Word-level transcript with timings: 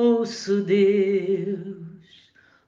Ouço 0.00 0.60
Deus 0.60 1.74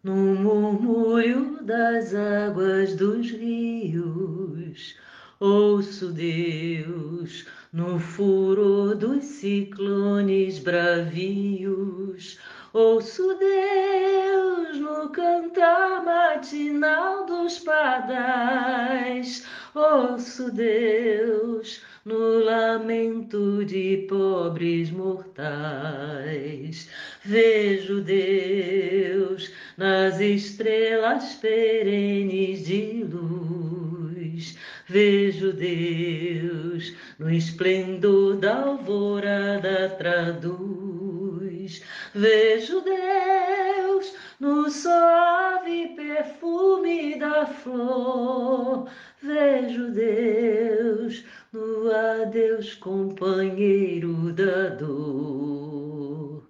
no 0.02 0.16
murmúrio 0.34 1.62
das 1.62 2.12
águas 2.12 2.96
dos 2.96 3.30
rios. 3.30 4.96
Ouço 5.38 6.10
Deus 6.10 7.46
no 7.72 8.00
furor 8.00 8.96
dos 8.96 9.22
ciclones 9.22 10.58
bravios. 10.58 12.36
Ouço 12.72 13.38
Deus 13.38 14.80
no 14.80 15.10
cantar 15.10 16.04
matinal 16.04 17.26
dos 17.26 17.60
pardais. 17.60 19.46
Ouço 19.72 20.50
Deus 20.50 21.80
no 22.04 22.38
lamento 22.44 23.64
de 23.64 24.06
pobres 24.08 24.90
mortais. 24.90 26.88
Vejo 27.24 28.00
Deus 28.00 29.52
nas 29.76 30.20
estrelas 30.20 31.34
perenes 31.34 32.66
de 32.66 33.04
luz. 33.04 34.56
Vejo 34.88 35.52
Deus 35.52 36.94
no 37.18 37.30
esplendor 37.30 38.36
da 38.36 38.62
alvorada 38.62 39.90
traduz. 39.90 41.82
Vejo 42.14 42.80
Deus 42.80 44.14
no 44.40 44.70
suave 44.70 45.94
perfume 45.94 47.18
da 47.18 47.46
flor. 47.46 48.88
Vejo 49.22 49.90
Deus 49.90 51.24
no 51.52 51.90
adeus 51.90 52.74
companheiro 52.74 54.32
da 54.32 54.68
dor. 54.68 56.48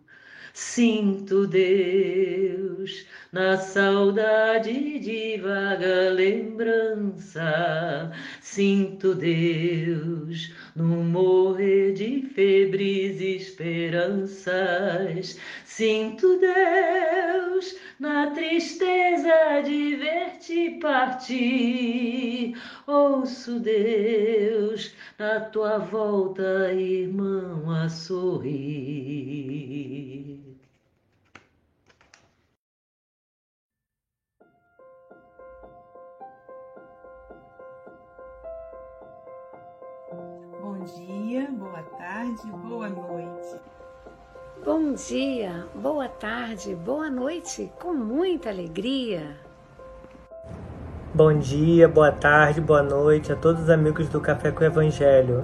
Sinto 0.53 1.47
Deus 1.47 3.07
na 3.33 3.57
saudade 3.57 4.99
de 4.99 5.39
vaga 5.39 6.11
lembrança. 6.11 8.13
Sinto 8.43 9.15
Deus 9.15 10.53
no 10.75 11.05
morrer 11.05 11.93
de 11.93 12.23
febres 12.35 13.21
esperanças. 13.21 14.51
Sinto 15.65 16.39
Deus 16.39 17.77
na 17.99 18.31
tristeza 18.31 19.61
de 19.65 19.97
ver-te 19.97 20.79
partir. 20.81 22.55
Ouço 22.87 23.61
Deus 23.61 24.95
na 25.19 25.41
tua 25.41 25.79
volta, 25.79 26.73
irmão, 26.73 27.71
a 27.71 27.89
sorrir. 27.89 29.41
Dia, 40.97 41.49
boa 41.51 41.83
tarde, 41.83 42.47
boa 42.69 42.89
noite. 42.89 43.61
Bom 44.65 44.93
dia, 44.95 45.67
boa 45.75 46.09
tarde, 46.09 46.75
boa 46.75 47.11
noite, 47.11 47.73
com 47.81 47.95
muita 47.95 48.51
alegria. 48.51 49.37
Bom 51.15 51.39
dia, 51.39 51.89
boa 51.89 52.13
tarde, 52.13 52.61
boa 52.61 52.83
noite 52.83 53.33
a 53.33 53.37
todos 53.37 53.63
os 53.63 53.71
amigos 53.71 54.09
do 54.09 54.21
Café 54.21 54.53
com 54.53 54.61
o 54.61 54.67
Evangelho. 54.67 55.43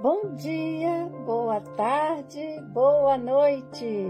Bom 0.00 0.34
dia, 0.34 1.10
boa 1.24 1.60
tarde, 1.60 2.60
boa 2.68 3.16
noite. 3.16 4.06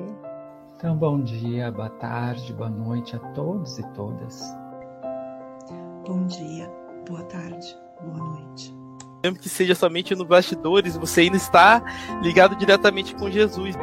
Então, 0.77 0.97
bom 0.97 1.21
dia, 1.21 1.71
boa 1.71 1.89
tarde, 1.89 2.53
boa 2.53 2.69
noite 2.69 3.17
a 3.17 3.19
todos 3.33 3.79
e 3.79 3.83
todas. 3.95 4.43
Bom 6.07 6.27
dia, 6.27 6.71
boa 7.09 7.23
tarde, 7.25 7.79
boa 8.03 8.19
noite. 8.19 8.86
Mesmo 9.27 9.41
que 9.41 9.49
seja 9.49 9.75
somente 9.75 10.15
no 10.15 10.25
bastidores, 10.25 10.97
você 10.97 11.23
ainda 11.23 11.37
está 11.37 11.83
ligado 12.23 12.55
diretamente 12.55 13.13
com 13.17 13.29
Jesus. 13.29 13.75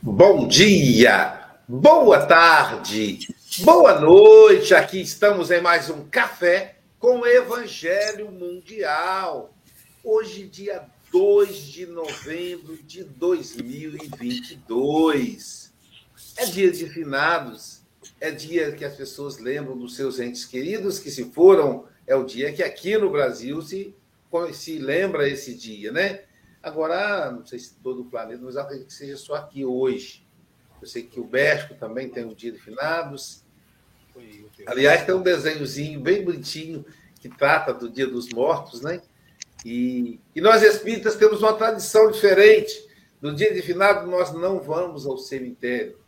Bom 0.00 0.46
dia, 0.46 1.56
boa 1.66 2.24
tarde, 2.24 3.18
boa 3.64 4.00
noite. 4.00 4.76
Aqui 4.76 5.00
estamos 5.00 5.50
em 5.50 5.60
mais 5.60 5.90
um 5.90 6.04
café 6.04 6.76
com 7.00 7.22
o 7.22 7.26
Evangelho 7.26 8.30
Mundial. 8.30 9.52
Hoje, 10.04 10.44
dia 10.44 10.84
2 11.10 11.66
de 11.66 11.86
novembro 11.86 12.78
de 12.84 13.02
2022. 13.02 15.72
É 16.36 16.46
dia 16.46 16.70
de 16.70 16.88
finados, 16.88 17.82
é 18.20 18.30
dia 18.30 18.70
que 18.70 18.84
as 18.84 18.94
pessoas 18.94 19.38
lembram 19.38 19.76
dos 19.76 19.96
seus 19.96 20.20
entes 20.20 20.44
queridos 20.44 21.00
que 21.00 21.10
se 21.10 21.24
foram. 21.32 21.92
É 22.06 22.14
o 22.14 22.24
dia 22.24 22.52
que 22.52 22.62
aqui 22.62 22.96
no 22.98 23.10
Brasil 23.10 23.60
se, 23.62 23.94
se 24.52 24.78
lembra 24.78 25.28
esse 25.28 25.54
dia, 25.54 25.90
né? 25.90 26.22
Agora, 26.62 27.30
não 27.30 27.44
sei 27.44 27.58
se 27.58 27.74
todo 27.82 28.02
o 28.02 28.04
planeta, 28.06 28.40
mas 28.42 28.56
acredito 28.56 28.86
que 28.86 28.94
seja 28.94 29.16
só 29.16 29.34
aqui 29.34 29.64
hoje. 29.64 30.26
Eu 30.80 30.86
sei 30.86 31.02
que 31.02 31.20
o 31.20 31.26
México 31.26 31.74
também 31.74 32.08
tem 32.08 32.24
um 32.24 32.34
dia 32.34 32.52
de 32.52 32.58
finados. 32.58 33.44
Aliás, 34.66 35.04
tem 35.04 35.14
um 35.14 35.22
desenhozinho 35.22 36.00
bem 36.00 36.24
bonitinho 36.24 36.84
que 37.20 37.28
trata 37.28 37.72
do 37.72 37.88
Dia 37.88 38.06
dos 38.06 38.28
Mortos, 38.30 38.82
né? 38.82 39.00
E, 39.64 40.20
e 40.34 40.40
nós 40.40 40.62
espíritas 40.62 41.16
temos 41.16 41.42
uma 41.42 41.54
tradição 41.54 42.10
diferente. 42.10 42.86
No 43.20 43.34
dia 43.34 43.52
de 43.54 43.62
finado, 43.62 44.06
nós 44.06 44.32
não 44.32 44.60
vamos 44.60 45.06
ao 45.06 45.16
cemitério. 45.16 45.98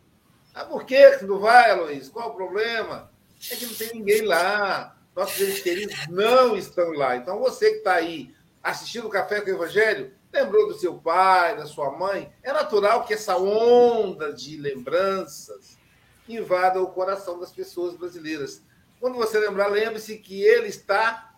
Ah, 0.53 0.65
por 0.65 0.85
que 0.85 1.17
não 1.23 1.39
vai, 1.39 1.75
Luiz? 1.75 2.09
Qual 2.09 2.29
o 2.29 2.35
problema? 2.35 3.11
É 3.51 3.55
que 3.55 3.65
não 3.65 3.73
tem 3.73 3.93
ninguém 3.93 4.21
lá. 4.23 4.96
Nossos 5.17 5.41
entes 5.41 5.61
queridos 5.61 5.95
não 6.09 6.55
estão 6.55 6.91
lá. 6.91 7.15
Então, 7.15 7.39
você 7.39 7.71
que 7.71 7.77
está 7.77 7.95
aí 7.95 8.35
assistindo 8.61 9.07
o 9.07 9.09
Café 9.09 9.41
com 9.41 9.49
o 9.49 9.55
Evangelho, 9.55 10.11
lembrou 10.31 10.67
do 10.67 10.77
seu 10.77 10.93
pai, 10.93 11.57
da 11.57 11.65
sua 11.65 11.89
mãe, 11.89 12.31
é 12.43 12.53
natural 12.53 13.03
que 13.03 13.15
essa 13.15 13.35
onda 13.35 14.31
de 14.31 14.57
lembranças 14.57 15.75
invada 16.29 16.79
o 16.79 16.91
coração 16.91 17.39
das 17.39 17.51
pessoas 17.51 17.95
brasileiras. 17.95 18.61
Quando 18.99 19.15
você 19.15 19.39
lembrar, 19.39 19.69
lembre-se 19.69 20.19
que 20.19 20.43
ele 20.43 20.67
está 20.67 21.33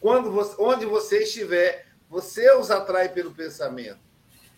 quando 0.00 0.30
você, 0.30 0.54
onde 0.58 0.84
você 0.84 1.22
estiver, 1.22 1.86
você 2.10 2.52
os 2.52 2.70
atrai 2.70 3.08
pelo 3.08 3.32
pensamento. 3.32 4.00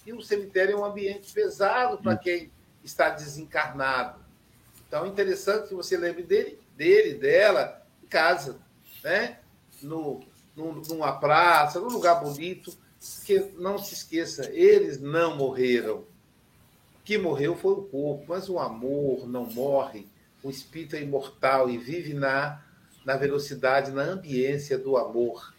E 0.04 0.12
o 0.12 0.20
cemitério 0.20 0.72
é 0.72 0.76
um 0.76 0.84
ambiente 0.84 1.32
pesado 1.32 1.98
para 1.98 2.16
quem 2.16 2.50
está 2.82 3.10
desencarnado. 3.10 4.18
Então 4.88 5.04
é 5.04 5.08
interessante 5.08 5.68
que 5.68 5.74
você 5.74 5.96
lembre 5.96 6.24
dele, 6.24 6.58
dele, 6.76 7.14
dela, 7.14 7.85
casa, 8.08 8.58
né? 9.02 9.38
No, 9.82 10.20
no, 10.56 10.80
numa 10.88 11.12
praça, 11.12 11.78
num 11.80 11.88
lugar 11.88 12.20
bonito 12.22 12.76
que 13.24 13.38
não 13.58 13.78
se 13.78 13.94
esqueça, 13.94 14.50
eles 14.52 15.00
não 15.00 15.36
morreram. 15.36 15.98
O 15.98 17.04
que 17.04 17.18
morreu 17.18 17.54
foi 17.54 17.72
o 17.72 17.82
corpo, 17.82 18.24
mas 18.28 18.48
o 18.48 18.58
amor 18.58 19.28
não 19.28 19.44
morre. 19.44 20.06
O 20.42 20.50
espírito 20.50 20.96
é 20.96 21.02
imortal 21.02 21.68
e 21.68 21.78
vive 21.78 22.14
na, 22.14 22.62
na 23.04 23.16
velocidade, 23.16 23.92
na 23.92 24.02
ambiência 24.02 24.78
do 24.78 24.96
amor. 24.96 25.54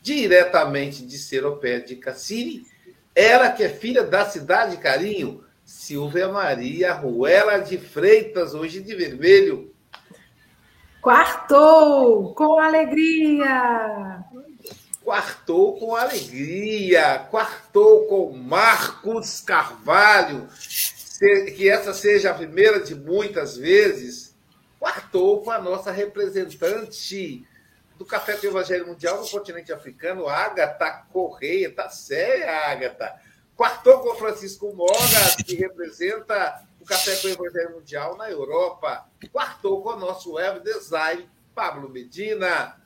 Diretamente 0.00 1.04
de 1.06 1.18
Seropé 1.18 1.80
de 1.80 1.96
Cassini, 1.96 2.66
ela 3.14 3.50
que 3.50 3.62
é 3.62 3.68
filha 3.68 4.02
da 4.04 4.28
cidade 4.28 4.76
de 4.76 4.82
Carinho, 4.82 5.44
Silvia 5.64 6.28
Maria 6.28 6.92
Ruela 6.92 7.58
de 7.58 7.78
Freitas, 7.78 8.54
hoje 8.54 8.80
de 8.80 8.94
vermelho. 8.94 9.71
Quartou 11.02 12.32
com 12.32 12.58
alegria! 12.58 14.24
quartou 15.04 15.76
com 15.76 15.96
alegria, 15.96 17.18
quartou 17.30 18.06
com 18.06 18.32
Marcos 18.32 19.40
Carvalho, 19.40 20.48
que 21.56 21.68
essa 21.68 21.92
seja 21.92 22.30
a 22.30 22.34
primeira 22.34 22.80
de 22.80 22.94
muitas 22.94 23.56
vezes, 23.56 24.34
quartou 24.78 25.42
com 25.42 25.50
a 25.50 25.60
nossa 25.60 25.90
representante 25.90 27.44
do 27.98 28.04
Café 28.04 28.36
do 28.36 28.46
Evangelho 28.46 28.86
Mundial 28.86 29.20
no 29.20 29.28
continente 29.28 29.72
africano, 29.72 30.28
Agatha 30.28 31.04
Correia, 31.12 31.74
tá 31.74 31.88
séria, 31.88 32.70
Agatha. 32.70 33.12
Quartou 33.56 33.98
com 34.00 34.14
Francisco 34.14 34.72
Moga, 34.74 35.44
que 35.44 35.54
representa 35.56 36.64
o 36.82 36.84
Café 36.84 37.16
com 37.16 37.28
o 37.28 37.30
Evangelho 37.30 37.74
Mundial 37.76 38.16
na 38.16 38.30
Europa. 38.30 39.08
Quartou 39.30 39.82
com 39.82 39.90
o 39.90 39.98
nosso 39.98 40.32
web 40.32 40.60
design, 40.60 41.28
Pablo 41.54 41.88
Medina 41.88 42.76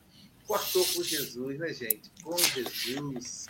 quartou 0.47 0.85
com 0.85 1.03
Jesus, 1.03 1.59
né, 1.59 1.73
gente? 1.73 2.11
Com 2.23 2.37
Jesus. 2.39 3.47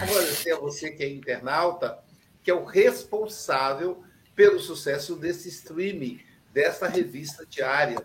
Agradecer 0.00 0.52
a 0.52 0.58
você 0.58 0.90
que 0.90 1.02
é 1.02 1.08
internauta, 1.08 1.98
que 2.42 2.50
é 2.50 2.54
o 2.54 2.64
responsável 2.64 4.02
pelo 4.34 4.60
sucesso 4.60 5.16
desse 5.16 5.48
streaming, 5.48 6.20
dessa 6.52 6.86
revista 6.86 7.44
diária. 7.44 7.98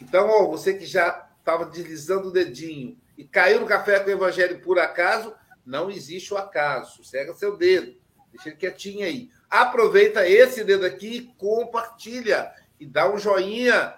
Então, 0.00 0.28
ó, 0.28 0.46
você 0.46 0.74
que 0.74 0.86
já 0.86 1.28
estava 1.38 1.66
deslizando 1.66 2.28
o 2.28 2.32
dedinho 2.32 2.96
e 3.18 3.24
caiu 3.24 3.60
no 3.60 3.66
café 3.66 4.00
com 4.00 4.08
o 4.08 4.12
Evangelho 4.12 4.60
por 4.60 4.78
acaso, 4.78 5.34
não 5.64 5.90
existe 5.90 6.32
o 6.32 6.38
acaso. 6.38 6.96
Sossega 6.96 7.34
seu 7.34 7.56
dedo. 7.56 8.00
Deixa 8.32 8.48
ele 8.48 8.56
quietinho 8.56 9.04
aí. 9.04 9.30
Aproveita 9.52 10.26
esse 10.26 10.64
dedo 10.64 10.86
aqui, 10.86 11.30
compartilha 11.36 12.50
e 12.80 12.86
dá 12.86 13.12
um 13.12 13.18
joinha 13.18 13.92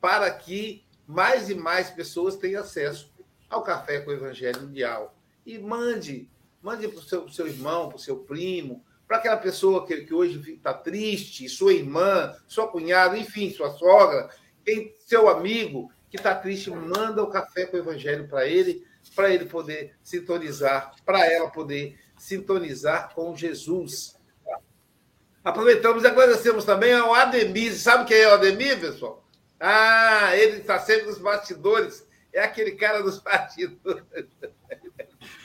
para 0.00 0.28
que 0.32 0.84
mais 1.06 1.48
e 1.48 1.54
mais 1.54 1.88
pessoas 1.88 2.34
tenham 2.34 2.60
acesso 2.60 3.14
ao 3.48 3.62
Café 3.62 4.00
com 4.00 4.10
o 4.10 4.14
Evangelho 4.14 4.62
Mundial. 4.62 5.16
E 5.46 5.60
mande, 5.60 6.28
mande 6.60 6.88
para 6.88 6.98
o 6.98 7.02
seu, 7.04 7.28
seu 7.28 7.46
irmão, 7.46 7.86
para 7.86 7.98
o 7.98 8.00
seu 8.00 8.16
primo, 8.16 8.84
para 9.06 9.18
aquela 9.18 9.36
pessoa 9.36 9.86
que, 9.86 9.98
que 9.98 10.12
hoje 10.12 10.54
está 10.54 10.74
triste, 10.74 11.48
sua 11.48 11.72
irmã, 11.72 12.34
sua 12.48 12.66
cunhada, 12.66 13.16
enfim, 13.16 13.52
sua 13.52 13.70
sogra, 13.70 14.28
quem, 14.64 14.92
seu 14.98 15.28
amigo 15.28 15.88
que 16.10 16.16
está 16.16 16.34
triste, 16.34 16.68
manda 16.68 17.22
o 17.22 17.30
Café 17.30 17.66
com 17.66 17.76
o 17.76 17.80
Evangelho 17.80 18.26
para 18.26 18.44
ele, 18.44 18.84
para 19.14 19.32
ele 19.32 19.44
poder 19.44 19.94
sintonizar, 20.02 20.96
para 21.04 21.32
ela 21.32 21.48
poder 21.48 21.96
sintonizar 22.18 23.14
com 23.14 23.36
Jesus. 23.36 24.15
Aproveitamos 25.46 26.02
e 26.02 26.08
agradecemos 26.08 26.64
também 26.64 26.92
ao 26.92 27.14
Ademir. 27.14 27.72
Sabe 27.72 28.04
quem 28.04 28.16
é 28.16 28.26
o 28.26 28.32
Ademir, 28.32 28.80
pessoal? 28.80 29.24
Ah, 29.60 30.36
ele 30.36 30.56
está 30.56 30.80
sempre 30.80 31.06
nos 31.06 31.18
bastidores. 31.18 32.04
É 32.32 32.40
aquele 32.40 32.72
cara 32.72 33.00
dos 33.00 33.20
bastidores. 33.22 34.26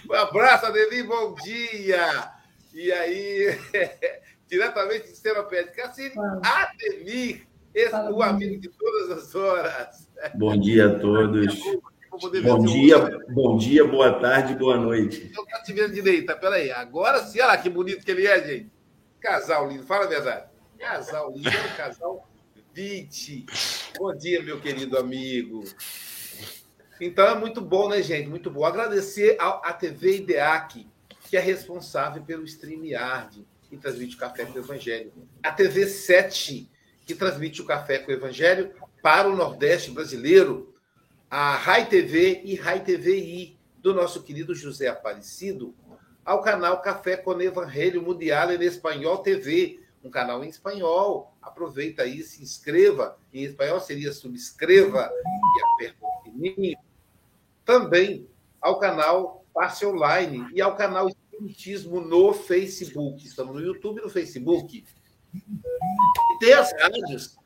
Um 0.10 0.14
abraço, 0.16 0.66
Ademir, 0.66 1.06
bom 1.06 1.36
dia. 1.36 2.32
E 2.74 2.92
aí, 2.92 3.56
diretamente 4.50 5.10
de 5.10 5.18
Seropédica, 5.18 5.84
Cassini, 5.84 6.16
Ademir, 6.42 7.46
esse, 7.72 7.96
o 7.96 8.24
amigo 8.24 8.60
de 8.60 8.70
todas 8.70 9.12
as 9.12 9.36
horas. 9.36 10.10
Bom 10.34 10.60
dia 10.60 10.88
a 10.88 11.00
todos. 11.00 11.60
Bom 12.42 12.66
dia, 12.66 13.20
bom 13.30 13.56
dia, 13.56 13.86
boa 13.86 14.20
tarde, 14.20 14.56
boa 14.56 14.78
noite. 14.78 15.32
Eu 15.38 15.44
estou 15.44 15.64
te 15.64 15.74
vendo 15.74 15.94
direita, 15.94 16.36
peraí. 16.36 16.72
Agora 16.72 17.20
sim, 17.20 17.40
olha 17.40 17.50
lá 17.50 17.58
que 17.60 17.70
bonito 17.70 18.04
que 18.04 18.10
ele 18.10 18.26
é, 18.26 18.44
gente. 18.44 18.81
Casal 19.22 19.70
lindo, 19.70 19.86
fala 19.86 20.06
a 20.06 20.08
verdade. 20.08 20.50
Casal 20.80 21.32
lindo, 21.32 21.52
casal 21.78 22.28
20. 22.74 23.46
Bom 24.00 24.16
dia, 24.16 24.42
meu 24.42 24.60
querido 24.60 24.98
amigo. 24.98 25.64
Então 27.00 27.28
é 27.28 27.36
muito 27.36 27.62
bom, 27.62 27.88
né, 27.88 28.02
gente? 28.02 28.28
Muito 28.28 28.50
bom. 28.50 28.66
Agradecer 28.66 29.38
à 29.40 29.72
TV 29.74 30.18
IDEAC, 30.18 30.88
que 31.30 31.38
é 31.38 31.40
responsável 31.40 32.24
pelo 32.24 32.44
StreamYard, 32.46 33.46
que 33.70 33.78
transmite 33.78 34.16
o 34.16 34.20
Café 34.20 34.44
com 34.46 34.54
o 34.54 34.62
Evangelho. 34.62 35.14
A 35.44 35.52
TV 35.52 35.86
7, 35.86 36.68
que 37.06 37.14
transmite 37.14 37.62
o 37.62 37.66
Café 37.66 38.00
com 38.00 38.12
o 38.12 38.16
Evangelho 38.16 38.74
para 39.04 39.30
o 39.30 39.36
Nordeste 39.36 39.92
brasileiro. 39.92 40.74
A 41.30 41.56
Rai 41.56 41.88
TV 41.88 42.42
e 42.44 42.56
Rai 42.56 42.84
TVI, 42.84 43.56
do 43.78 43.94
nosso 43.94 44.24
querido 44.24 44.56
José 44.56 44.88
Aparecido, 44.88 45.76
ao 46.26 46.42
canal 46.42 46.82
Café 46.82 47.18
com 47.18 47.40
Evangelho 47.42 48.02
Mundial 48.02 48.52
em 48.52 48.64
Espanhol 48.64 49.20
TV, 49.20 49.80
um 50.04 50.10
canal 50.10 50.44
em 50.44 50.50
espanhol. 50.50 51.36
Aproveita 51.42 52.04
aí, 52.04 52.22
se 52.24 52.44
inscreva. 52.44 53.18
Em 53.34 53.44
espanhol 53.44 53.80
seria 53.80 54.12
subscreva 54.14 55.12
e 55.12 55.64
aperta 55.64 55.98
o 56.02 56.24
sininho. 56.24 56.78
Também 57.66 58.28
ao 58.60 58.80
canal 58.80 59.44
Passe 59.54 59.86
Online 59.86 60.48
e 60.54 60.62
ao 60.62 60.76
canal 60.76 61.08
Espiritismo 61.08 62.00
no 62.00 62.34
Facebook. 62.34 63.26
Estamos 63.26 63.56
no 63.56 63.62
YouTube 63.62 64.00
e 64.00 64.04
no 64.04 64.10
Facebook. 64.10 64.84
E 65.34 66.40
tem 66.40 66.54
as 66.54 66.72
rádios. 66.74 67.38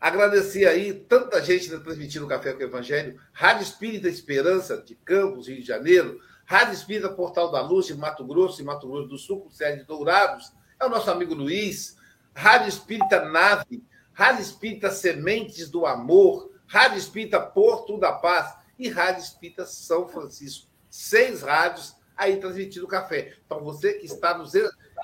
Agradecer 0.00 0.66
aí 0.66 0.94
tanta 0.94 1.42
gente 1.42 1.68
transmitindo 1.68 2.24
o 2.24 2.28
Café 2.28 2.54
com 2.54 2.60
o 2.60 2.62
Evangelho. 2.62 3.20
Rádio 3.32 3.64
Espírita 3.64 4.08
Esperança, 4.08 4.80
de 4.82 4.94
Campos, 4.94 5.48
Rio 5.48 5.60
de 5.60 5.66
Janeiro. 5.66 6.18
Rádio 6.50 6.74
Espírita 6.74 7.08
Portal 7.08 7.48
da 7.52 7.60
Luz, 7.60 7.86
de 7.86 7.94
Mato 7.94 8.24
Grosso 8.24 8.60
e 8.60 8.64
Mato 8.64 8.88
Grosso 8.88 9.06
do 9.06 9.16
Sul, 9.16 9.42
com 9.42 9.50
sede 9.50 9.82
de 9.82 9.84
Dourados. 9.84 10.52
É 10.80 10.84
o 10.84 10.88
nosso 10.88 11.08
amigo 11.08 11.32
Luiz. 11.32 11.96
Rádio 12.34 12.68
Espírita 12.68 13.24
Nave. 13.24 13.84
Rádio 14.12 14.42
Espírita 14.42 14.90
Sementes 14.90 15.70
do 15.70 15.86
Amor. 15.86 16.50
Rádio 16.66 16.98
Espírita 16.98 17.38
Porto 17.38 17.96
da 17.98 18.10
Paz. 18.10 18.52
E 18.76 18.88
Rádio 18.88 19.22
Espírita 19.22 19.64
São 19.64 20.08
Francisco. 20.08 20.66
Seis 20.90 21.42
rádios 21.42 21.94
aí 22.16 22.38
transmitindo 22.38 22.88
café. 22.88 23.36
Então, 23.46 23.62
você 23.62 23.92
que 23.92 24.06
está 24.06 24.36
nos 24.36 24.50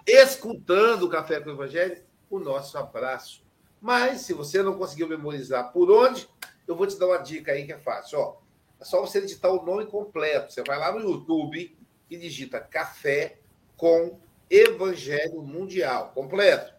escutando 0.05 1.05
o 1.05 1.09
Café 1.09 1.39
com 1.39 1.51
o 1.51 1.53
Evangelho, 1.53 2.03
o 2.29 2.41
nosso 2.41 2.77
abraço. 2.77 3.45
Mas, 3.81 4.23
se 4.23 4.33
você 4.33 4.65
não 4.65 4.77
conseguiu 4.77 5.07
memorizar 5.07 5.71
por 5.73 5.93
onde, 5.93 6.29
eu 6.67 6.75
vou 6.75 6.89
te 6.89 6.99
dar 6.99 7.07
uma 7.07 7.19
dica 7.19 7.53
aí 7.53 7.65
que 7.65 7.73
é 7.73 7.79
fácil. 7.79 8.19
Ó, 8.19 8.37
é 8.81 8.85
só 8.85 9.01
você 9.01 9.21
digitar 9.21 9.51
o 9.53 9.65
nome 9.65 9.87
completo. 9.87 10.53
Você 10.53 10.63
vai 10.63 10.79
lá 10.79 10.93
no 10.93 11.01
YouTube 11.01 11.77
e 12.11 12.17
digita 12.17 12.61
Café 12.61 13.39
com 13.77 14.19
Evangelho 14.51 15.43
Mundial. 15.43 16.13
Completo. 16.15 16.75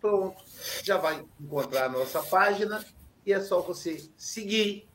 Pronto. 0.00 0.42
Já 0.82 0.98
vai 0.98 1.24
encontrar 1.40 1.86
a 1.86 1.88
nossa 1.88 2.22
página 2.22 2.84
e 3.24 3.32
é 3.32 3.40
só 3.40 3.60
você 3.60 4.08
seguir, 4.16 4.88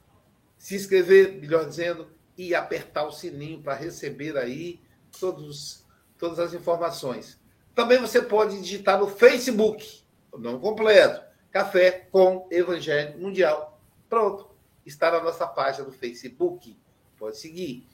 se 0.58 0.76
inscrever, 0.76 1.34
melhor 1.34 1.68
dizendo, 1.68 2.10
e 2.38 2.56
apertar 2.56 3.06
o 3.06 3.12
sininho 3.12 3.62
para 3.62 3.74
receber 3.74 4.38
aí 4.38 4.80
todos, 5.20 5.86
todas 6.18 6.40
as 6.40 6.54
informações. 6.54 7.40
Também 7.76 8.00
você 8.00 8.22
pode 8.22 8.60
digitar 8.60 9.00
no 9.00 9.08
Facebook, 9.08 10.02
o 10.32 10.38
nome 10.38 10.60
completo, 10.60 11.22
Café 11.52 12.08
com 12.12 12.48
Evangelho 12.50 13.20
Mundial. 13.20 13.82
Pronto, 14.10 14.51
está 14.86 15.12
na 15.12 15.22
nossa 15.22 15.48
página 15.48 15.86
do 15.86 15.92
Facebook. 15.92 16.78
Pode 17.18 17.38
seguir. 17.38 17.88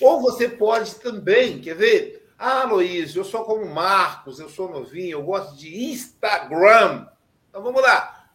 Ou 0.00 0.20
você 0.20 0.48
pode 0.48 0.96
também, 0.96 1.60
quer 1.60 1.74
ver? 1.74 2.30
Ah, 2.38 2.64
Luiz, 2.64 3.16
eu 3.16 3.24
sou 3.24 3.44
como 3.44 3.64
Marcos, 3.64 4.38
eu 4.38 4.48
sou 4.48 4.68
novinho, 4.68 5.12
eu 5.12 5.22
gosto 5.22 5.56
de 5.56 5.90
Instagram. 5.90 7.06
Então 7.48 7.62
vamos 7.62 7.80
lá. 7.80 8.28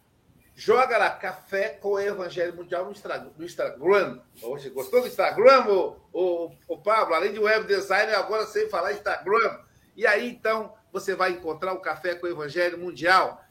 Joga 0.54 0.98
lá, 0.98 1.10
Café 1.10 1.70
com 1.70 1.90
o 1.90 2.00
Evangelho 2.00 2.54
Mundial 2.54 2.84
no 2.84 2.92
Instagram. 2.92 4.20
Você 4.36 4.70
gostou 4.70 5.00
do 5.00 5.06
Instagram, 5.06 5.66
o, 5.66 5.96
o, 6.12 6.52
o 6.68 6.78
Pablo? 6.78 7.14
Além 7.14 7.32
de 7.32 7.38
web 7.38 7.66
designer, 7.66 8.14
agora 8.14 8.46
sem 8.46 8.68
falar 8.68 8.92
Instagram. 8.92 9.60
E 9.96 10.06
aí, 10.06 10.28
então, 10.28 10.74
você 10.92 11.14
vai 11.14 11.32
encontrar 11.32 11.72
o 11.72 11.80
Café 11.80 12.14
com 12.14 12.26
o 12.26 12.30
Evangelho 12.30 12.78
Mundial. 12.78 13.42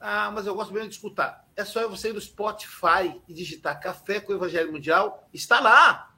Ah, 0.00 0.30
mas 0.30 0.46
eu 0.46 0.54
gosto 0.54 0.72
mesmo 0.72 0.88
de 0.88 0.94
escutar. 0.94 1.46
É 1.58 1.64
só 1.64 1.88
você 1.88 2.10
ir 2.10 2.12
no 2.12 2.20
Spotify 2.20 3.20
e 3.26 3.34
digitar 3.34 3.80
Café 3.80 4.20
com 4.20 4.32
o 4.32 4.36
Evangelho 4.36 4.70
Mundial. 4.70 5.28
Está 5.34 5.58
lá. 5.58 6.14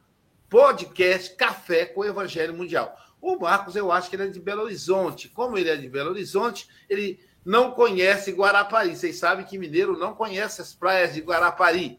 Podcast 0.50 1.34
Café 1.34 1.86
com 1.86 2.02
o 2.02 2.04
Evangelho 2.04 2.52
Mundial. 2.52 2.94
O 3.22 3.38
Marcos, 3.38 3.74
eu 3.74 3.90
acho 3.90 4.10
que 4.10 4.16
ele 4.16 4.24
é 4.24 4.26
de 4.26 4.38
Belo 4.38 4.64
Horizonte. 4.64 5.30
Como 5.30 5.56
ele 5.56 5.70
é 5.70 5.76
de 5.76 5.88
Belo 5.88 6.10
Horizonte, 6.10 6.68
ele 6.90 7.26
não 7.42 7.70
conhece 7.70 8.32
Guarapari. 8.32 8.94
Vocês 8.94 9.18
sabem 9.18 9.46
que 9.46 9.56
mineiro 9.56 9.98
não 9.98 10.14
conhece 10.14 10.60
as 10.60 10.74
praias 10.74 11.14
de 11.14 11.22
Guarapari. 11.22 11.98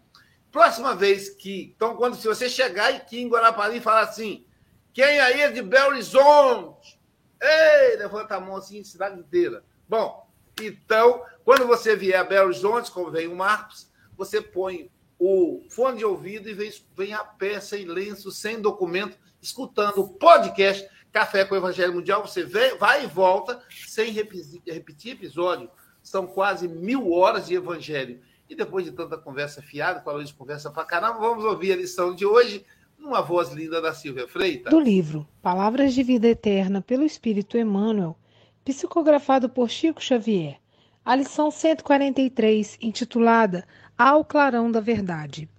Próxima 0.51 0.93
vez 0.95 1.29
que. 1.29 1.73
Então, 1.75 1.95
quando 1.95 2.17
se 2.17 2.27
você 2.27 2.47
chegar 2.47 2.93
aqui 2.93 3.19
em 3.19 3.27
Guarapari 3.27 3.77
e 3.77 3.81
falar 3.81 4.01
assim: 4.01 4.45
quem 4.93 5.19
aí 5.19 5.41
é 5.41 5.51
de 5.51 5.63
Belo 5.63 5.93
Horizonte? 5.93 7.01
Ei, 7.41 7.97
levanta 7.97 8.35
a 8.35 8.39
mão 8.39 8.55
assim, 8.55 8.83
cidade 8.83 9.19
inteira. 9.19 9.63
Bom, 9.89 10.29
então, 10.61 11.23
quando 11.43 11.67
você 11.67 11.95
vier 11.95 12.19
a 12.19 12.23
Belo 12.23 12.47
Horizonte, 12.47 12.91
como 12.91 13.11
vem 13.11 13.27
o 13.27 13.35
Marcos, 13.35 13.89
você 14.15 14.41
põe 14.41 14.89
o 15.17 15.61
fone 15.69 15.99
de 15.99 16.05
ouvido 16.05 16.49
e 16.49 16.53
vem, 16.53 16.71
vem 16.95 17.13
a 17.13 17.23
pé, 17.23 17.59
sem 17.59 17.85
lenço, 17.85 18.31
sem 18.31 18.59
documento, 18.59 19.17
escutando 19.41 19.99
o 19.99 20.09
podcast 20.09 20.87
Café 21.11 21.43
com 21.43 21.53
o 21.53 21.57
Evangelho 21.57 21.93
Mundial. 21.93 22.25
Você 22.25 22.43
vem, 22.43 22.77
vai 22.77 23.03
e 23.03 23.07
volta 23.07 23.61
sem 23.87 24.11
repetir, 24.11 24.61
repetir 24.65 25.13
episódio. 25.13 25.69
São 26.01 26.25
quase 26.25 26.67
mil 26.67 27.11
horas 27.11 27.47
de 27.47 27.55
Evangelho. 27.55 28.21
E 28.49 28.55
depois 28.55 28.85
de 28.85 28.91
tanta 28.91 29.17
conversa 29.17 29.61
fiada, 29.61 30.01
a 30.05 30.11
Luiz 30.11 30.31
conversa 30.31 30.71
pra 30.71 30.85
caramba, 30.85 31.19
vamos 31.19 31.43
ouvir 31.43 31.73
a 31.73 31.75
lição 31.75 32.13
de 32.13 32.25
hoje 32.25 32.65
numa 32.97 33.21
voz 33.21 33.51
linda 33.51 33.81
da 33.81 33.93
Silvia 33.93 34.27
Freitas. 34.27 34.71
Do 34.71 34.79
livro 34.79 35.27
Palavras 35.41 35.93
de 35.93 36.03
Vida 36.03 36.27
Eterna 36.27 36.81
pelo 36.81 37.03
Espírito 37.03 37.57
Emmanuel, 37.57 38.17
psicografado 38.63 39.49
por 39.49 39.69
Chico 39.69 40.01
Xavier. 40.01 40.60
A 41.03 41.15
lição 41.15 41.49
143, 41.49 42.77
intitulada 42.79 43.67
Ao 43.97 44.23
Clarão 44.23 44.71
da 44.71 44.79
Verdade. 44.79 45.49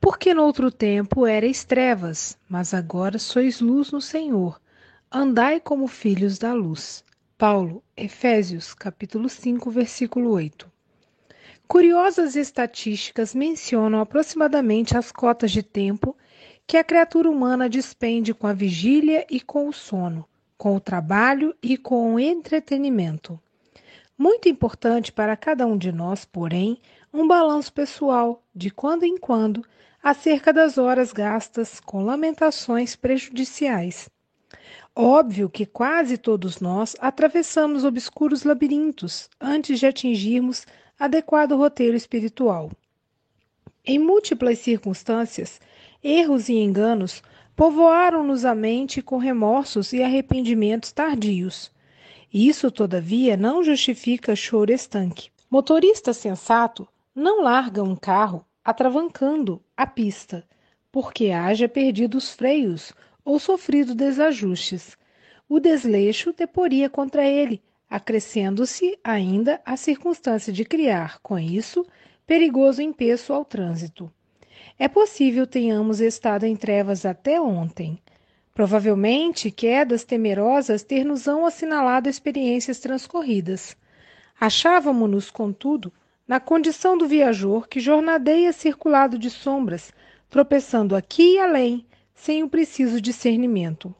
Porque 0.00 0.32
no 0.32 0.44
outro 0.44 0.70
tempo 0.70 1.26
erais 1.26 1.64
trevas, 1.64 2.38
mas 2.48 2.72
agora 2.72 3.18
sois 3.18 3.60
luz 3.60 3.90
no 3.90 4.00
Senhor. 4.00 4.60
Andai 5.10 5.58
como 5.58 5.88
filhos 5.88 6.38
da 6.38 6.52
luz. 6.52 7.04
Paulo, 7.36 7.82
Efésios, 7.96 8.72
capítulo 8.72 9.28
5, 9.28 9.68
versículo 9.72 10.30
8. 10.30 10.70
Curiosas 11.66 12.36
estatísticas 12.36 13.34
mencionam 13.34 14.00
aproximadamente 14.00 14.96
as 14.96 15.10
cotas 15.10 15.50
de 15.50 15.64
tempo 15.64 16.16
que 16.64 16.76
a 16.76 16.84
criatura 16.84 17.28
humana 17.28 17.68
despende 17.68 18.32
com 18.32 18.46
a 18.46 18.52
vigília 18.52 19.26
e 19.28 19.40
com 19.40 19.66
o 19.66 19.72
sono, 19.72 20.24
com 20.56 20.76
o 20.76 20.80
trabalho 20.80 21.56
e 21.60 21.76
com 21.76 22.14
o 22.14 22.20
entretenimento. 22.20 23.36
Muito 24.22 24.50
importante 24.50 25.10
para 25.10 25.34
cada 25.34 25.66
um 25.66 25.78
de 25.78 25.90
nós, 25.90 26.26
porém, 26.26 26.76
um 27.10 27.26
balanço 27.26 27.72
pessoal, 27.72 28.44
de 28.54 28.70
quando 28.70 29.04
em 29.04 29.16
quando, 29.16 29.64
acerca 30.02 30.52
das 30.52 30.76
horas 30.76 31.10
gastas 31.10 31.80
com 31.80 32.04
lamentações 32.04 32.94
prejudiciais. 32.94 34.10
Óbvio 34.94 35.48
que 35.48 35.64
quase 35.64 36.18
todos 36.18 36.60
nós 36.60 36.94
atravessamos 37.00 37.82
obscuros 37.82 38.44
labirintos 38.44 39.30
antes 39.40 39.80
de 39.80 39.86
atingirmos 39.86 40.66
adequado 40.98 41.56
roteiro 41.56 41.96
espiritual. 41.96 42.70
Em 43.82 43.98
múltiplas 43.98 44.58
circunstâncias, 44.58 45.58
erros 46.04 46.50
e 46.50 46.56
enganos 46.56 47.22
povoaram-nos 47.56 48.44
a 48.44 48.54
mente 48.54 49.00
com 49.00 49.16
remorsos 49.16 49.94
e 49.94 50.02
arrependimentos 50.02 50.92
tardios. 50.92 51.72
Isso, 52.32 52.70
todavia, 52.70 53.36
não 53.36 53.62
justifica 53.62 54.36
choro 54.36 54.72
estanque. 54.72 55.30
Motorista 55.50 56.12
sensato 56.12 56.86
não 57.14 57.42
larga 57.42 57.82
um 57.82 57.96
carro 57.96 58.44
atravancando 58.64 59.60
a 59.76 59.86
pista, 59.86 60.46
porque 60.92 61.30
haja 61.30 61.68
perdido 61.68 62.18
os 62.18 62.32
freios 62.32 62.92
ou 63.24 63.38
sofrido 63.38 63.94
desajustes. 63.94 64.96
O 65.48 65.58
desleixo 65.58 66.32
deporia 66.32 66.88
contra 66.88 67.26
ele, 67.26 67.60
acrescendo-se 67.88 68.96
ainda 69.02 69.60
a 69.64 69.76
circunstância 69.76 70.52
de 70.52 70.64
criar, 70.64 71.18
com 71.20 71.36
isso, 71.36 71.84
perigoso 72.24 72.80
empeço 72.80 73.32
ao 73.32 73.44
trânsito. 73.44 74.08
É 74.78 74.86
possível 74.86 75.46
tenhamos 75.46 76.00
estado 76.00 76.44
em 76.46 76.54
trevas 76.54 77.04
até 77.04 77.40
ontem. 77.40 78.00
Provavelmente, 78.60 79.50
quedas 79.50 80.04
temerosas 80.04 80.82
ter-nos-ão 80.82 81.46
assinalado 81.46 82.10
experiências 82.10 82.78
transcorridas. 82.78 83.74
Achávamo-nos, 84.38 85.30
contudo, 85.30 85.90
na 86.28 86.38
condição 86.38 86.98
do 86.98 87.08
viajor 87.08 87.66
que 87.66 87.80
jornadeia 87.80 88.52
circulado 88.52 89.18
de 89.18 89.30
sombras, 89.30 89.94
tropeçando 90.28 90.94
aqui 90.94 91.36
e 91.36 91.38
além, 91.38 91.86
sem 92.14 92.42
o 92.42 92.50
preciso 92.50 93.00
discernimento. 93.00 93.94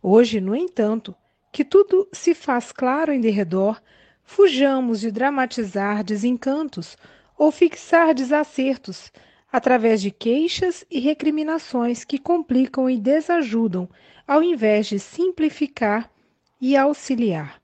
Hoje, 0.00 0.40
no 0.40 0.54
entanto, 0.54 1.12
que 1.50 1.64
tudo 1.64 2.06
se 2.12 2.32
faz 2.32 2.70
claro 2.70 3.12
em 3.12 3.20
derredor, 3.20 3.82
fujamos 4.22 5.00
de 5.00 5.10
dramatizar 5.10 6.04
desencantos 6.04 6.96
ou 7.36 7.50
fixar 7.50 8.14
desacertos 8.14 9.10
através 9.56 10.02
de 10.02 10.10
queixas 10.10 10.84
e 10.90 11.00
recriminações 11.00 12.04
que 12.04 12.18
complicam 12.18 12.90
e 12.90 12.98
desajudam, 12.98 13.88
ao 14.28 14.42
invés 14.42 14.86
de 14.86 14.98
simplificar 14.98 16.10
e 16.60 16.76
auxiliar. 16.76 17.58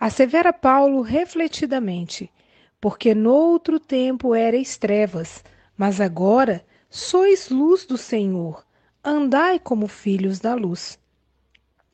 Assevera 0.00 0.54
Paulo 0.54 1.02
refletidamente: 1.02 2.32
porque 2.80 3.14
noutro 3.14 3.78
tempo 3.78 4.34
erais 4.34 4.78
trevas, 4.78 5.44
mas 5.76 6.00
agora 6.00 6.64
sois 6.88 7.50
luz 7.50 7.84
do 7.84 7.98
Senhor, 7.98 8.64
andai 9.04 9.58
como 9.58 9.86
filhos 9.88 10.40
da 10.40 10.54
luz. 10.54 10.98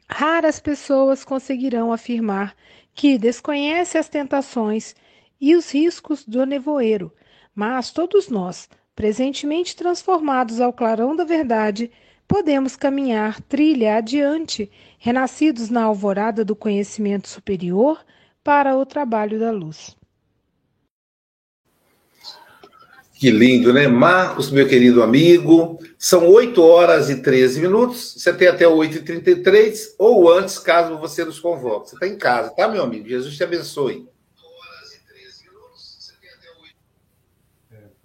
Raras 0.09 0.61
pessoas 0.61 1.25
conseguirão 1.25 1.93
afirmar 1.93 2.55
que 2.95 3.19
desconhece 3.19 3.99
as 3.99 4.09
tentações 4.09 4.95
e 5.41 5.57
os 5.57 5.75
riscos 5.75 6.25
do 6.25 6.47
nevoeiro, 6.47 7.13
mas 7.53 7.91
todos 7.91 8.29
nós, 8.29 8.69
presentemente 8.95 9.75
transformados 9.75 10.61
ao 10.61 10.73
clarão 10.73 11.17
da 11.17 11.25
verdade, 11.25 11.91
podemos 12.27 12.77
caminhar 12.77 13.41
trilha 13.43 13.97
adiante, 13.97 14.71
renascidos 14.99 15.71
na 15.71 15.83
alvorada 15.83 16.45
do 16.45 16.57
conhecimento 16.57 17.29
superior 17.29 18.05
para 18.43 18.77
o 18.77 18.87
trabalho 18.87 19.39
da 19.39 19.51
luz. 19.51 19.97
Que 23.23 23.31
lindo, 23.31 23.73
né? 23.73 23.87
Marcos, 23.87 24.51
meu 24.51 24.67
querido 24.67 25.01
amigo, 25.01 25.79
são 25.97 26.27
8 26.27 26.61
horas 26.61 27.09
e 27.09 27.23
13 27.23 27.61
minutos. 27.61 28.15
Você 28.17 28.33
tem 28.33 28.49
até 28.49 28.65
8h33 28.65 29.95
ou 29.97 30.29
antes, 30.29 30.59
caso 30.59 30.99
você 30.99 31.25
nos 31.25 31.39
convoque. 31.39 31.91
Você 31.91 31.95
está 31.95 32.09
em 32.09 32.19
casa, 32.19 32.51
tá, 32.51 32.67
meu 32.67 32.83
amigo? 32.83 33.09
Jesus 33.09 33.37
te 33.37 33.45
abençoe. 33.45 34.09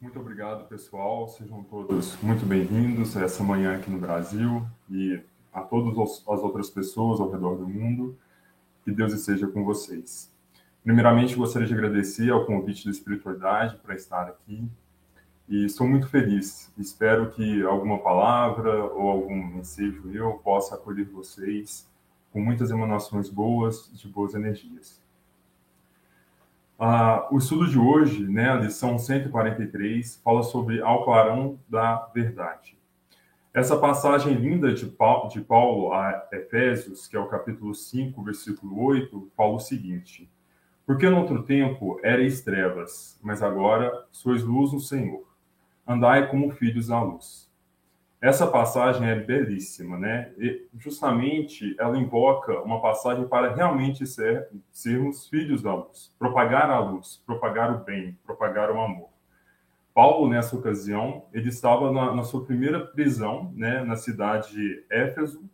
Muito 0.01 0.20
obrigado, 0.20 0.68
pessoal. 0.68 1.27
Sejam 1.27 1.63
todos 1.63 2.16
muito 2.22 2.46
bem-vindos 2.46 3.16
essa 3.16 3.44
manhã 3.44 3.75
aqui 3.75 3.89
no 3.89 3.98
Brasil 3.98 4.66
e 4.89 5.20
a 5.51 5.62
todas 5.62 5.98
as 6.27 6.39
outras 6.42 6.70
pessoas 6.70 7.20
ao 7.20 7.32
redor 7.32 7.56
do 7.56 7.68
mundo. 7.68 8.18
Que 8.84 8.92
Deus 8.92 9.12
esteja 9.12 9.48
com 9.48 9.66
vocês. 9.66 10.32
Primeiramente, 10.84 11.36
gostaria 11.36 11.68
de 11.68 11.74
agradecer 11.74 12.30
ao 12.30 12.46
convite 12.46 12.86
da 12.86 12.92
espiritualidade 12.92 13.75
para 13.77 13.96
estar 13.96 14.27
aqui 14.27 14.70
e 15.50 15.66
estou 15.66 15.88
muito 15.88 16.08
feliz. 16.08 16.72
Espero 16.77 17.32
que 17.32 17.63
alguma 17.63 17.98
palavra 17.98 18.86
ou 18.86 19.10
algum 19.10 19.58
ensejo 19.58 20.04
meu 20.06 20.34
possa 20.34 20.75
acolher 20.75 21.06
vocês 21.06 21.89
com 22.32 22.39
muitas 22.39 22.70
emanações 22.70 23.30
boas, 23.30 23.89
de 23.94 24.08
boas 24.08 24.36
energias. 24.36 25.01
Ah, 26.79 27.27
o 27.31 27.38
estudo 27.38 27.67
de 27.67 27.79
hoje, 27.79 28.27
né, 28.27 28.51
a 28.51 28.55
lição 28.55 29.00
143, 29.00 30.22
fala 30.24 30.43
sobre 30.43 30.81
ao 30.81 31.03
clarão 31.03 31.60
da 31.67 32.07
verdade. 32.13 32.77
Essa 33.53 33.75
passagem 33.77 34.36
linda 34.36 34.72
de 34.72 34.86
Paulo, 34.86 35.29
de 35.29 35.41
Paulo 35.41 35.91
a 35.91 36.27
Efésios, 36.31 37.07
que 37.07 37.17
é 37.17 37.19
o 37.19 37.27
capítulo 37.27 37.74
5, 37.74 38.24
versículo 38.24 38.79
8, 38.84 39.31
fala 39.36 39.53
o 39.53 39.60
seguinte: 39.60 40.29
Porque 40.86 41.10
no 41.10 41.17
outro 41.17 41.41
tempo 41.41 42.00
erais 42.03 42.41
trevas, 42.41 43.19
mas 43.24 43.41
agora 43.41 43.91
sois 44.12 44.43
luz 44.43 44.72
no 44.72 44.79
Senhor 44.79 45.27
andai 45.88 46.29
como 46.29 46.51
filhos 46.51 46.88
da 46.88 47.01
luz. 47.01 47.47
Essa 48.19 48.47
passagem 48.47 49.07
é 49.07 49.15
belíssima, 49.15 49.97
né? 49.97 50.33
E 50.39 50.67
justamente 50.77 51.75
ela 51.79 51.97
invoca 51.97 52.62
uma 52.62 52.81
passagem 52.81 53.27
para 53.27 53.53
realmente 53.53 54.07
ser, 54.07 54.47
sermos 54.71 55.27
filhos 55.27 55.62
da 55.62 55.75
luz, 55.75 56.12
propagar 56.17 56.69
a 56.71 56.79
luz, 56.79 57.21
propagar 57.27 57.75
o 57.75 57.83
bem, 57.83 58.17
propagar 58.25 58.71
o 58.71 58.81
amor. 58.81 59.09
Paulo, 59.93 60.29
nessa 60.29 60.55
ocasião, 60.55 61.25
ele 61.31 61.50
estava 61.50 61.91
na, 61.91 62.13
na 62.15 62.24
sua 62.24 62.43
primeira 62.43 62.79
prisão, 62.79 63.51
né, 63.55 63.83
na 63.83 63.95
cidade 63.95 64.51
de 64.51 64.83
Éfeso. 64.89 65.47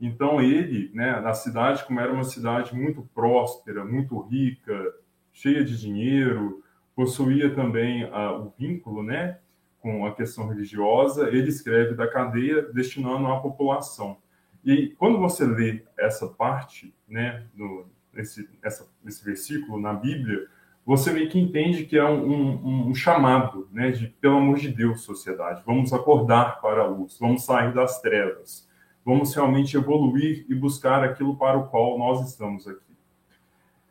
Então 0.00 0.40
ele, 0.40 0.90
né, 0.94 1.20
na 1.20 1.32
cidade, 1.32 1.84
como 1.84 2.00
era 2.00 2.12
uma 2.12 2.24
cidade 2.24 2.74
muito 2.76 3.08
próspera, 3.12 3.84
muito 3.84 4.20
rica, 4.20 4.94
cheia 5.32 5.64
de 5.64 5.78
dinheiro, 5.78 6.62
possuía 6.94 7.54
também 7.54 8.04
uh, 8.04 8.46
o 8.46 8.52
vínculo, 8.56 9.02
né, 9.02 9.38
com 9.84 10.06
a 10.06 10.14
questão 10.14 10.48
religiosa, 10.48 11.28
ele 11.28 11.50
escreve 11.50 11.94
da 11.94 12.08
cadeia 12.08 12.62
destinando 12.62 13.26
à 13.26 13.38
população. 13.38 14.16
E 14.64 14.94
quando 14.98 15.18
você 15.18 15.44
lê 15.44 15.82
essa 15.94 16.26
parte, 16.26 16.94
né, 17.06 17.44
no, 17.54 17.84
esse, 18.16 18.48
essa, 18.62 18.88
esse 19.04 19.22
versículo 19.22 19.78
na 19.78 19.92
Bíblia, 19.92 20.46
você 20.86 21.12
meio 21.12 21.28
que 21.28 21.38
entende 21.38 21.84
que 21.84 21.98
é 21.98 22.04
um, 22.04 22.32
um, 22.32 22.88
um, 22.88 22.94
chamado, 22.94 23.68
né, 23.70 23.90
de 23.90 24.06
pelo 24.06 24.38
amor 24.38 24.56
de 24.56 24.70
Deus, 24.70 25.02
sociedade, 25.02 25.62
vamos 25.66 25.92
acordar 25.92 26.62
para 26.62 26.80
a 26.80 26.86
luz, 26.86 27.18
vamos 27.20 27.44
sair 27.44 27.74
das 27.74 28.00
trevas, 28.00 28.66
vamos 29.04 29.34
realmente 29.34 29.76
evoluir 29.76 30.46
e 30.48 30.54
buscar 30.54 31.04
aquilo 31.04 31.36
para 31.36 31.58
o 31.58 31.68
qual 31.68 31.98
nós 31.98 32.26
estamos 32.26 32.66
aqui. 32.66 32.80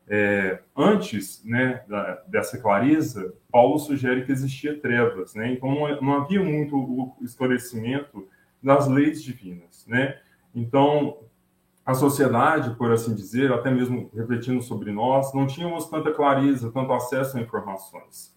É, 0.08 0.60
antes 0.76 1.44
né, 1.46 1.84
da, 1.88 2.22
dessa 2.28 2.58
clareza, 2.58 3.34
Paulo 3.52 3.80
sugere 3.80 4.26
que 4.26 4.32
existia 4.32 4.78
trevas, 4.78 5.34
né? 5.34 5.54
então 5.54 5.74
não, 5.74 6.02
não, 6.02 6.14
havia 6.22 6.44
muito 6.44 6.76
o 6.76 7.16
esclarecimento 7.22 8.28
das 8.62 8.88
leis 8.88 9.24
divinas. 9.24 9.86
Né? 9.88 10.20
Então, 10.54 11.20
a 11.86 11.94
sociedade, 11.94 12.76
por 12.76 12.92
assim 12.92 13.16
dizer, 13.16 13.52
até 13.52 13.72
mesmo 13.72 14.10
refletindo 14.14 14.62
sobre 14.62 14.92
nós, 14.92 15.34
não 15.34 15.48
tínhamos 15.48 15.90
tanta 15.90 16.12
clareza, 16.12 16.72
tanto 16.72 16.92
acesso 16.92 17.38
a 17.38 17.42
informações. 17.42 18.34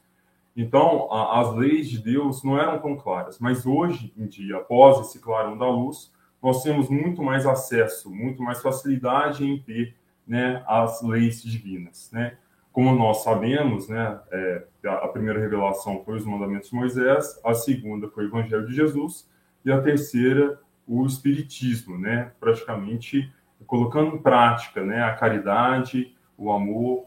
Então, 0.57 1.13
a, 1.13 1.41
as 1.41 1.55
leis 1.55 1.89
de 1.91 1.99
Deus 1.99 2.43
não 2.43 2.59
eram 2.59 2.81
tão 2.81 2.97
claras, 2.97 3.39
mas 3.39 3.67
hoje 3.67 4.13
em 4.17 4.27
dia, 4.27 4.57
após 4.57 5.01
esse 5.01 5.19
clarão 5.19 5.59
da 5.59 5.69
luz, 5.69 6.13
nós 6.43 6.63
temos 6.63 6.89
muito 6.89 7.23
mais 7.23 7.45
acesso, 7.45 8.11
muito 8.11 8.43
mais 8.43 8.63
facilidade 8.63 9.45
em 9.45 9.61
ter 9.61 9.95
né, 10.27 10.63
as 10.67 11.03
leis 11.03 11.43
divinas. 11.43 12.11
Né? 12.13 12.37
Como 12.73 12.95
nós 12.95 13.23
sabemos, 13.23 13.89
né, 13.89 14.21
é, 14.31 14.65
a 14.85 15.09
primeira 15.09 15.41
revelação 15.41 16.03
foi 16.05 16.17
os 16.17 16.25
mandamentos 16.25 16.71
de 16.71 16.77
Moisés, 16.77 17.41
a 17.45 17.55
segunda 17.55 18.09
foi 18.09 18.25
o 18.25 18.29
Evangelho 18.29 18.67
de 18.67 18.75
Jesus 18.75 19.29
e 19.65 19.73
a 19.73 19.81
terceira 19.81 20.61
o 20.87 21.05
Espiritismo, 21.05 21.99
né, 21.99 22.31
praticamente 22.39 23.33
colocando 23.67 24.15
em 24.15 24.19
prática 24.19 24.85
né, 24.85 25.03
a 25.03 25.15
caridade, 25.15 26.15
o 26.39 26.53
amor 26.53 27.07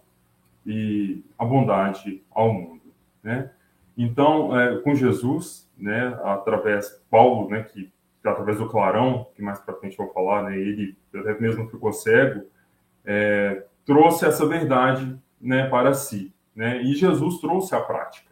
e 0.65 1.23
a 1.37 1.45
bondade 1.45 2.21
ao 2.31 2.53
mundo. 2.53 2.81
Né? 3.23 3.49
Então, 3.97 4.59
é, 4.59 4.77
com 4.79 4.93
Jesus, 4.95 5.69
né, 5.77 6.19
através 6.23 7.01
Paulo, 7.09 7.49
né, 7.49 7.63
que 7.63 7.91
através 8.23 8.57
do 8.57 8.67
clarão, 8.67 9.27
que 9.35 9.41
mais 9.41 9.59
para 9.59 9.75
frente 9.75 9.97
eu 9.97 10.05
vou 10.05 10.13
falar, 10.13 10.43
né, 10.43 10.57
ele 10.57 10.97
até 11.15 11.39
mesmo 11.39 11.69
ficou 11.69 11.93
cego, 11.93 12.45
é, 13.11 13.65
trouxe 13.83 14.23
essa 14.23 14.45
verdade 14.45 15.19
né, 15.41 15.67
para 15.67 15.95
si. 15.95 16.31
Né? 16.55 16.83
E 16.83 16.93
Jesus 16.93 17.39
trouxe 17.39 17.73
a 17.73 17.81
prática. 17.81 18.29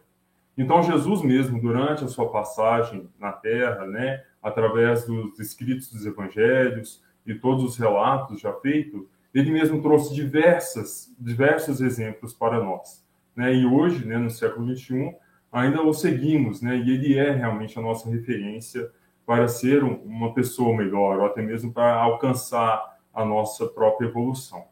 Então, 0.56 0.84
Jesus 0.84 1.20
mesmo, 1.22 1.60
durante 1.60 2.04
a 2.04 2.08
sua 2.08 2.30
passagem 2.30 3.08
na 3.18 3.32
Terra, 3.32 3.86
né, 3.86 4.22
através 4.40 5.04
dos 5.04 5.36
escritos 5.40 5.92
dos 5.92 6.06
evangelhos 6.06 7.02
e 7.26 7.34
todos 7.34 7.64
os 7.64 7.76
relatos 7.76 8.40
já 8.40 8.52
feitos, 8.52 9.02
ele 9.34 9.50
mesmo 9.50 9.82
trouxe 9.82 10.14
diversas, 10.14 11.12
diversos 11.18 11.80
exemplos 11.80 12.32
para 12.32 12.62
nós. 12.62 13.04
Né? 13.34 13.54
E 13.54 13.66
hoje, 13.66 14.06
né, 14.06 14.16
no 14.16 14.30
século 14.30 14.76
XXI, 14.76 15.12
ainda 15.50 15.82
o 15.82 15.92
seguimos, 15.92 16.62
né? 16.62 16.76
e 16.76 16.90
ele 16.90 17.18
é 17.18 17.32
realmente 17.32 17.76
a 17.76 17.82
nossa 17.82 18.08
referência 18.08 18.88
para 19.26 19.48
ser 19.48 19.82
uma 19.82 20.32
pessoa 20.34 20.76
melhor, 20.76 21.18
ou 21.18 21.26
até 21.26 21.42
mesmo 21.42 21.72
para 21.72 21.94
alcançar 21.94 22.97
a 23.18 23.24
nossa 23.24 23.66
própria 23.66 24.06
evolução. 24.06 24.64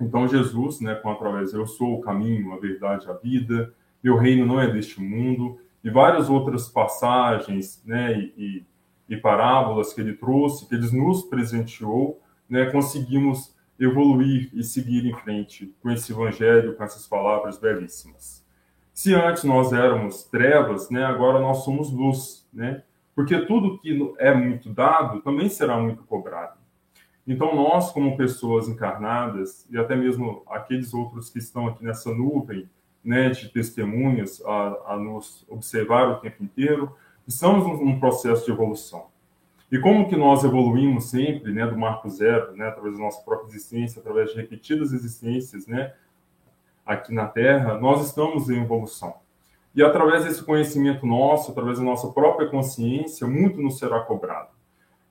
Então, 0.00 0.28
Jesus, 0.28 0.80
né, 0.80 0.94
com 0.94 1.10
através 1.10 1.52
eu 1.52 1.66
sou 1.66 1.94
o 1.94 2.00
caminho, 2.00 2.52
a 2.52 2.58
verdade, 2.58 3.10
a 3.10 3.12
vida, 3.12 3.74
meu 4.02 4.16
reino 4.16 4.46
não 4.46 4.60
é 4.60 4.70
deste 4.70 5.00
mundo, 5.00 5.58
e 5.82 5.90
várias 5.90 6.30
outras 6.30 6.68
passagens 6.68 7.82
né, 7.84 8.18
e, 8.36 8.64
e 9.08 9.16
parábolas 9.16 9.92
que 9.92 10.00
ele 10.00 10.14
trouxe, 10.14 10.68
que 10.68 10.74
ele 10.74 10.90
nos 10.96 11.22
presenteou, 11.22 12.20
né, 12.48 12.66
conseguimos 12.66 13.56
evoluir 13.78 14.50
e 14.54 14.62
seguir 14.62 15.06
em 15.06 15.14
frente 15.14 15.74
com 15.80 15.90
esse 15.90 16.12
evangelho, 16.12 16.74
com 16.76 16.82
essas 16.82 17.06
palavras 17.06 17.58
belíssimas. 17.58 18.44
Se 18.92 19.14
antes 19.14 19.44
nós 19.44 19.72
éramos 19.72 20.24
trevas, 20.24 20.90
né, 20.90 21.04
agora 21.04 21.38
nós 21.38 21.58
somos 21.58 21.92
luz, 21.92 22.48
né? 22.52 22.82
Porque 23.14 23.46
tudo 23.46 23.78
que 23.78 24.14
é 24.18 24.34
muito 24.34 24.70
dado 24.70 25.20
também 25.20 25.48
será 25.48 25.76
muito 25.76 26.02
cobrado. 26.04 26.57
Então 27.28 27.54
nós, 27.54 27.92
como 27.92 28.16
pessoas 28.16 28.68
encarnadas 28.68 29.66
e 29.70 29.76
até 29.76 29.94
mesmo 29.94 30.42
aqueles 30.48 30.94
outros 30.94 31.28
que 31.28 31.38
estão 31.38 31.68
aqui 31.68 31.84
nessa 31.84 32.10
nuvem, 32.10 32.66
né, 33.04 33.28
de 33.28 33.50
testemunhas 33.50 34.42
a, 34.46 34.94
a 34.94 34.96
nos 34.96 35.44
observar 35.46 36.08
o 36.08 36.20
tempo 36.20 36.42
inteiro, 36.42 36.96
estamos 37.26 37.66
num 37.66 38.00
processo 38.00 38.46
de 38.46 38.50
evolução. 38.50 39.08
E 39.70 39.78
como 39.78 40.08
que 40.08 40.16
nós 40.16 40.42
evoluímos 40.42 41.10
sempre, 41.10 41.52
né, 41.52 41.66
do 41.66 41.76
marco 41.76 42.08
zero, 42.08 42.56
né, 42.56 42.68
através 42.68 42.96
da 42.96 43.04
nossa 43.04 43.20
própria 43.20 43.48
existência, 43.48 44.00
através 44.00 44.30
de 44.30 44.36
repetidas 44.36 44.94
existências, 44.94 45.66
né, 45.66 45.92
aqui 46.86 47.12
na 47.12 47.26
Terra, 47.26 47.74
nós 47.78 48.06
estamos 48.06 48.48
em 48.48 48.62
evolução. 48.62 49.16
E 49.74 49.82
através 49.82 50.24
desse 50.24 50.42
conhecimento 50.42 51.04
nosso, 51.04 51.50
através 51.50 51.78
da 51.78 51.84
nossa 51.84 52.08
própria 52.08 52.48
consciência, 52.48 53.26
muito 53.26 53.60
nos 53.60 53.78
será 53.78 54.00
cobrado. 54.00 54.57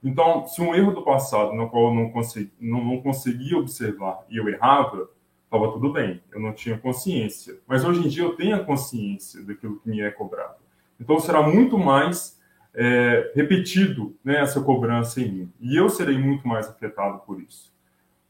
Então, 0.08 0.48
se 0.48 0.62
um 0.62 0.74
erro 0.74 0.94
do 0.94 1.04
passado, 1.04 1.54
no 1.54 1.70
qual 1.70 1.90
eu 1.90 1.94
não, 1.94 2.10
consegui, 2.10 2.50
não, 2.62 2.82
não 2.82 3.02
conseguia 3.02 3.58
observar 3.58 4.24
e 4.30 4.38
eu 4.38 4.48
errava, 4.48 5.10
estava 5.44 5.70
tudo 5.74 5.92
bem, 5.92 6.22
eu 6.32 6.40
não 6.40 6.54
tinha 6.54 6.78
consciência. 6.78 7.60
Mas 7.68 7.84
hoje 7.84 8.06
em 8.06 8.08
dia 8.08 8.24
eu 8.24 8.34
tenho 8.34 8.56
a 8.56 8.64
consciência 8.64 9.44
daquilo 9.44 9.82
que 9.82 9.90
me 9.90 10.00
é 10.00 10.10
cobrado. 10.10 10.56
Então 10.98 11.20
será 11.20 11.42
muito 11.42 11.78
mais 11.78 12.40
é, 12.74 13.34
repetido 13.36 14.16
né, 14.24 14.40
essa 14.40 14.62
cobrança 14.62 15.20
em 15.20 15.30
mim. 15.30 15.54
E 15.60 15.76
eu 15.76 15.90
serei 15.90 16.18
muito 16.18 16.48
mais 16.48 16.70
afetado 16.70 17.20
por 17.26 17.42
isso. 17.42 17.74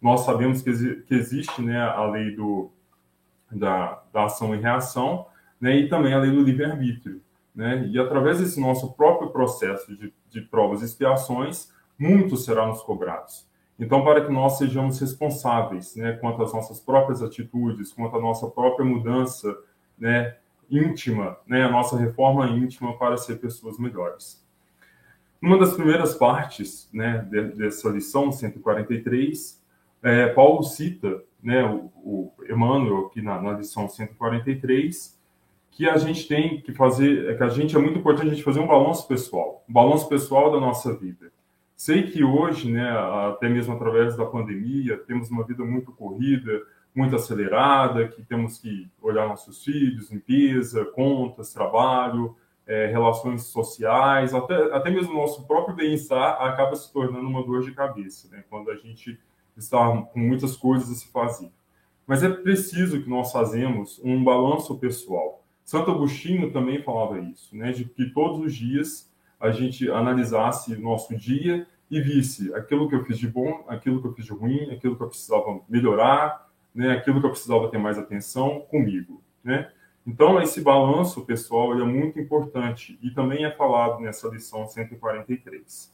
Nós 0.02 0.22
sabemos 0.22 0.64
que, 0.64 0.72
que 1.04 1.14
existe 1.14 1.62
né, 1.62 1.80
a 1.80 2.08
lei 2.08 2.36
do, 2.36 2.72
da, 3.52 4.02
da 4.12 4.26
ação 4.26 4.56
e 4.56 4.60
reação, 4.60 5.28
né, 5.62 5.78
e 5.78 5.88
também 5.88 6.16
a 6.16 6.20
lei 6.20 6.32
do 6.32 6.42
livre-arbítrio. 6.42 7.22
Né? 7.58 7.88
E 7.88 8.00
através 8.00 8.38
desse 8.40 8.62
nosso 8.62 8.94
próprio 8.94 9.32
processo 9.32 9.98
de, 9.98 10.14
de 10.30 10.42
provas 10.42 10.84
e 10.84 10.86
expiações, 10.86 11.74
muito 11.98 12.38
será 12.38 12.68
nos 12.68 12.84
cobrados. 12.84 13.48
Então, 13.80 14.04
para 14.04 14.24
que 14.24 14.32
nós 14.32 14.60
sejamos 14.60 15.00
responsáveis 15.00 15.96
né, 15.96 16.14
quanto 16.14 16.44
às 16.44 16.54
nossas 16.54 16.80
próprias 16.80 17.24
atitudes, 17.24 17.92
quanto 17.92 18.16
à 18.16 18.22
nossa 18.22 18.48
própria 18.48 18.86
mudança 18.86 19.58
né, 19.98 20.38
íntima, 20.70 21.36
né, 21.48 21.64
a 21.64 21.72
nossa 21.72 21.98
reforma 21.98 22.48
íntima 22.48 22.96
para 22.96 23.18
ser 23.18 23.40
pessoas 23.40 23.80
melhores. 23.80 24.46
Uma 25.42 25.58
das 25.58 25.74
primeiras 25.74 26.14
partes 26.14 26.88
né, 26.94 27.28
dessa 27.56 27.90
lição 27.90 28.32
143, 28.32 29.64
é, 30.04 30.28
Paulo 30.28 30.62
cita 30.62 31.24
né, 31.42 31.64
o, 31.66 31.92
o 32.04 32.34
Emmanuel 32.48 33.08
aqui 33.08 33.22
na, 33.22 33.42
na 33.42 33.54
lição 33.54 33.90
143, 33.90 35.17
que 35.78 35.88
a 35.88 35.96
gente 35.96 36.28
tem 36.28 36.60
que 36.60 36.74
fazer, 36.74 37.38
que 37.38 37.44
a 37.44 37.50
gente 37.50 37.76
é 37.76 37.80
muito 37.80 38.00
importante 38.00 38.26
a 38.26 38.34
gente 38.34 38.44
fazer 38.44 38.60
um 38.60 38.66
balanço 38.66 39.08
pessoal, 39.08 39.64
um 39.70 39.74
balanço 39.74 40.10
pessoal 40.10 40.52
da 40.52 40.60
nossa 40.60 40.98
vida. 40.98 41.32
Sei 41.76 42.02
que 42.02 42.24
hoje, 42.24 42.72
né, 42.72 42.90
até 43.30 43.48
mesmo 43.48 43.76
através 43.76 44.18
da 44.18 44.26
pandemia, 44.26 44.98
temos 44.98 45.30
uma 45.30 45.46
vida 45.46 45.64
muito 45.64 45.92
corrida, 45.92 46.64
muito 46.96 47.16
acelerada, 47.16 48.08
que 48.08 48.24
temos 48.24 48.58
que 48.58 48.90
olhar 49.00 49.28
nossos 49.28 49.64
filhos, 49.64 50.10
limpeza, 50.10 50.84
contas, 50.84 51.54
trabalho, 51.54 52.36
é, 52.66 52.88
relações 52.88 53.44
sociais, 53.44 54.34
até, 54.34 54.56
até 54.74 54.90
mesmo 54.90 55.14
nosso 55.14 55.46
próprio 55.46 55.76
bem-estar 55.76 56.42
acaba 56.42 56.76
se 56.76 56.92
tornando 56.92 57.28
uma 57.28 57.46
dor 57.46 57.62
de 57.62 57.72
cabeça, 57.72 58.28
né, 58.30 58.44
quando 58.50 58.72
a 58.72 58.76
gente 58.76 59.20
está 59.56 59.96
com 59.96 60.20
muitas 60.20 60.58
coisas 60.58 60.90
a 60.90 60.96
se 60.96 61.08
fazer. 61.12 61.52
Mas 62.08 62.24
é 62.24 62.30
preciso 62.30 63.00
que 63.00 63.08
nós 63.08 63.32
fazemos 63.32 64.02
um 64.04 64.24
balanço 64.24 64.76
pessoal. 64.80 65.44
Santo 65.68 65.92
Agostinho 65.92 66.50
também 66.54 66.82
falava 66.82 67.20
isso, 67.20 67.54
né, 67.54 67.74
de 67.74 67.84
que 67.84 68.10
todos 68.12 68.40
os 68.40 68.56
dias 68.56 69.12
a 69.38 69.52
gente 69.52 69.92
analisasse 69.92 70.74
o 70.74 70.80
nosso 70.80 71.14
dia 71.14 71.68
e 71.92 72.00
visse 72.00 72.54
aquilo 72.54 72.88
que 72.88 72.96
eu 72.96 73.04
fiz 73.04 73.20
de 73.20 73.28
bom, 73.28 73.66
aquilo 73.68 74.02
que 74.02 74.08
eu 74.08 74.14
fiz 74.14 74.24
de 74.24 74.32
ruim, 74.32 74.72
aquilo 74.72 74.96
que 74.96 75.04
eu 75.04 75.10
precisava 75.10 75.60
melhorar, 75.68 76.50
né, 76.74 76.94
aquilo 76.94 77.20
que 77.20 77.26
eu 77.26 77.32
precisava 77.32 77.70
ter 77.70 77.78
mais 77.78 77.98
atenção 77.98 78.62
comigo, 78.62 79.22
né? 79.44 79.70
Então, 80.06 80.42
esse 80.42 80.62
balanço 80.62 81.26
pessoal 81.26 81.78
é 81.78 81.84
muito 81.84 82.18
importante 82.18 82.98
e 83.02 83.12
também 83.12 83.44
é 83.44 83.52
falado 83.52 84.00
nessa 84.00 84.30
lição 84.30 84.66
143. 84.66 85.94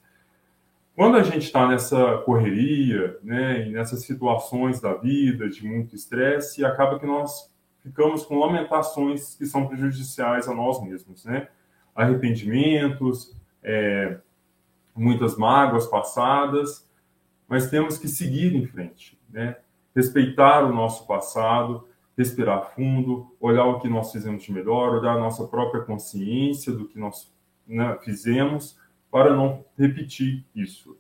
Quando 0.96 1.18
a 1.18 1.24
gente 1.24 1.46
está 1.46 1.68
nessa 1.68 2.20
correria, 2.20 3.18
né, 3.24 3.68
e 3.68 3.72
nessas 3.72 4.04
situações 4.04 4.80
da 4.80 4.94
vida 4.94 5.50
de 5.50 5.66
muito 5.66 5.96
estresse, 5.96 6.64
acaba 6.64 7.00
que 7.00 7.08
nós 7.08 7.52
ficamos 7.84 8.26
com 8.26 8.40
lamentações 8.40 9.36
que 9.36 9.46
são 9.46 9.68
prejudiciais 9.68 10.48
a 10.48 10.56
nós 10.56 10.82
mesmos, 10.82 11.26
né? 11.26 11.50
arrependimentos, 11.94 13.36
é, 13.62 14.18
muitas 14.96 15.38
mágoas 15.38 15.86
passadas, 15.86 16.90
mas 17.48 17.70
temos 17.70 17.98
que 17.98 18.08
seguir 18.08 18.56
em 18.56 18.66
frente, 18.66 19.20
né? 19.30 19.58
Respeitar 19.96 20.64
o 20.64 20.74
nosso 20.74 21.06
passado, 21.06 21.88
respirar 22.18 22.72
fundo, 22.74 23.36
olhar 23.40 23.66
o 23.66 23.80
que 23.80 23.88
nós 23.88 24.12
fizemos 24.12 24.44
de 24.44 24.52
melhor, 24.52 24.96
olhar 24.96 25.16
a 25.16 25.20
nossa 25.20 25.46
própria 25.46 25.84
consciência 25.84 26.72
do 26.72 26.88
que 26.88 26.98
nós 26.98 27.32
né, 27.68 27.98
fizemos, 28.04 28.80
para 29.12 29.36
não 29.36 29.64
repetir 29.78 30.44
isso. 30.56 30.98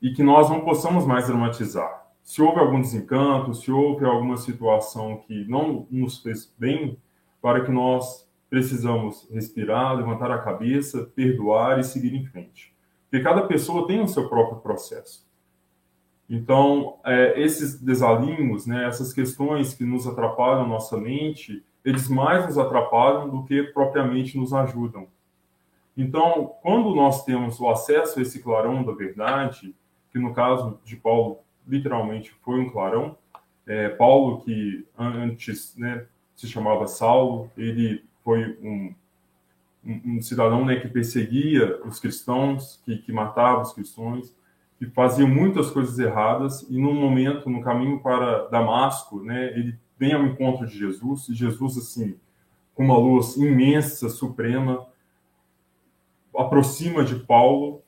E 0.00 0.12
que 0.12 0.22
nós 0.22 0.48
não 0.48 0.60
possamos 0.60 1.04
mais 1.04 1.26
dramatizar. 1.26 2.05
Se 2.26 2.42
houve 2.42 2.58
algum 2.58 2.80
desencanto, 2.80 3.54
se 3.54 3.70
houve 3.70 4.04
alguma 4.04 4.36
situação 4.36 5.18
que 5.18 5.44
não 5.48 5.86
nos 5.88 6.18
fez 6.18 6.52
bem, 6.58 6.98
para 7.40 7.64
que 7.64 7.70
nós 7.70 8.28
precisamos 8.50 9.28
respirar, 9.30 9.94
levantar 9.94 10.32
a 10.32 10.42
cabeça, 10.42 11.08
perdoar 11.14 11.78
e 11.78 11.84
seguir 11.84 12.12
em 12.16 12.26
frente. 12.26 12.74
Porque 13.08 13.22
cada 13.22 13.42
pessoa 13.42 13.86
tem 13.86 14.02
o 14.02 14.08
seu 14.08 14.28
próprio 14.28 14.58
processo. 14.58 15.24
Então, 16.28 16.98
é, 17.04 17.40
esses 17.40 17.80
desalinhos, 17.80 18.66
né, 18.66 18.88
essas 18.88 19.12
questões 19.12 19.72
que 19.72 19.84
nos 19.84 20.04
atrapalham 20.08 20.66
nossa 20.66 20.96
mente, 20.96 21.64
eles 21.84 22.08
mais 22.08 22.44
nos 22.44 22.58
atrapalham 22.58 23.30
do 23.30 23.44
que 23.44 23.62
propriamente 23.62 24.36
nos 24.36 24.52
ajudam. 24.52 25.06
Então, 25.96 26.54
quando 26.60 26.92
nós 26.92 27.24
temos 27.24 27.60
o 27.60 27.70
acesso 27.70 28.18
a 28.18 28.22
esse 28.22 28.42
clarão 28.42 28.82
da 28.82 28.92
verdade, 28.92 29.72
que 30.10 30.18
no 30.18 30.34
caso 30.34 30.80
de 30.84 30.96
Paulo, 30.96 31.45
literalmente 31.66 32.34
foi 32.42 32.60
um 32.60 32.70
clarão, 32.70 33.16
é, 33.66 33.88
Paulo, 33.88 34.40
que 34.42 34.86
antes 34.96 35.76
né, 35.76 36.06
se 36.36 36.46
chamava 36.46 36.86
Saulo, 36.86 37.50
ele 37.56 38.04
foi 38.22 38.56
um, 38.62 38.94
um, 39.84 40.16
um 40.16 40.22
cidadão 40.22 40.64
né, 40.64 40.76
que 40.76 40.88
perseguia 40.88 41.80
os 41.84 41.98
cristãos, 41.98 42.80
que, 42.84 42.98
que 42.98 43.12
matava 43.12 43.62
os 43.62 43.72
cristãos, 43.72 44.32
que 44.78 44.86
fazia 44.86 45.26
muitas 45.26 45.70
coisas 45.70 45.98
erradas, 45.98 46.62
e 46.68 46.78
num 46.78 46.94
momento, 46.94 47.50
no 47.50 47.62
caminho 47.62 48.00
para 48.00 48.46
Damasco, 48.48 49.22
né, 49.22 49.46
ele 49.58 49.76
vem 49.98 50.12
ao 50.12 50.24
encontro 50.24 50.66
de 50.66 50.78
Jesus, 50.78 51.28
e 51.28 51.34
Jesus, 51.34 51.78
assim, 51.78 52.16
com 52.74 52.84
uma 52.84 52.98
luz 52.98 53.36
imensa, 53.36 54.08
suprema, 54.10 54.86
aproxima 56.36 57.02
de 57.02 57.16
Paulo, 57.16 57.82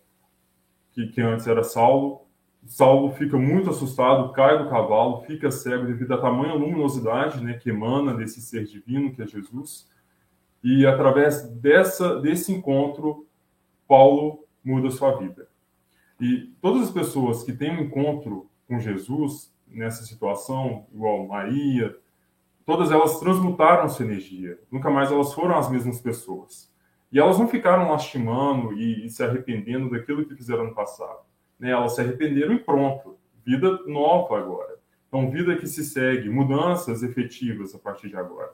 que, 0.93 1.09
que 1.09 1.21
antes 1.21 1.47
era 1.47 1.63
Saulo, 1.63 2.23
Saulo 2.67 3.13
fica 3.13 3.37
muito 3.39 3.71
assustado, 3.71 4.33
cai 4.33 4.59
do 4.59 4.69
cavalo, 4.69 5.23
fica 5.23 5.51
cego 5.51 5.87
devido 5.87 6.13
à 6.13 6.19
tamanha 6.19 6.55
luminosidade 6.55 7.43
né, 7.43 7.55
que 7.55 7.71
emana 7.71 8.15
desse 8.15 8.41
ser 8.41 8.65
divino 8.65 9.13
que 9.13 9.23
é 9.23 9.27
Jesus. 9.27 9.89
E 10.63 10.85
através 10.87 11.49
dessa, 11.51 12.21
desse 12.21 12.53
encontro, 12.53 13.27
Paulo 13.87 14.45
muda 14.63 14.91
sua 14.91 15.17
vida. 15.17 15.49
E 16.21 16.53
todas 16.61 16.89
as 16.89 16.91
pessoas 16.91 17.43
que 17.43 17.53
têm 17.53 17.71
um 17.71 17.85
encontro 17.85 18.51
com 18.67 18.79
Jesus 18.81 19.55
nessa 19.67 20.05
situação, 20.05 20.87
igual 20.93 21.27
Maria, 21.27 21.97
todas 22.67 22.91
elas 22.91 23.19
transmutaram 23.21 23.89
sua 23.89 24.05
energia. 24.05 24.59
Nunca 24.71 24.91
mais 24.91 25.11
elas 25.11 25.33
foram 25.33 25.57
as 25.57 25.71
mesmas 25.71 26.01
pessoas. 26.01 26.71
E 27.11 27.19
elas 27.19 27.39
não 27.39 27.49
ficaram 27.49 27.91
lastimando 27.91 28.75
e, 28.75 29.07
e 29.07 29.11
se 29.11 29.23
arrependendo 29.23 29.89
daquilo 29.89 30.27
que 30.27 30.35
fizeram 30.35 30.65
no 30.65 30.75
passado. 30.75 31.28
Né? 31.59 31.71
Elas 31.71 31.95
se 31.95 32.01
arrependeram 32.01 32.55
e 32.55 32.59
pronto, 32.59 33.17
vida 33.45 33.81
nova 33.87 34.39
agora. 34.39 34.77
Então, 35.09 35.31
vida 35.31 35.57
que 35.57 35.67
se 35.67 35.85
segue, 35.85 36.29
mudanças 36.29 37.03
efetivas 37.03 37.75
a 37.75 37.79
partir 37.79 38.09
de 38.09 38.17
agora. 38.17 38.53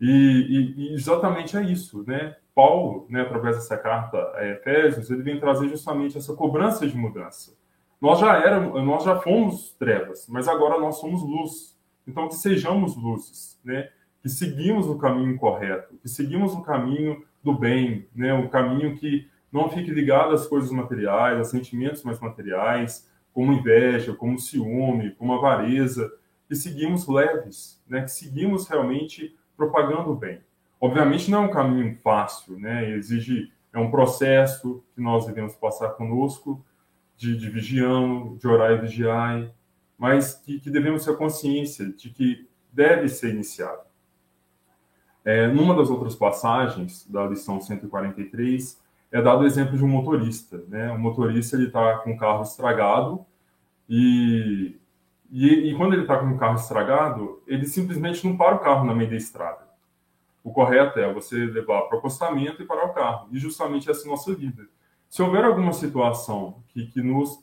E, 0.00 0.10
e, 0.10 0.90
e 0.90 0.94
exatamente 0.94 1.56
é 1.56 1.62
isso, 1.62 2.04
né? 2.06 2.36
Paulo, 2.54 3.06
né, 3.10 3.22
através 3.22 3.56
dessa 3.56 3.76
carta 3.76 4.16
a 4.36 4.46
Efésios, 4.46 5.10
ele 5.10 5.22
vem 5.22 5.40
trazer 5.40 5.68
justamente 5.68 6.16
essa 6.16 6.34
cobrança 6.34 6.86
de 6.86 6.96
mudança. 6.96 7.56
Nós 8.00 8.20
já 8.20 8.36
éramos, 8.36 8.84
nós 8.84 9.02
já 9.02 9.18
fomos 9.18 9.74
trevas, 9.78 10.26
mas 10.28 10.46
agora 10.46 10.78
nós 10.78 10.98
somos 10.98 11.22
luz. 11.22 11.76
Então 12.06 12.28
que 12.28 12.34
sejamos 12.34 12.96
luzes, 12.96 13.58
né? 13.64 13.88
Que 14.22 14.28
seguimos 14.28 14.86
o 14.86 14.98
caminho 14.98 15.36
correto, 15.36 15.96
que 15.96 16.08
seguimos 16.08 16.54
o 16.54 16.62
caminho 16.62 17.24
do 17.42 17.52
bem, 17.52 18.08
né? 18.14 18.32
O 18.34 18.48
caminho 18.48 18.96
que 18.96 19.28
não 19.54 19.70
fique 19.70 19.92
ligado 19.92 20.34
às 20.34 20.48
coisas 20.48 20.72
materiais, 20.72 21.38
a 21.38 21.44
sentimentos 21.44 22.02
mais 22.02 22.18
materiais, 22.18 23.08
como 23.32 23.52
inveja, 23.52 24.12
como 24.12 24.36
ciúme, 24.36 25.12
como 25.12 25.32
avareza, 25.32 26.12
que 26.48 26.56
seguimos 26.56 27.06
leves, 27.06 27.80
né? 27.88 28.02
Que 28.02 28.10
seguimos 28.10 28.66
realmente 28.66 29.36
propagando 29.56 30.10
o 30.10 30.16
bem. 30.16 30.40
Obviamente 30.80 31.30
não 31.30 31.44
é 31.44 31.46
um 31.46 31.50
caminho 31.52 31.96
fácil, 32.02 32.58
né? 32.58 32.90
Exige 32.90 33.52
é 33.72 33.78
um 33.78 33.92
processo 33.92 34.84
que 34.92 35.00
nós 35.00 35.24
devemos 35.24 35.54
passar 35.54 35.90
conosco 35.90 36.64
de, 37.16 37.36
de 37.36 37.48
vigiando, 37.48 38.36
de 38.36 38.48
orar 38.48 38.72
e 38.72 38.78
vigiar, 38.78 39.50
mas 39.96 40.34
que, 40.34 40.58
que, 40.58 40.70
devemos 40.70 41.04
ter 41.04 41.16
consciência 41.16 41.92
de 41.92 42.10
que 42.10 42.48
deve 42.72 43.08
ser 43.08 43.30
iniciado. 43.30 43.82
É, 45.24 45.46
numa 45.46 45.74
das 45.76 45.90
outras 45.90 46.14
passagens 46.14 47.08
da 47.08 47.24
lição 47.26 47.60
143 47.60 48.83
é 49.14 49.22
dado 49.22 49.42
o 49.42 49.46
exemplo 49.46 49.76
de 49.76 49.84
um 49.84 49.88
motorista, 49.88 50.62
né? 50.68 50.90
O 50.92 50.98
motorista 50.98 51.56
ele 51.56 51.66
está 51.66 51.98
com 51.98 52.12
o 52.12 52.18
carro 52.18 52.42
estragado 52.42 53.24
e, 53.88 54.78
e, 55.30 55.70
e 55.70 55.76
quando 55.76 55.94
ele 55.94 56.02
está 56.02 56.18
com 56.18 56.30
o 56.30 56.38
carro 56.38 56.56
estragado, 56.56 57.42
ele 57.46 57.66
simplesmente 57.66 58.26
não 58.26 58.36
para 58.36 58.56
o 58.56 58.58
carro 58.58 58.84
na 58.84 58.94
meio 58.94 59.10
da 59.10 59.16
estrada 59.16 59.64
o 60.44 60.52
correto 60.52 61.00
é 61.00 61.10
você 61.10 61.46
levar 61.46 61.82
para 61.82 61.96
o 61.96 61.98
acostamento 61.98 62.62
e 62.62 62.66
parar 62.66 62.84
o 62.84 62.92
carro. 62.92 63.28
E 63.32 63.38
justamente 63.38 63.90
essa 63.90 64.02
é 64.02 64.06
a 64.06 64.10
nossa 64.10 64.34
vida. 64.34 64.68
Se 65.08 65.22
houver 65.22 65.42
alguma 65.42 65.72
situação 65.72 66.62
que, 66.68 66.86
que 66.88 67.00
nos 67.00 67.42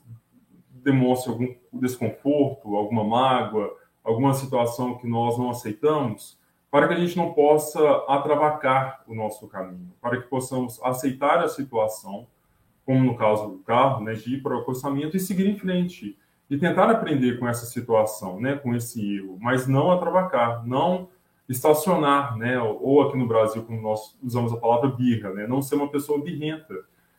demonstre 0.70 1.32
algum 1.32 1.48
desconforto, 1.74 2.76
alguma 2.76 3.04
mágoa, 3.04 3.76
alguma 4.04 4.36
situação 4.36 5.00
que 5.00 5.08
nós 5.08 5.36
não 5.36 5.50
aceitamos, 5.50 6.40
para 6.72 6.88
que 6.88 6.94
a 6.94 6.98
gente 6.98 7.18
não 7.18 7.34
possa 7.34 7.80
atravacar 8.08 9.04
o 9.06 9.14
nosso 9.14 9.48
caminho, 9.48 9.94
para 10.02 10.22
que 10.22 10.28
possamos 10.28 10.82
aceitar 10.82 11.44
a 11.44 11.50
situação, 11.50 12.26
como 12.86 13.04
no 13.04 13.16
caso 13.16 13.50
do 13.50 13.60
carro, 13.60 14.04
né, 14.04 14.14
de 14.14 14.36
ir 14.36 14.42
para 14.42 14.56
o 14.56 14.62
acostamento 14.62 15.16
e 15.16 15.20
seguir 15.20 15.48
em 15.48 15.60
frente 15.60 16.18
e 16.50 16.58
tentar 16.58 16.90
aprender 16.90 17.38
com 17.38 17.48
essa 17.48 17.66
situação, 17.66 18.40
né, 18.40 18.56
com 18.56 18.74
esse 18.74 19.18
erro, 19.18 19.38
mas 19.40 19.68
não 19.68 19.92
atravacar, 19.92 20.66
não 20.66 21.10
estacionar, 21.52 22.38
né? 22.38 22.60
Ou 22.60 23.02
aqui 23.02 23.18
no 23.18 23.28
Brasil, 23.28 23.64
como 23.64 23.82
nós 23.82 24.18
usamos 24.24 24.54
a 24.54 24.58
palavra 24.58 24.90
birra, 24.90 25.32
né? 25.32 25.46
Não 25.46 25.62
ser 25.62 25.76
uma 25.76 25.90
pessoa 25.90 26.22
birrenta, 26.22 26.74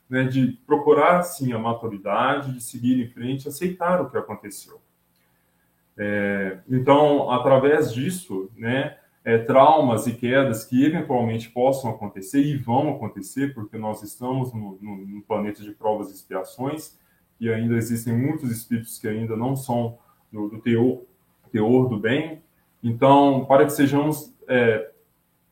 né? 0.08 0.24
De 0.24 0.52
procurar, 0.66 1.22
sim, 1.22 1.52
a 1.52 1.58
maturidade, 1.58 2.52
de 2.52 2.62
seguir 2.62 3.00
em 3.00 3.08
frente, 3.08 3.48
aceitar 3.48 4.00
o 4.00 4.10
que 4.10 4.16
aconteceu. 4.16 4.80
É, 5.96 6.58
então, 6.68 7.30
através 7.30 7.92
disso, 7.92 8.50
né? 8.56 8.96
É, 9.24 9.38
traumas 9.38 10.06
e 10.08 10.12
quedas 10.14 10.64
que 10.64 10.84
eventualmente 10.84 11.48
possam 11.50 11.90
acontecer 11.90 12.42
e 12.42 12.56
vão 12.56 12.90
acontecer, 12.90 13.54
porque 13.54 13.78
nós 13.78 14.02
estamos 14.02 14.52
no, 14.52 14.76
no, 14.80 14.96
no 14.96 15.22
planeta 15.22 15.62
de 15.62 15.70
provas 15.70 16.10
e 16.10 16.14
expiações, 16.14 16.98
e 17.38 17.48
ainda 17.48 17.76
existem 17.76 18.12
muitos 18.12 18.50
espíritos 18.50 18.98
que 18.98 19.06
ainda 19.06 19.36
não 19.36 19.54
são 19.54 19.96
do, 20.32 20.48
do 20.48 20.58
teor, 20.58 21.02
teor 21.52 21.88
do 21.88 21.98
bem, 21.98 22.42
então, 22.82 23.44
para 23.44 23.64
que 23.64 23.72
sejamos, 23.72 24.34
é, 24.48 24.90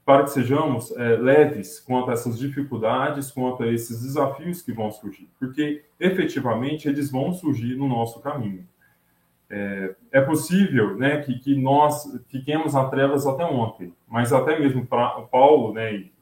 para 0.04 0.24
que 0.24 0.30
sejamos 0.30 0.90
é, 0.92 1.16
leves 1.16 1.78
quanto 1.78 2.10
a 2.10 2.14
essas 2.14 2.38
dificuldades, 2.38 3.30
quanto 3.30 3.62
a 3.62 3.72
esses 3.72 4.02
desafios 4.02 4.62
que 4.62 4.72
vão 4.72 4.90
surgir, 4.90 5.28
porque 5.38 5.84
efetivamente 6.00 6.88
eles 6.88 7.10
vão 7.10 7.32
surgir 7.32 7.76
no 7.76 7.86
nosso 7.86 8.20
caminho. 8.20 8.66
É, 9.52 9.96
é 10.12 10.20
possível 10.20 10.96
né, 10.96 11.22
que, 11.22 11.36
que 11.40 11.56
nós 11.56 12.04
fiquemos 12.28 12.76
a 12.76 12.88
trevas 12.88 13.26
até 13.26 13.44
ontem, 13.44 13.92
mas 14.06 14.32
até 14.32 14.56
mesmo 14.58 14.86
para 14.86 15.08
Paulo 15.22 15.72
né, 15.74 15.92
e, 15.92 16.12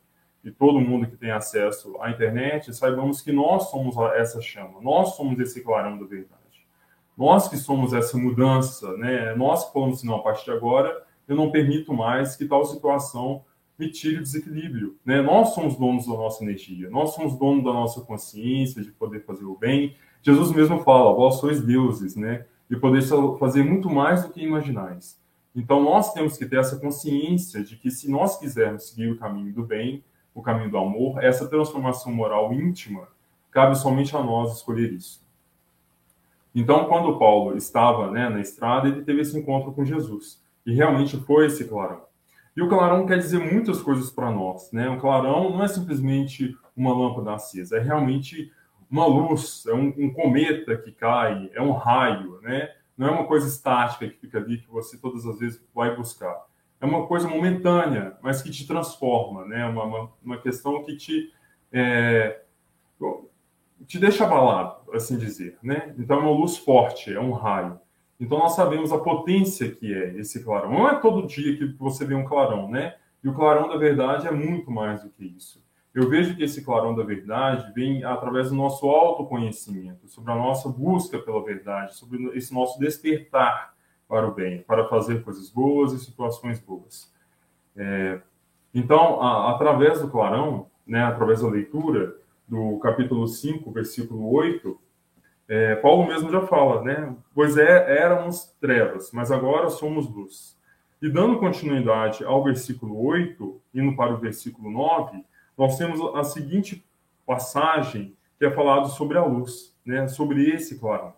e 0.42 0.50
todo 0.50 0.80
mundo 0.80 1.06
que 1.06 1.16
tem 1.16 1.30
acesso 1.30 1.94
à 2.00 2.10
internet, 2.10 2.74
saibamos 2.74 3.20
que 3.20 3.30
nós 3.30 3.70
somos 3.70 3.96
essa 4.16 4.40
chama, 4.40 4.80
nós 4.80 5.14
somos 5.14 5.38
esse 5.40 5.62
clarão 5.62 5.98
da 5.98 6.06
verdade. 6.06 6.38
Nós 7.18 7.48
que 7.48 7.56
somos 7.56 7.92
essa 7.92 8.16
mudança, 8.16 8.96
né? 8.96 9.34
Nós 9.34 9.64
que 9.64 9.72
falamos 9.72 9.98
assim, 9.98 10.06
não, 10.06 10.14
a 10.14 10.22
partir 10.22 10.44
de 10.44 10.52
agora 10.52 11.04
eu 11.26 11.34
não 11.34 11.50
permito 11.50 11.92
mais 11.92 12.36
que 12.36 12.46
tal 12.46 12.64
situação 12.64 13.44
me 13.76 13.90
tire 13.90 14.18
o 14.18 14.22
desequilíbrio, 14.22 14.96
né? 15.04 15.20
Nós 15.20 15.48
somos 15.48 15.76
donos 15.76 16.06
da 16.06 16.12
nossa 16.12 16.44
energia, 16.44 16.88
nós 16.88 17.14
somos 17.14 17.36
donos 17.36 17.64
da 17.64 17.72
nossa 17.72 18.00
consciência 18.02 18.82
de 18.82 18.92
poder 18.92 19.24
fazer 19.24 19.44
o 19.44 19.56
bem. 19.56 19.96
Jesus 20.22 20.52
mesmo 20.52 20.78
fala, 20.84 21.12
vós 21.12 21.40
sois 21.40 21.60
deuses, 21.60 22.14
né? 22.14 22.46
De 22.68 22.76
poder 22.76 23.02
fazer 23.38 23.62
muito 23.62 23.88
mais 23.88 24.22
do 24.22 24.30
que 24.30 24.42
imaginais. 24.42 25.18
Então 25.54 25.82
nós 25.82 26.12
temos 26.12 26.36
que 26.36 26.46
ter 26.46 26.58
essa 26.58 26.78
consciência 26.78 27.64
de 27.64 27.76
que 27.76 27.90
se 27.90 28.10
nós 28.10 28.38
quisermos 28.38 28.88
seguir 28.88 29.10
o 29.10 29.18
caminho 29.18 29.52
do 29.52 29.64
bem, 29.64 30.04
o 30.34 30.42
caminho 30.42 30.70
do 30.70 30.78
amor, 30.78 31.22
essa 31.22 31.48
transformação 31.48 32.12
moral 32.12 32.52
íntima, 32.52 33.08
cabe 33.50 33.76
somente 33.76 34.14
a 34.16 34.22
nós 34.22 34.56
escolher 34.56 34.92
isso. 34.92 35.26
Então, 36.54 36.86
quando 36.86 37.18
Paulo 37.18 37.56
estava 37.56 38.10
né, 38.10 38.28
na 38.28 38.40
estrada, 38.40 38.88
ele 38.88 39.02
teve 39.02 39.20
esse 39.20 39.38
encontro 39.38 39.72
com 39.72 39.84
Jesus. 39.84 40.42
E 40.64 40.72
realmente 40.72 41.16
foi 41.16 41.46
esse 41.46 41.64
clarão. 41.64 42.02
E 42.56 42.62
o 42.62 42.68
clarão 42.68 43.06
quer 43.06 43.18
dizer 43.18 43.38
muitas 43.38 43.80
coisas 43.80 44.10
para 44.10 44.30
nós. 44.30 44.70
Né? 44.72 44.88
O 44.88 44.98
clarão 44.98 45.50
não 45.50 45.62
é 45.62 45.68
simplesmente 45.68 46.56
uma 46.76 46.92
lâmpada 46.92 47.34
acesa, 47.34 47.76
é 47.76 47.80
realmente 47.80 48.52
uma 48.90 49.06
luz, 49.06 49.64
é 49.66 49.74
um, 49.74 49.88
um, 49.98 50.12
cometa 50.12 50.76
que 50.76 50.92
cai, 50.92 51.50
é 51.54 51.60
um 51.60 51.72
raio, 51.72 52.40
né? 52.40 52.72
Não 52.96 53.08
é 53.08 53.10
uma 53.10 53.26
coisa 53.26 53.46
estática 53.46 54.08
que 54.08 54.18
fica 54.18 54.38
ali 54.38 54.58
que 54.58 54.68
você 54.68 54.98
todas 54.98 55.26
as 55.26 55.38
vezes 55.38 55.62
vai 55.74 55.94
buscar. 55.94 56.46
É 56.80 56.86
uma 56.86 57.06
coisa 57.06 57.28
momentânea, 57.28 58.16
mas 58.22 58.40
que 58.42 58.50
te 58.50 58.66
transforma, 58.66 59.44
né? 59.44 59.66
Uma, 59.66 59.84
uma, 59.84 60.12
uma 60.22 60.38
questão 60.38 60.82
que 60.84 60.96
te 60.96 61.32
é, 61.72 62.40
te 63.86 63.98
deixa 63.98 64.24
abalado, 64.24 64.92
assim 64.92 65.16
dizer, 65.16 65.58
né? 65.62 65.94
Então 65.98 66.18
é 66.18 66.20
uma 66.20 66.30
luz 66.30 66.56
forte, 66.56 67.12
é 67.12 67.20
um 67.20 67.32
raio. 67.32 67.78
Então 68.18 68.38
nós 68.38 68.54
sabemos 68.54 68.92
a 68.92 68.98
potência 68.98 69.70
que 69.70 69.94
é 69.94 70.18
esse 70.18 70.42
clarão. 70.42 70.72
Não 70.72 70.88
é 70.88 70.96
todo 70.96 71.26
dia 71.26 71.56
que 71.56 71.66
você 71.78 72.04
vê 72.04 72.14
um 72.14 72.24
clarão, 72.24 72.68
né? 72.68 72.96
E 73.22 73.28
o 73.28 73.34
clarão 73.34 73.68
da 73.68 73.76
verdade 73.76 74.26
é 74.26 74.30
muito 74.30 74.70
mais 74.70 75.02
do 75.02 75.10
que 75.10 75.24
isso. 75.24 75.64
Eu 75.98 76.08
vejo 76.08 76.36
que 76.36 76.44
esse 76.44 76.64
clarão 76.64 76.94
da 76.94 77.02
verdade 77.02 77.72
vem 77.74 78.04
através 78.04 78.50
do 78.50 78.54
nosso 78.54 78.88
autoconhecimento, 78.88 80.06
sobre 80.06 80.30
a 80.30 80.36
nossa 80.36 80.68
busca 80.68 81.18
pela 81.18 81.42
verdade, 81.42 81.96
sobre 81.96 82.24
esse 82.38 82.54
nosso 82.54 82.78
despertar 82.78 83.74
para 84.06 84.28
o 84.28 84.32
bem, 84.32 84.62
para 84.62 84.86
fazer 84.86 85.24
coisas 85.24 85.50
boas 85.50 85.92
e 85.92 85.98
situações 85.98 86.60
boas. 86.60 87.12
É, 87.76 88.20
então, 88.72 89.20
a, 89.20 89.50
através 89.50 90.00
do 90.00 90.08
clarão, 90.08 90.68
né, 90.86 91.02
através 91.02 91.40
da 91.40 91.48
leitura, 91.48 92.14
do 92.46 92.78
capítulo 92.78 93.26
5, 93.26 93.68
versículo 93.72 94.32
8, 94.32 94.80
é, 95.48 95.74
Paulo 95.74 96.06
mesmo 96.06 96.30
já 96.30 96.42
fala, 96.42 96.80
né? 96.80 97.12
Pois 97.34 97.56
é, 97.56 98.00
éramos 98.00 98.54
trevas, 98.60 99.10
mas 99.10 99.32
agora 99.32 99.68
somos 99.68 100.08
luz. 100.08 100.56
E 101.02 101.10
dando 101.10 101.40
continuidade 101.40 102.22
ao 102.22 102.44
versículo 102.44 103.04
8, 103.04 103.60
indo 103.74 103.96
para 103.96 104.14
o 104.14 104.18
versículo 104.18 104.70
9, 104.70 105.24
nós 105.58 105.76
temos 105.76 106.00
a 106.14 106.22
seguinte 106.22 106.86
passagem 107.26 108.16
que 108.38 108.46
é 108.46 108.50
falado 108.50 108.88
sobre 108.88 109.18
a 109.18 109.24
luz, 109.24 109.76
né? 109.84 110.06
Sobre 110.06 110.48
esse 110.48 110.78
clarão. 110.78 111.12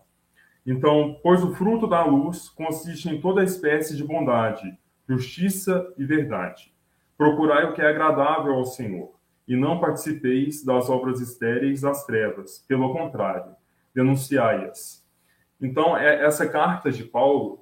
Então, 0.65 1.19
pois 1.21 1.43
o 1.43 1.53
fruto 1.53 1.87
da 1.87 2.03
luz 2.03 2.49
consiste 2.49 3.07
em 3.07 3.21
toda 3.21 3.43
espécie 3.43 3.95
de 3.95 4.03
bondade, 4.03 4.77
justiça 5.07 5.93
e 5.97 6.03
verdade. 6.03 6.73
Procurai 7.17 7.65
o 7.65 7.73
que 7.73 7.81
é 7.81 7.87
agradável 7.87 8.53
ao 8.53 8.65
Senhor 8.65 9.13
e 9.47 9.55
não 9.55 9.79
participeis 9.79 10.63
das 10.63 10.89
obras 10.89 11.19
estéreis 11.19 11.81
das 11.81 12.05
trevas. 12.05 12.65
Pelo 12.67 12.91
contrário, 12.91 13.55
denunciai-as. 13.93 15.05
Então, 15.61 15.95
é, 15.95 16.25
essa 16.25 16.47
carta 16.47 16.91
de 16.91 17.03
Paulo 17.03 17.61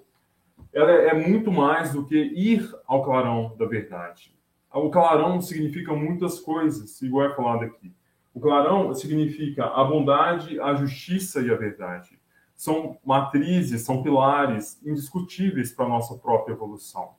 ela 0.73 0.91
é 0.91 1.13
muito 1.13 1.51
mais 1.51 1.93
do 1.93 2.05
que 2.05 2.15
ir 2.15 2.69
ao 2.85 3.03
clarão 3.03 3.55
da 3.57 3.65
verdade. 3.65 4.33
O 4.73 4.89
clarão 4.89 5.41
significa 5.41 5.93
muitas 5.93 6.39
coisas, 6.39 7.01
igual 7.01 7.25
é 7.25 7.35
falado 7.35 7.63
aqui. 7.63 7.91
O 8.33 8.39
clarão 8.39 8.93
significa 8.93 9.65
a 9.65 9.83
bondade, 9.83 10.59
a 10.59 10.75
justiça 10.75 11.41
e 11.41 11.51
a 11.51 11.55
verdade. 11.55 12.19
São 12.55 12.97
matrizes, 13.03 13.81
são 13.81 14.03
pilares 14.03 14.79
indiscutíveis 14.85 15.71
para 15.71 15.85
a 15.85 15.89
nossa 15.89 16.15
própria 16.15 16.53
evolução. 16.53 17.11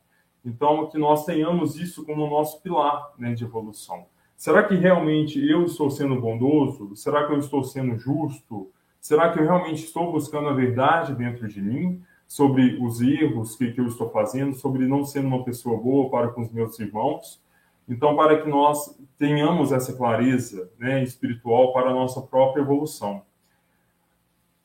Então, 0.44 0.88
que 0.88 0.96
nós 0.96 1.24
tenhamos 1.24 1.76
isso 1.76 2.04
como 2.06 2.30
nosso 2.30 2.62
pilar 2.62 3.12
né, 3.18 3.34
de 3.34 3.44
evolução. 3.44 4.06
Será 4.36 4.62
que 4.62 4.74
realmente 4.74 5.38
eu 5.38 5.64
estou 5.64 5.90
sendo 5.90 6.18
bondoso? 6.20 6.94
Será 6.96 7.26
que 7.26 7.32
eu 7.32 7.38
estou 7.38 7.62
sendo 7.64 7.98
justo? 7.98 8.70
Será 9.00 9.30
que 9.30 9.38
eu 9.38 9.44
realmente 9.44 9.84
estou 9.84 10.12
buscando 10.12 10.48
a 10.48 10.54
verdade 10.54 11.14
dentro 11.14 11.48
de 11.48 11.60
mim 11.60 12.02
sobre 12.30 12.78
os 12.80 13.00
erros 13.00 13.56
que, 13.56 13.72
que 13.72 13.80
eu 13.80 13.88
estou 13.88 14.08
fazendo, 14.08 14.54
sobre 14.54 14.86
não 14.86 15.04
sendo 15.04 15.26
uma 15.26 15.42
pessoa 15.42 15.76
boa 15.76 16.08
para 16.08 16.28
com 16.28 16.42
os 16.42 16.52
meus 16.52 16.78
irmãos? 16.78 17.42
Então, 17.88 18.14
para 18.14 18.40
que 18.40 18.48
nós 18.48 18.96
tenhamos 19.18 19.72
essa 19.72 19.92
clareza 19.94 20.70
né, 20.78 21.02
espiritual 21.02 21.72
para 21.72 21.90
a 21.90 21.92
nossa 21.92 22.22
própria 22.22 22.62
evolução. 22.62 23.22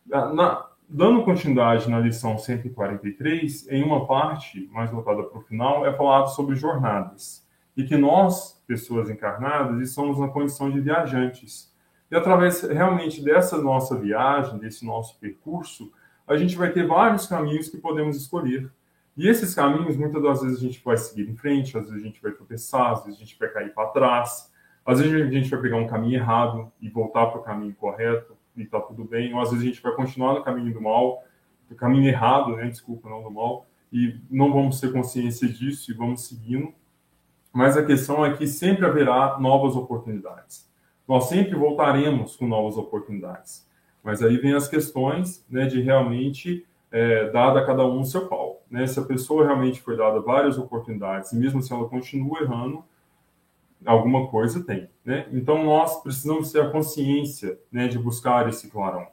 Na, 0.05 0.67
dando 0.87 1.23
continuidade 1.23 1.89
na 1.89 1.99
lição 1.99 2.37
143, 2.37 3.67
em 3.71 3.81
uma 3.81 4.05
parte 4.05 4.69
mais 4.71 4.91
voltada 4.91 5.23
para 5.23 5.39
o 5.39 5.41
final, 5.41 5.87
é 5.87 5.97
falado 5.97 6.27
sobre 6.35 6.55
jornadas. 6.55 7.43
E 7.75 7.83
que 7.83 7.97
nós, 7.97 8.63
pessoas 8.67 9.09
encarnadas, 9.09 9.81
estamos 9.81 10.19
na 10.19 10.27
condição 10.27 10.69
de 10.69 10.79
viajantes. 10.81 11.73
E 12.11 12.15
através 12.15 12.61
realmente 12.61 13.23
dessa 13.23 13.57
nossa 13.57 13.97
viagem, 13.97 14.59
desse 14.59 14.85
nosso 14.85 15.19
percurso, 15.19 15.91
a 16.27 16.35
gente 16.35 16.55
vai 16.55 16.71
ter 16.71 16.87
vários 16.87 17.27
caminhos 17.27 17.69
que 17.69 17.77
podemos 17.77 18.17
escolher. 18.17 18.71
E 19.17 19.27
esses 19.27 19.53
caminhos, 19.53 19.95
muitas 19.95 20.21
das 20.21 20.41
vezes 20.41 20.57
a 20.57 20.61
gente 20.61 20.83
vai 20.83 20.97
seguir 20.97 21.29
em 21.29 21.35
frente, 21.35 21.77
às 21.77 21.89
vezes 21.89 22.03
a 22.03 22.07
gente 22.07 22.21
vai 22.21 22.31
tropeçar, 22.31 22.91
às 22.91 23.05
vezes 23.05 23.19
a 23.19 23.23
gente 23.23 23.39
vai 23.39 23.47
cair 23.49 23.73
para 23.73 23.87
trás, 23.89 24.51
às 24.85 24.99
vezes 24.99 25.13
a 25.13 25.31
gente 25.31 25.49
vai 25.49 25.61
pegar 25.61 25.77
um 25.77 25.87
caminho 25.87 26.15
errado 26.15 26.71
e 26.81 26.89
voltar 26.89 27.27
para 27.27 27.39
o 27.39 27.43
caminho 27.43 27.73
correto 27.75 28.35
e 28.55 28.63
está 28.63 28.79
tudo 28.79 29.03
bem, 29.05 29.33
ou 29.33 29.39
às 29.39 29.49
vezes 29.49 29.63
a 29.63 29.67
gente 29.67 29.81
vai 29.81 29.93
continuar 29.93 30.33
no 30.33 30.43
caminho 30.43 30.73
do 30.73 30.81
mal, 30.81 31.23
no 31.69 31.75
caminho 31.75 32.07
errado, 32.07 32.55
né? 32.55 32.67
Desculpa, 32.67 33.09
não 33.09 33.23
do 33.23 33.31
mal, 33.31 33.65
e 33.91 34.19
não 34.29 34.51
vamos 34.51 34.79
ter 34.79 34.91
consciência 34.91 35.47
disso 35.47 35.91
e 35.91 35.93
vamos 35.93 36.27
seguindo. 36.27 36.73
Mas 37.53 37.77
a 37.77 37.85
questão 37.85 38.25
é 38.25 38.35
que 38.35 38.45
sempre 38.45 38.85
haverá 38.85 39.39
novas 39.39 39.75
oportunidades. 39.75 40.69
Nós 41.07 41.25
sempre 41.25 41.55
voltaremos 41.55 42.35
com 42.35 42.47
novas 42.47 42.77
oportunidades. 42.77 43.65
Mas 44.05 44.21
aí 44.21 44.37
vem 44.37 44.53
as 44.53 44.67
questões 44.67 45.43
né, 45.49 45.65
de 45.65 45.81
realmente 45.81 46.63
é, 46.91 47.31
a 47.33 47.65
cada 47.65 47.83
um 47.87 48.01
o 48.01 48.05
seu 48.05 48.27
pau. 48.27 48.61
Né? 48.69 48.85
Se 48.85 48.99
a 48.99 49.03
pessoa 49.03 49.43
realmente 49.43 49.81
foi 49.81 49.97
dada 49.97 50.21
várias 50.21 50.59
oportunidades, 50.59 51.33
mesmo 51.33 51.59
se 51.59 51.73
ela 51.73 51.89
continua 51.89 52.39
errando, 52.43 52.85
alguma 53.83 54.27
coisa 54.27 54.63
tem. 54.63 54.87
Né? 55.03 55.25
Então, 55.33 55.63
nós 55.63 56.03
precisamos 56.03 56.51
ter 56.51 56.61
a 56.61 56.69
consciência 56.69 57.57
né, 57.71 57.87
de 57.87 57.97
buscar 57.97 58.47
esse 58.47 58.69
clarão. 58.69 59.07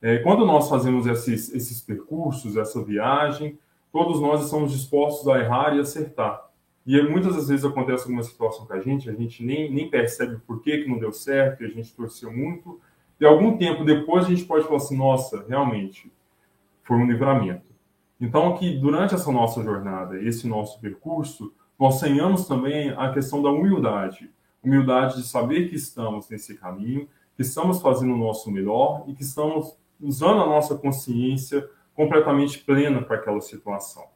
É, 0.00 0.18
quando 0.20 0.46
nós 0.46 0.66
fazemos 0.66 1.06
esses, 1.06 1.54
esses 1.54 1.82
percursos, 1.82 2.56
essa 2.56 2.82
viagem, 2.82 3.58
todos 3.92 4.18
nós 4.18 4.46
estamos 4.46 4.72
dispostos 4.72 5.28
a 5.28 5.38
errar 5.38 5.76
e 5.76 5.80
acertar. 5.80 6.42
E 6.86 7.00
muitas 7.02 7.36
das 7.36 7.48
vezes 7.48 7.66
acontece 7.66 8.04
alguma 8.04 8.22
situação 8.22 8.64
com 8.64 8.72
a 8.72 8.80
gente, 8.80 9.10
a 9.10 9.12
gente 9.12 9.44
nem, 9.44 9.70
nem 9.70 9.90
percebe 9.90 10.38
por 10.46 10.62
que, 10.62 10.78
que 10.78 10.88
não 10.88 10.98
deu 10.98 11.12
certo, 11.12 11.62
a 11.62 11.68
gente 11.68 11.94
torceu 11.94 12.32
muito, 12.32 12.80
e 13.22 13.24
algum 13.24 13.56
tempo 13.56 13.84
depois 13.84 14.26
a 14.26 14.30
gente 14.30 14.44
pode 14.44 14.64
falar 14.64 14.78
assim, 14.78 14.96
nossa, 14.96 15.44
realmente, 15.48 16.12
foi 16.82 16.96
um 16.96 17.06
livramento. 17.06 17.72
Então, 18.20 18.56
que 18.56 18.76
durante 18.76 19.14
essa 19.14 19.30
nossa 19.30 19.62
jornada, 19.62 20.20
esse 20.20 20.48
nosso 20.48 20.80
percurso, 20.80 21.54
nós 21.78 22.00
tenhamos 22.00 22.48
também 22.48 22.90
a 22.90 23.12
questão 23.12 23.40
da 23.40 23.48
humildade. 23.48 24.28
Humildade 24.60 25.18
de 25.18 25.22
saber 25.22 25.68
que 25.68 25.76
estamos 25.76 26.28
nesse 26.30 26.56
caminho, 26.56 27.08
que 27.36 27.42
estamos 27.42 27.80
fazendo 27.80 28.12
o 28.12 28.18
nosso 28.18 28.50
melhor 28.50 29.04
e 29.06 29.14
que 29.14 29.22
estamos 29.22 29.78
usando 30.00 30.42
a 30.42 30.46
nossa 30.46 30.74
consciência 30.76 31.64
completamente 31.94 32.58
plena 32.58 33.02
para 33.02 33.18
aquela 33.18 33.40
situação. 33.40 34.06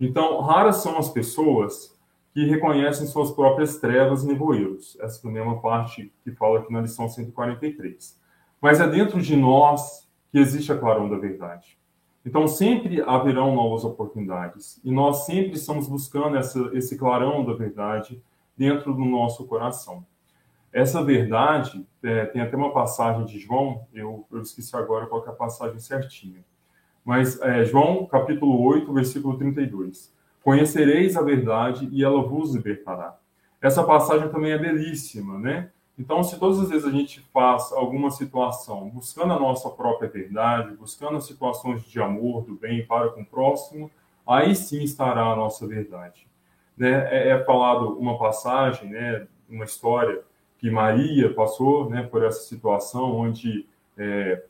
Então, 0.00 0.40
raras 0.40 0.78
são 0.78 0.98
as 0.98 1.08
pessoas 1.08 1.96
que 2.32 2.44
reconhecem 2.46 3.06
suas 3.06 3.30
próprias 3.30 3.78
trevas 3.78 4.24
e 4.24 4.26
nevoeiros. 4.26 4.98
Essa 5.00 5.24
é 5.24 5.40
uma 5.40 5.60
parte 5.60 6.12
que 6.24 6.32
fala 6.32 6.58
aqui 6.58 6.72
na 6.72 6.80
lição 6.80 7.08
143. 7.08 8.23
Mas 8.64 8.80
é 8.80 8.88
dentro 8.88 9.20
de 9.20 9.36
nós 9.36 10.08
que 10.32 10.38
existe 10.38 10.72
a 10.72 10.78
clarão 10.78 11.06
da 11.06 11.18
verdade. 11.18 11.76
Então, 12.24 12.48
sempre 12.48 13.02
haverão 13.02 13.54
novas 13.54 13.84
oportunidades. 13.84 14.80
E 14.82 14.90
nós 14.90 15.26
sempre 15.26 15.52
estamos 15.52 15.86
buscando 15.86 16.38
essa, 16.38 16.70
esse 16.72 16.96
clarão 16.96 17.44
da 17.44 17.52
verdade 17.52 18.22
dentro 18.56 18.94
do 18.94 19.04
nosso 19.04 19.46
coração. 19.46 20.02
Essa 20.72 21.04
verdade, 21.04 21.86
é, 22.02 22.24
tem 22.24 22.40
até 22.40 22.56
uma 22.56 22.72
passagem 22.72 23.26
de 23.26 23.38
João, 23.38 23.86
eu, 23.92 24.24
eu 24.32 24.40
esqueci 24.40 24.74
agora 24.74 25.04
qual 25.08 25.22
é 25.26 25.28
a 25.28 25.32
passagem 25.32 25.78
certinha. 25.78 26.42
Mas 27.04 27.38
é, 27.42 27.66
João, 27.66 28.06
capítulo 28.06 28.62
8, 28.62 28.90
versículo 28.94 29.36
32. 29.36 30.10
Conhecereis 30.42 31.18
a 31.18 31.22
verdade 31.22 31.86
e 31.92 32.02
ela 32.02 32.22
vos 32.22 32.54
libertará. 32.54 33.14
Essa 33.60 33.84
passagem 33.84 34.30
também 34.30 34.52
é 34.52 34.58
belíssima, 34.58 35.38
né? 35.38 35.68
Então, 35.98 36.24
se 36.24 36.38
todas 36.38 36.58
as 36.58 36.68
vezes 36.68 36.86
a 36.86 36.90
gente 36.90 37.20
faz 37.32 37.72
alguma 37.72 38.10
situação 38.10 38.90
buscando 38.90 39.32
a 39.32 39.38
nossa 39.38 39.70
própria 39.70 40.08
verdade, 40.08 40.74
buscando 40.74 41.20
situações 41.20 41.84
de 41.84 42.00
amor, 42.00 42.44
do 42.44 42.54
bem 42.54 42.84
para 42.84 43.10
com 43.10 43.22
o 43.22 43.26
próximo, 43.26 43.90
aí 44.26 44.56
sim 44.56 44.82
estará 44.82 45.22
a 45.26 45.36
nossa 45.36 45.66
verdade. 45.66 46.26
Né? 46.76 46.90
É, 47.10 47.28
é 47.28 47.44
falado 47.44 47.96
uma 47.96 48.18
passagem, 48.18 48.90
né, 48.90 49.26
uma 49.48 49.64
história 49.64 50.22
que 50.58 50.68
Maria 50.70 51.32
passou 51.32 51.88
né, 51.88 52.02
por 52.02 52.24
essa 52.24 52.40
situação 52.40 53.14
onde 53.14 53.66
é, 53.96 54.42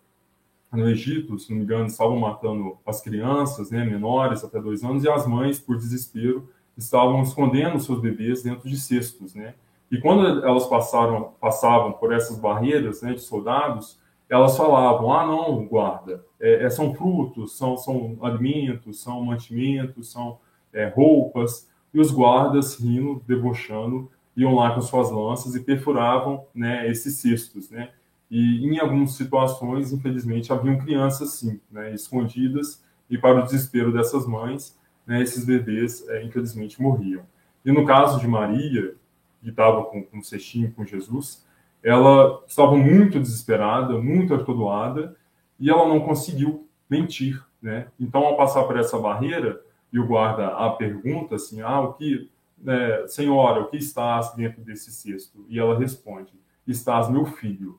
no 0.72 0.88
Egito, 0.88 1.38
se 1.38 1.50
não 1.50 1.58
me 1.58 1.64
engano, 1.64 1.86
estavam 1.86 2.18
matando 2.18 2.78
as 2.86 3.00
crianças, 3.00 3.70
né, 3.70 3.84
menores 3.84 4.42
até 4.42 4.60
dois 4.60 4.82
anos, 4.82 5.04
e 5.04 5.08
as 5.08 5.26
mães, 5.26 5.58
por 5.58 5.76
desespero, 5.76 6.48
estavam 6.76 7.22
escondendo 7.22 7.78
seus 7.80 8.00
bebês 8.00 8.42
dentro 8.42 8.68
de 8.68 8.76
cestos, 8.76 9.34
né? 9.34 9.54
E 9.94 10.00
quando 10.00 10.44
elas 10.44 10.66
passaram, 10.66 11.34
passavam 11.40 11.92
por 11.92 12.12
essas 12.12 12.36
barreiras 12.36 13.00
né, 13.00 13.12
de 13.12 13.20
soldados, 13.20 13.96
elas 14.28 14.56
falavam: 14.56 15.12
ah, 15.12 15.24
não, 15.24 15.64
guarda, 15.66 16.24
é, 16.40 16.64
é, 16.64 16.70
são 16.70 16.92
frutos, 16.92 17.56
são, 17.56 17.76
são 17.76 18.18
alimentos, 18.20 19.00
são 19.00 19.22
mantimentos, 19.22 20.10
são 20.10 20.40
é, 20.72 20.88
roupas. 20.88 21.70
E 21.92 22.00
os 22.00 22.10
guardas, 22.10 22.74
rindo, 22.80 23.22
debochando, 23.24 24.10
iam 24.36 24.56
lá 24.56 24.74
com 24.74 24.80
suas 24.80 25.12
lanças 25.12 25.54
e 25.54 25.60
perfuravam 25.60 26.44
né, 26.52 26.90
esses 26.90 27.14
cestos. 27.18 27.70
Né? 27.70 27.90
E 28.28 28.66
em 28.66 28.80
algumas 28.80 29.12
situações, 29.12 29.92
infelizmente, 29.92 30.52
haviam 30.52 30.76
crianças, 30.76 31.34
sim, 31.34 31.60
né, 31.70 31.94
escondidas, 31.94 32.82
e 33.08 33.16
para 33.16 33.38
o 33.38 33.44
desespero 33.44 33.92
dessas 33.92 34.26
mães, 34.26 34.76
né, 35.06 35.22
esses 35.22 35.44
bebês, 35.44 36.04
é, 36.08 36.24
infelizmente, 36.24 36.82
morriam. 36.82 37.22
E 37.64 37.70
no 37.70 37.84
caso 37.84 38.18
de 38.18 38.26
Maria, 38.26 38.96
que 39.44 39.50
estava 39.50 39.84
com, 39.84 40.02
com 40.02 40.18
o 40.18 40.24
cestinho 40.24 40.72
com 40.72 40.86
Jesus, 40.86 41.46
ela 41.82 42.42
estava 42.46 42.74
muito 42.74 43.20
desesperada, 43.20 44.00
muito 44.00 44.34
atordoada, 44.34 45.14
e 45.60 45.68
ela 45.68 45.86
não 45.86 46.00
conseguiu 46.00 46.66
mentir, 46.88 47.44
né? 47.60 47.88
Então, 48.00 48.24
ao 48.24 48.36
passar 48.36 48.64
por 48.64 48.78
essa 48.78 48.98
barreira, 48.98 49.60
e 49.92 49.98
o 49.98 50.06
guarda 50.06 50.48
a 50.48 50.70
pergunta 50.70 51.36
assim, 51.36 51.60
ah, 51.60 51.80
o 51.80 51.92
que, 51.92 52.28
né, 52.58 53.06
senhora, 53.06 53.60
o 53.60 53.68
que 53.68 53.76
estás 53.76 54.34
dentro 54.34 54.62
desse 54.62 54.90
cesto? 54.90 55.44
E 55.48 55.58
ela 55.58 55.78
responde, 55.78 56.32
estás 56.66 57.08
meu 57.08 57.26
filho. 57.26 57.78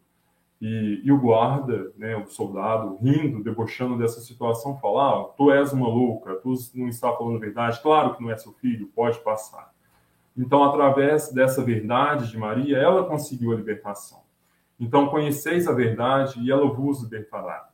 E, 0.62 1.02
e 1.04 1.12
o 1.12 1.20
guarda, 1.20 1.92
né, 1.98 2.16
o 2.16 2.28
soldado, 2.28 2.96
rindo, 3.02 3.44
debochando 3.44 3.98
dessa 3.98 4.22
situação, 4.22 4.78
fala, 4.78 5.10
ah, 5.10 5.24
tu 5.36 5.52
és 5.52 5.74
uma 5.74 5.90
louca, 5.90 6.36
tu 6.36 6.54
não 6.76 6.88
está 6.88 7.12
falando 7.12 7.36
a 7.36 7.40
verdade, 7.40 7.82
claro 7.82 8.16
que 8.16 8.24
não 8.24 8.32
é 8.32 8.38
seu 8.38 8.54
filho, 8.54 8.90
pode 8.96 9.20
passar. 9.20 9.75
Então, 10.38 10.64
através 10.64 11.32
dessa 11.32 11.64
verdade 11.64 12.30
de 12.30 12.38
Maria, 12.38 12.78
ela 12.78 13.06
conseguiu 13.06 13.54
a 13.54 13.56
libertação. 13.56 14.24
Então, 14.80 15.08
conheceis 15.08 15.68
a 15.68 15.72
verdade 15.72 16.40
e 16.42 16.52
ela 16.52 16.68
vos 16.68 17.02
libertará. 17.04 17.70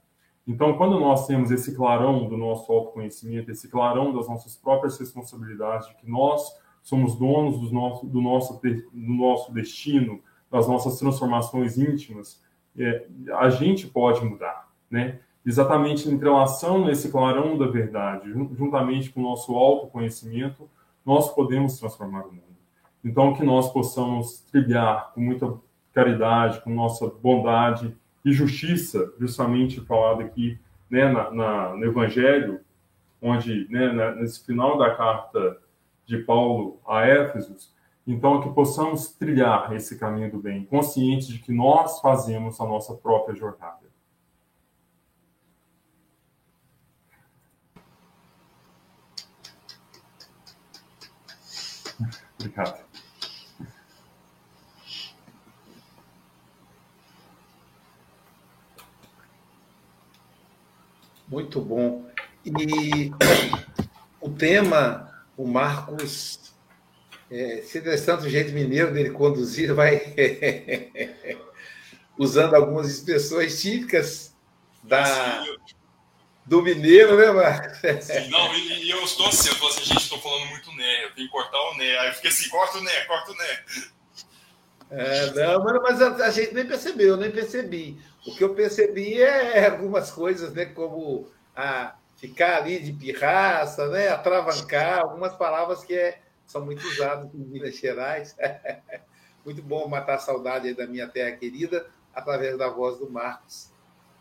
Então, 0.45 0.77
quando 0.77 0.99
nós 0.99 1.27
temos 1.27 1.51
esse 1.51 1.75
clarão 1.75 2.27
do 2.27 2.37
nosso 2.37 2.71
autoconhecimento, 2.71 3.51
esse 3.51 3.67
clarão 3.67 4.13
das 4.13 4.27
nossas 4.27 4.55
próprias 4.55 4.99
responsabilidades, 4.99 5.87
de 5.87 5.95
que 5.95 6.09
nós 6.09 6.55
somos 6.81 7.15
donos 7.15 7.59
do 7.59 7.71
nosso, 7.71 8.05
do 8.05 8.21
nosso, 8.21 8.61
do 8.61 9.13
nosso 9.13 9.53
destino, 9.53 10.19
das 10.49 10.67
nossas 10.67 10.97
transformações 10.99 11.77
íntimas, 11.77 12.43
é, 12.77 13.07
a 13.35 13.49
gente 13.49 13.87
pode 13.87 14.23
mudar, 14.23 14.69
né? 14.89 15.19
Exatamente 15.45 16.07
em 16.07 16.17
relação 16.17 16.85
a 16.85 16.91
esse 16.91 17.11
clarão 17.11 17.57
da 17.57 17.65
verdade, 17.65 18.31
juntamente 18.31 19.09
com 19.09 19.21
o 19.21 19.23
nosso 19.23 19.55
autoconhecimento, 19.55 20.69
nós 21.03 21.33
podemos 21.33 21.79
transformar 21.79 22.25
o 22.27 22.31
mundo. 22.31 22.50
Então, 23.03 23.33
que 23.33 23.43
nós 23.43 23.71
possamos 23.71 24.41
trilhar 24.51 25.11
com 25.13 25.21
muita 25.21 25.59
caridade, 25.93 26.61
com 26.61 26.69
nossa 26.69 27.07
bondade 27.07 27.95
e 28.23 28.31
justiça, 28.31 29.13
justamente 29.19 29.81
falado 29.81 30.21
aqui 30.21 30.59
né, 30.89 31.11
na, 31.11 31.31
na, 31.31 31.75
no 31.75 31.85
Evangelho, 31.85 32.61
onde, 33.21 33.67
né, 33.69 34.13
nesse 34.15 34.45
final 34.45 34.77
da 34.77 34.95
carta 34.95 35.57
de 36.05 36.17
Paulo 36.19 36.79
a 36.87 37.05
Éfesos, 37.05 37.73
então 38.05 38.41
que 38.41 38.49
possamos 38.49 39.09
trilhar 39.13 39.73
esse 39.73 39.97
caminho 39.97 40.31
do 40.31 40.39
bem, 40.39 40.65
conscientes 40.65 41.27
de 41.27 41.39
que 41.39 41.53
nós 41.53 42.01
fazemos 42.01 42.59
a 42.59 42.65
nossa 42.65 42.95
própria 42.95 43.35
jornada. 43.35 43.79
Obrigado. 52.39 52.90
Muito 61.31 61.61
bom. 61.61 62.05
E 62.45 63.09
o 64.19 64.29
tema, 64.29 65.25
o 65.37 65.47
Marcos, 65.47 66.53
é, 67.31 67.61
se 67.61 67.79
der 67.79 68.03
tanto 68.03 68.29
jeito 68.29 68.51
mineiro 68.51 68.93
dele 68.93 69.11
conduzir, 69.11 69.71
vai 69.73 69.97
usando 72.19 72.53
algumas 72.53 72.89
expressões 72.89 73.61
típicas 73.61 74.35
da, 74.83 75.45
do 76.45 76.61
mineiro, 76.61 77.15
né, 77.15 77.31
Marcos? 77.31 78.05
Sim, 78.05 78.27
não, 78.27 78.53
e, 78.53 78.83
e, 78.83 78.89
eu 78.89 79.01
estou 79.01 79.27
assim, 79.27 79.47
eu 79.47 79.53
estou 79.53 79.69
assim, 79.69 79.85
gente, 79.85 80.01
estou 80.01 80.19
falando 80.19 80.47
muito 80.47 80.69
né, 80.73 81.05
eu 81.05 81.15
tenho 81.15 81.27
que 81.27 81.31
cortar 81.31 81.61
o 81.71 81.77
né. 81.77 81.97
Aí 81.99 82.09
eu 82.09 82.13
fiquei 82.15 82.29
assim, 82.29 82.49
corta 82.49 82.77
o 82.77 82.83
né, 82.83 83.05
corta 83.05 83.31
o 83.31 83.35
né. 83.35 83.63
É, 84.91 85.31
não, 85.33 85.63
mas 85.63 86.01
a, 86.01 86.25
a, 86.25 86.29
gente 86.29 86.53
nem 86.53 86.67
percebeu, 86.67 87.15
nem 87.15 87.31
percebi. 87.31 87.97
O 88.27 88.35
que 88.35 88.43
eu 88.43 88.53
percebi 88.53 89.21
é 89.21 89.67
algumas 89.67 90.11
coisas, 90.11 90.53
né, 90.53 90.65
como 90.65 91.29
a 91.55 91.95
ficar 92.17 92.57
ali 92.57 92.77
de 92.77 92.91
pirraça, 92.91 93.87
né, 93.87 94.09
atravancar, 94.09 94.99
algumas 94.99 95.33
palavras 95.33 95.83
que 95.83 95.93
é, 95.93 96.19
são 96.45 96.65
muito 96.65 96.85
usadas 96.85 97.33
em 97.33 97.37
Minas 97.37 97.77
Gerais. 97.77 98.35
muito 99.45 99.61
bom 99.63 99.87
matar 99.87 100.15
a 100.15 100.19
saudade 100.19 100.73
da 100.73 100.85
minha 100.85 101.07
terra 101.07 101.35
querida 101.37 101.87
através 102.13 102.57
da 102.57 102.69
voz 102.69 102.97
do 102.99 103.09
Marcos. 103.09 103.71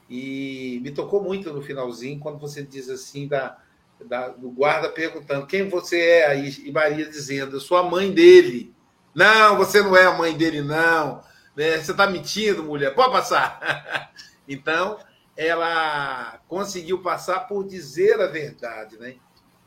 E 0.09 0.81
me 0.83 0.93
tocou 0.93 1.23
muito 1.23 1.53
no 1.53 1.63
finalzinho, 1.63 2.21
quando 2.21 2.39
você 2.39 2.63
diz 2.63 2.89
assim, 2.89 3.27
da, 3.27 3.59
da, 4.05 4.29
do 4.29 4.51
guarda 4.51 4.89
perguntando 4.89 5.47
quem 5.47 5.69
você 5.69 6.01
é, 6.01 6.39
e 6.39 6.71
Maria 6.73 7.07
dizendo, 7.07 7.57
eu 7.57 7.61
sou 7.61 7.77
a 7.77 7.83
mãe 7.83 8.13
dele. 8.13 8.75
Não, 9.15 9.57
você 9.57 9.83
não 9.83 9.97
é 9.97 10.07
a 10.07 10.17
mãe 10.17 10.37
dele, 10.37 10.63
não. 10.63 11.23
Né? 11.57 11.79
Você 11.79 11.91
está 11.91 12.07
mentindo, 12.07 12.63
mulher. 12.63 12.95
Pode 12.95 13.13
passar. 13.13 14.13
então, 14.49 14.99
ela 15.37 16.39
conseguiu 16.47 17.03
passar 17.03 17.41
por 17.41 17.67
dizer 17.67 18.21
a 18.21 18.27
verdade, 18.27 18.99
né? 18.99 19.17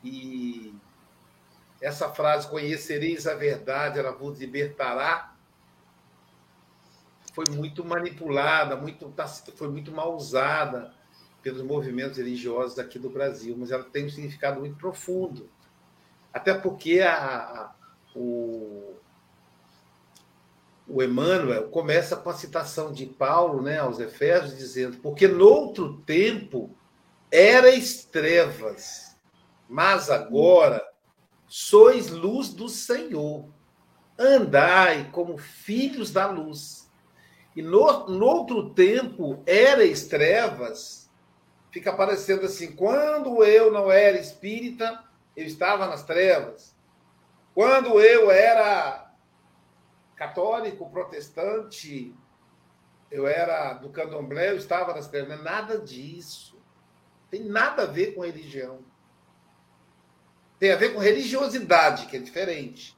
E 0.02 0.74
essa 1.80 2.08
frase, 2.08 2.48
conhecereis 2.48 3.26
a 3.26 3.34
verdade, 3.34 3.98
ela 3.98 4.12
vos 4.12 4.38
libertará, 4.38 5.34
foi 7.34 7.44
muito 7.50 7.84
manipulada, 7.84 8.76
muito, 8.76 9.08
tá, 9.10 9.26
foi 9.26 9.68
muito 9.68 9.90
mal 9.90 10.14
usada 10.14 10.94
pelos 11.42 11.62
movimentos 11.62 12.16
religiosos 12.16 12.78
aqui 12.78 12.98
do 12.98 13.10
Brasil, 13.10 13.56
mas 13.58 13.70
ela 13.70 13.84
tem 13.84 14.06
um 14.06 14.08
significado 14.08 14.60
muito 14.60 14.76
profundo. 14.76 15.50
Até 16.32 16.54
porque 16.54 17.00
a, 17.00 17.14
a, 17.14 17.74
o, 18.14 18.93
o 20.86 21.02
Emmanuel 21.02 21.68
começa 21.68 22.16
com 22.16 22.28
a 22.28 22.34
citação 22.34 22.92
de 22.92 23.06
Paulo 23.06 23.62
né, 23.62 23.78
aos 23.78 23.98
Efésios, 23.98 24.56
dizendo: 24.56 24.98
Porque 24.98 25.26
noutro 25.26 25.98
tempo 26.06 26.70
erais 27.30 28.04
trevas, 28.04 29.16
mas 29.68 30.10
agora 30.10 30.84
sois 31.48 32.10
luz 32.10 32.50
do 32.50 32.68
Senhor. 32.68 33.48
Andai 34.18 35.10
como 35.10 35.38
filhos 35.38 36.12
da 36.12 36.30
luz. 36.30 36.88
E 37.56 37.62
no, 37.62 38.08
no 38.08 38.26
outro 38.26 38.70
tempo, 38.70 39.42
eras 39.46 40.04
trevas, 40.04 41.10
fica 41.70 41.92
parecendo 41.92 42.44
assim: 42.44 42.72
quando 42.72 43.42
eu 43.42 43.72
não 43.72 43.90
era 43.90 44.18
espírita, 44.18 45.02
eu 45.36 45.46
estava 45.46 45.86
nas 45.86 46.04
trevas. 46.04 46.74
Quando 47.54 48.00
eu 48.00 48.30
era 48.30 49.03
católico, 50.16 50.90
protestante, 50.90 52.14
eu 53.10 53.26
era 53.26 53.74
do 53.74 53.90
candomblé, 53.90 54.50
eu 54.50 54.56
estava 54.56 54.94
nas 54.94 55.12
é 55.12 55.36
nada 55.36 55.78
disso. 55.78 56.60
Tem 57.30 57.44
nada 57.44 57.82
a 57.82 57.86
ver 57.86 58.14
com 58.14 58.22
religião. 58.22 58.80
Tem 60.58 60.72
a 60.72 60.76
ver 60.76 60.94
com 60.94 60.98
religiosidade, 60.98 62.06
que 62.06 62.16
é 62.16 62.20
diferente. 62.20 62.96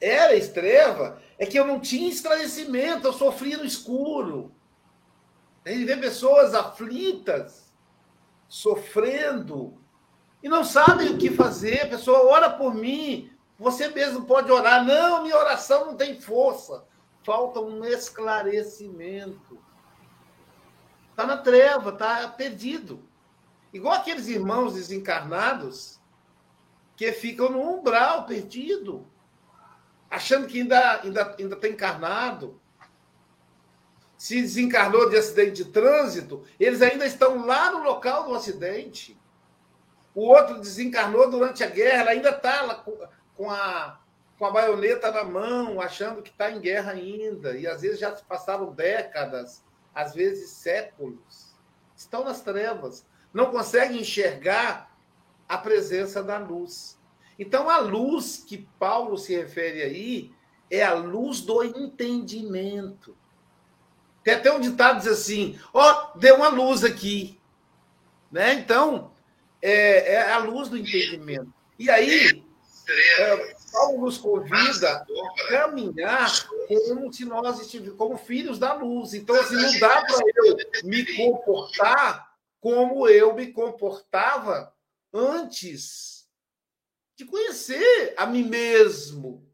Era 0.00 0.34
estreva 0.34 1.20
é 1.38 1.46
que 1.46 1.58
eu 1.58 1.66
não 1.66 1.80
tinha 1.80 2.08
esclarecimento, 2.08 3.06
eu 3.06 3.12
sofria 3.12 3.56
no 3.58 3.64
escuro. 3.64 4.52
A 5.64 5.70
gente 5.70 5.84
vê 5.84 5.96
pessoas 5.96 6.54
aflitas, 6.54 7.72
sofrendo, 8.48 9.78
e 10.42 10.48
não 10.48 10.64
sabem 10.64 11.10
o 11.10 11.18
que 11.18 11.30
fazer. 11.30 11.82
A 11.82 11.88
pessoa 11.88 12.30
ora 12.30 12.50
por 12.50 12.74
mim, 12.74 13.30
você 13.58 13.88
mesmo 13.88 14.24
pode 14.24 14.50
orar. 14.50 14.84
Não, 14.84 15.22
minha 15.22 15.36
oração 15.36 15.86
não 15.86 15.96
tem 15.96 16.20
força. 16.20 16.84
Falta 17.24 17.60
um 17.60 17.84
esclarecimento. 17.84 19.58
Está 21.10 21.26
na 21.26 21.36
treva, 21.38 21.90
está 21.90 22.28
perdido. 22.28 23.02
Igual 23.72 23.94
aqueles 23.94 24.28
irmãos 24.28 24.74
desencarnados 24.74 26.00
que 26.96 27.10
ficam 27.12 27.50
no 27.50 27.60
umbral 27.60 28.24
perdido 28.24 29.06
achando 30.10 30.46
que 30.46 30.60
ainda, 30.60 31.00
ainda, 31.02 31.36
ainda 31.38 31.54
está 31.54 31.68
encarnado. 31.68 32.60
Se 34.16 34.40
desencarnou 34.40 35.08
de 35.08 35.16
acidente 35.16 35.62
de 35.62 35.64
trânsito, 35.66 36.44
eles 36.58 36.82
ainda 36.82 37.06
estão 37.06 37.46
lá 37.46 37.70
no 37.70 37.84
local 37.84 38.24
do 38.24 38.34
acidente. 38.34 39.18
O 40.14 40.22
outro 40.22 40.58
desencarnou 40.58 41.30
durante 41.30 41.62
a 41.62 41.68
guerra, 41.68 42.10
ainda 42.10 42.30
está 42.30 42.82
com 43.38 43.48
a, 43.48 44.00
com 44.36 44.44
a 44.44 44.50
baioneta 44.50 45.12
na 45.12 45.22
mão, 45.22 45.80
achando 45.80 46.20
que 46.20 46.30
está 46.30 46.50
em 46.50 46.60
guerra 46.60 46.90
ainda. 46.90 47.56
E 47.56 47.68
às 47.68 47.82
vezes 47.82 48.00
já 48.00 48.14
se 48.14 48.24
passaram 48.24 48.72
décadas, 48.72 49.64
às 49.94 50.12
vezes 50.12 50.50
séculos. 50.50 51.54
Estão 51.96 52.24
nas 52.24 52.42
trevas. 52.42 53.06
Não 53.32 53.52
conseguem 53.52 54.00
enxergar 54.00 54.92
a 55.48 55.56
presença 55.56 56.20
da 56.20 56.36
luz. 56.36 56.98
Então, 57.38 57.70
a 57.70 57.78
luz 57.78 58.44
que 58.44 58.68
Paulo 58.78 59.16
se 59.16 59.36
refere 59.36 59.82
aí 59.82 60.32
é 60.68 60.82
a 60.82 60.94
luz 60.94 61.40
do 61.40 61.62
entendimento. 61.62 63.16
Tem 64.24 64.34
até 64.34 64.52
um 64.52 64.60
ditado 64.60 64.98
diz 64.98 65.06
assim: 65.06 65.58
ó, 65.72 66.12
oh, 66.12 66.18
deu 66.18 66.36
uma 66.36 66.48
luz 66.48 66.82
aqui. 66.82 67.40
Né? 68.30 68.54
Então, 68.54 69.12
é, 69.62 70.14
é, 70.14 70.32
a 70.32 70.38
luz 70.38 70.68
do 70.68 70.76
entendimento. 70.76 71.52
E 71.78 71.88
aí, 71.88 72.44
é, 72.90 73.54
Paulo 73.72 74.00
nos 74.02 74.18
convida 74.18 75.04
a 75.06 75.48
caminhar 75.48 76.30
como 76.68 77.12
se 77.12 77.24
nós 77.24 77.60
estivéssemos 77.60 77.98
como 77.98 78.16
filhos 78.16 78.58
da 78.58 78.72
luz. 78.74 79.14
Então, 79.14 79.36
assim, 79.36 79.56
não 79.56 79.78
dá 79.78 80.04
para 80.04 80.18
eu 80.36 80.56
me 80.84 81.16
comportar 81.16 82.28
como 82.60 83.08
eu 83.08 83.34
me 83.34 83.52
comportava 83.52 84.74
antes 85.12 86.28
de 87.16 87.24
conhecer 87.24 88.14
a 88.16 88.26
mim 88.26 88.44
mesmo, 88.44 89.48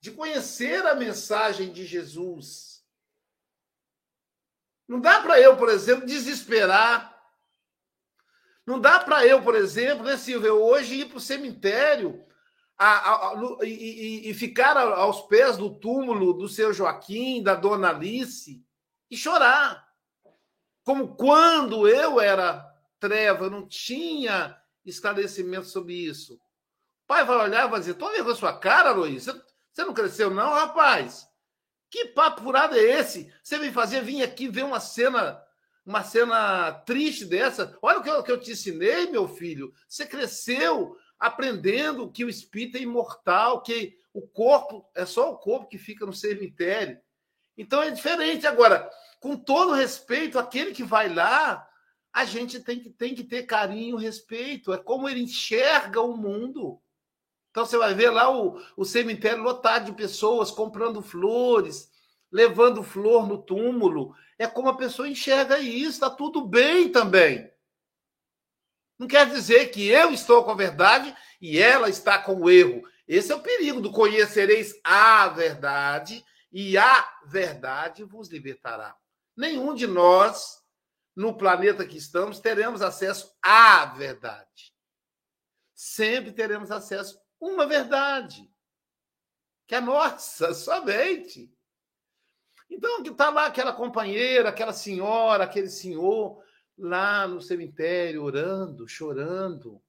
de 0.00 0.10
conhecer 0.10 0.84
a 0.86 0.94
mensagem 0.94 1.72
de 1.72 1.84
Jesus. 1.84 2.84
Não 4.86 5.00
dá 5.00 5.20
para 5.20 5.40
eu, 5.40 5.56
por 5.56 5.68
exemplo, 5.68 6.06
desesperar. 6.06 7.13
Não 8.66 8.80
dá 8.80 9.00
para 9.00 9.26
eu, 9.26 9.42
por 9.42 9.54
exemplo, 9.54 10.04
né, 10.04 10.16
Silvia, 10.16 10.54
hoje 10.54 11.00
ir 11.00 11.06
para 11.06 11.18
o 11.18 11.20
cemitério 11.20 12.24
a, 12.78 12.86
a, 12.86 13.28
a, 13.30 13.58
e, 13.62 14.30
e, 14.30 14.34
ficar 14.34 14.76
aos 14.76 15.22
pés 15.22 15.56
do 15.56 15.78
túmulo 15.78 16.32
do 16.32 16.48
seu 16.48 16.72
Joaquim, 16.72 17.42
da 17.42 17.54
dona 17.54 17.90
Alice, 17.90 18.64
e 19.10 19.16
chorar. 19.16 19.86
Como 20.82 21.14
quando 21.14 21.86
eu 21.86 22.20
era 22.20 22.64
treva, 22.98 23.48
não 23.48 23.66
tinha 23.68 24.56
esclarecimento 24.84 25.66
sobre 25.66 25.94
isso 25.94 26.38
pai 27.06 27.24
vai 27.24 27.36
olhar 27.36 27.66
e 27.66 27.70
vai 27.70 27.80
dizer: 27.80 27.94
Tô 27.94 28.08
levando 28.08 28.36
sua 28.36 28.58
cara, 28.58 28.90
Luiz. 28.92 29.24
Você 29.24 29.84
não 29.84 29.94
cresceu, 29.94 30.30
não, 30.30 30.52
rapaz? 30.52 31.28
Que 31.90 32.06
papo 32.06 32.42
furado 32.42 32.76
é 32.76 32.82
esse? 32.82 33.32
Você 33.42 33.58
me 33.58 33.70
fazer 33.70 34.02
vir 34.02 34.22
aqui 34.22 34.48
ver 34.48 34.64
uma 34.64 34.80
cena, 34.80 35.40
uma 35.84 36.02
cena 36.02 36.72
triste 36.72 37.24
dessa? 37.24 37.76
Olha 37.82 37.98
o 37.98 38.02
que 38.02 38.10
eu, 38.10 38.22
que 38.22 38.32
eu 38.32 38.40
te 38.40 38.52
ensinei, 38.52 39.06
meu 39.10 39.28
filho. 39.28 39.72
Você 39.88 40.06
cresceu 40.06 40.96
aprendendo 41.18 42.10
que 42.10 42.24
o 42.24 42.28
espírito 42.28 42.76
é 42.76 42.80
imortal, 42.80 43.62
que 43.62 43.98
o 44.12 44.22
corpo 44.22 44.88
é 44.94 45.04
só 45.04 45.32
o 45.32 45.38
corpo 45.38 45.68
que 45.68 45.78
fica 45.78 46.06
no 46.06 46.12
cemitério. 46.12 46.98
Então 47.56 47.82
é 47.82 47.90
diferente. 47.90 48.46
Agora, 48.46 48.90
com 49.20 49.36
todo 49.36 49.72
respeito, 49.72 50.38
aquele 50.38 50.72
que 50.72 50.82
vai 50.82 51.12
lá, 51.12 51.68
a 52.12 52.24
gente 52.24 52.60
tem 52.60 52.80
que, 52.80 52.90
tem 52.90 53.14
que 53.14 53.24
ter 53.24 53.44
carinho, 53.44 53.96
respeito. 53.96 54.72
É 54.72 54.78
como 54.78 55.08
ele 55.08 55.22
enxerga 55.22 56.00
o 56.00 56.16
mundo. 56.16 56.80
Então 57.50 57.64
você 57.64 57.78
vai 57.78 57.94
ver 57.94 58.10
lá 58.10 58.30
o, 58.30 58.60
o 58.76 58.84
cemitério 58.84 59.42
lotado 59.42 59.86
de 59.86 59.92
pessoas 59.92 60.50
comprando 60.50 61.02
flores, 61.02 61.90
levando 62.34 62.82
flor 62.82 63.28
no 63.28 63.40
túmulo. 63.40 64.12
É 64.36 64.48
como 64.48 64.68
a 64.68 64.76
pessoa 64.76 65.08
enxerga 65.08 65.60
isso, 65.60 65.90
está 65.90 66.10
tudo 66.10 66.44
bem 66.44 66.90
também. 66.90 67.48
Não 68.98 69.06
quer 69.06 69.30
dizer 69.30 69.66
que 69.66 69.86
eu 69.86 70.10
estou 70.10 70.42
com 70.42 70.50
a 70.50 70.56
verdade 70.56 71.16
e 71.40 71.60
ela 71.60 71.88
está 71.88 72.18
com 72.18 72.34
o 72.34 72.50
erro. 72.50 72.82
Esse 73.06 73.30
é 73.30 73.36
o 73.36 73.40
perigo 73.40 73.80
do 73.80 73.92
conhecereis 73.92 74.74
a 74.82 75.28
verdade 75.28 76.24
e 76.50 76.76
a 76.76 77.08
verdade 77.24 78.02
vos 78.02 78.28
libertará. 78.28 78.96
Nenhum 79.36 79.72
de 79.72 79.86
nós 79.86 80.60
no 81.14 81.36
planeta 81.38 81.86
que 81.86 81.96
estamos, 81.96 82.40
teremos 82.40 82.82
acesso 82.82 83.32
à 83.40 83.84
verdade. 83.86 84.74
Sempre 85.72 86.32
teremos 86.32 86.72
acesso 86.72 87.16
a 87.16 87.44
uma 87.44 87.64
verdade, 87.64 88.50
que 89.68 89.76
é 89.76 89.80
nossa, 89.80 90.52
somente. 90.54 91.53
Então, 92.74 93.04
que 93.04 93.10
está 93.10 93.30
lá 93.30 93.46
aquela 93.46 93.72
companheira, 93.72 94.48
aquela 94.48 94.72
senhora, 94.72 95.44
aquele 95.44 95.68
senhor, 95.68 96.42
lá 96.76 97.26
no 97.26 97.40
cemitério, 97.40 98.24
orando, 98.24 98.88
chorando. 98.88 99.80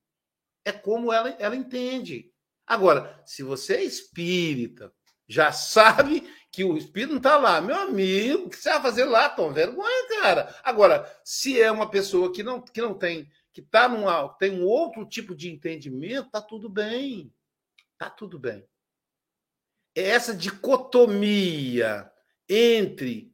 É 0.64 0.72
como 0.72 1.12
ela, 1.12 1.30
ela 1.40 1.56
entende. 1.56 2.32
Agora, 2.66 3.20
se 3.26 3.42
você 3.42 3.78
é 3.78 3.84
espírita, 3.84 4.94
já 5.28 5.52
sabe 5.52 6.32
que 6.52 6.64
o 6.64 6.78
espírito 6.78 7.12
não 7.12 7.18
está 7.18 7.38
lá. 7.38 7.60
Meu 7.60 7.76
amigo, 7.76 8.46
o 8.46 8.50
que 8.50 8.58
você 8.58 8.70
vai 8.70 8.82
fazer 8.84 9.06
lá? 9.06 9.30
Tom? 9.30 9.52
Vergonha, 9.52 10.08
cara. 10.22 10.56
Agora, 10.64 11.12
se 11.24 11.60
é 11.60 11.72
uma 11.72 11.90
pessoa 11.90 12.32
que 12.32 12.44
não, 12.44 12.62
que 12.62 12.82
não 12.82 12.94
tem, 12.94 13.28
que 13.52 13.64
tá 13.64 13.90
numa, 13.90 14.30
tem 14.38 14.52
um 14.52 14.64
outro 14.64 15.08
tipo 15.08 15.36
de 15.36 15.50
entendimento, 15.50 16.30
tá 16.30 16.42
tudo 16.42 16.70
bem. 16.70 17.34
Tá 17.98 18.12
tudo 18.12 18.38
bem. 18.38 18.64
É 19.96 20.04
essa 20.04 20.36
dicotomia 20.36 22.12
entre 22.50 23.34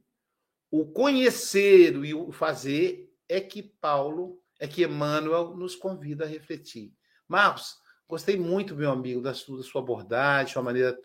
o 0.69 0.85
conhecer 0.85 1.95
e 2.03 2.13
o 2.13 2.31
fazer 2.31 3.09
é 3.27 3.41
que 3.41 3.61
Paulo, 3.61 4.39
é 4.59 4.67
que 4.67 4.83
Emmanuel 4.83 5.55
nos 5.55 5.75
convida 5.75 6.25
a 6.25 6.27
refletir. 6.27 6.93
Marcos, 7.27 7.75
gostei 8.07 8.37
muito, 8.37 8.75
meu 8.75 8.91
amigo, 8.91 9.21
da 9.21 9.33
sua, 9.33 9.57
da 9.57 9.63
sua 9.63 9.81
abordagem, 9.81 10.53
sua 10.53 10.63
maneira 10.63 10.97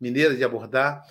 mineira 0.00 0.34
de 0.34 0.42
abordar. 0.42 1.02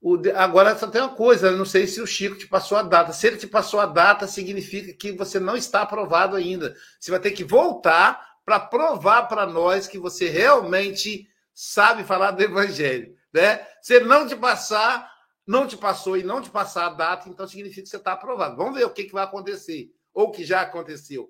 O, 0.00 0.16
agora 0.34 0.76
só 0.76 0.86
tem 0.86 1.00
uma 1.00 1.14
coisa, 1.14 1.50
não 1.50 1.64
sei 1.64 1.86
se 1.86 2.00
o 2.00 2.06
Chico 2.06 2.36
te 2.36 2.46
passou 2.46 2.78
a 2.78 2.82
data. 2.82 3.12
Se 3.12 3.26
ele 3.26 3.36
te 3.36 3.46
passou 3.46 3.80
a 3.80 3.86
data, 3.86 4.26
significa 4.26 4.92
que 4.94 5.12
você 5.12 5.38
não 5.38 5.56
está 5.56 5.82
aprovado 5.82 6.36
ainda. 6.36 6.74
Você 6.98 7.10
vai 7.10 7.20
ter 7.20 7.32
que 7.32 7.44
voltar 7.44 8.38
para 8.44 8.58
provar 8.58 9.24
para 9.24 9.46
nós 9.46 9.86
que 9.86 9.98
você 9.98 10.28
realmente 10.28 11.28
sabe 11.52 12.04
falar 12.04 12.30
do 12.30 12.42
Evangelho. 12.42 13.14
Né? 13.32 13.66
Se 13.82 13.94
ele 13.94 14.06
não 14.06 14.26
te 14.26 14.34
passar, 14.34 15.10
não 15.50 15.66
te 15.66 15.76
passou 15.76 16.16
e 16.16 16.22
não 16.22 16.40
te 16.40 16.48
passar 16.48 16.86
a 16.86 16.90
data, 16.90 17.28
então 17.28 17.44
significa 17.44 17.82
que 17.82 17.88
você 17.88 17.96
está 17.96 18.12
aprovado. 18.12 18.56
Vamos 18.56 18.78
ver 18.78 18.84
o 18.84 18.90
que, 18.90 19.02
que 19.02 19.12
vai 19.12 19.24
acontecer, 19.24 19.92
ou 20.14 20.28
o 20.28 20.30
que 20.30 20.44
já 20.44 20.60
aconteceu. 20.60 21.28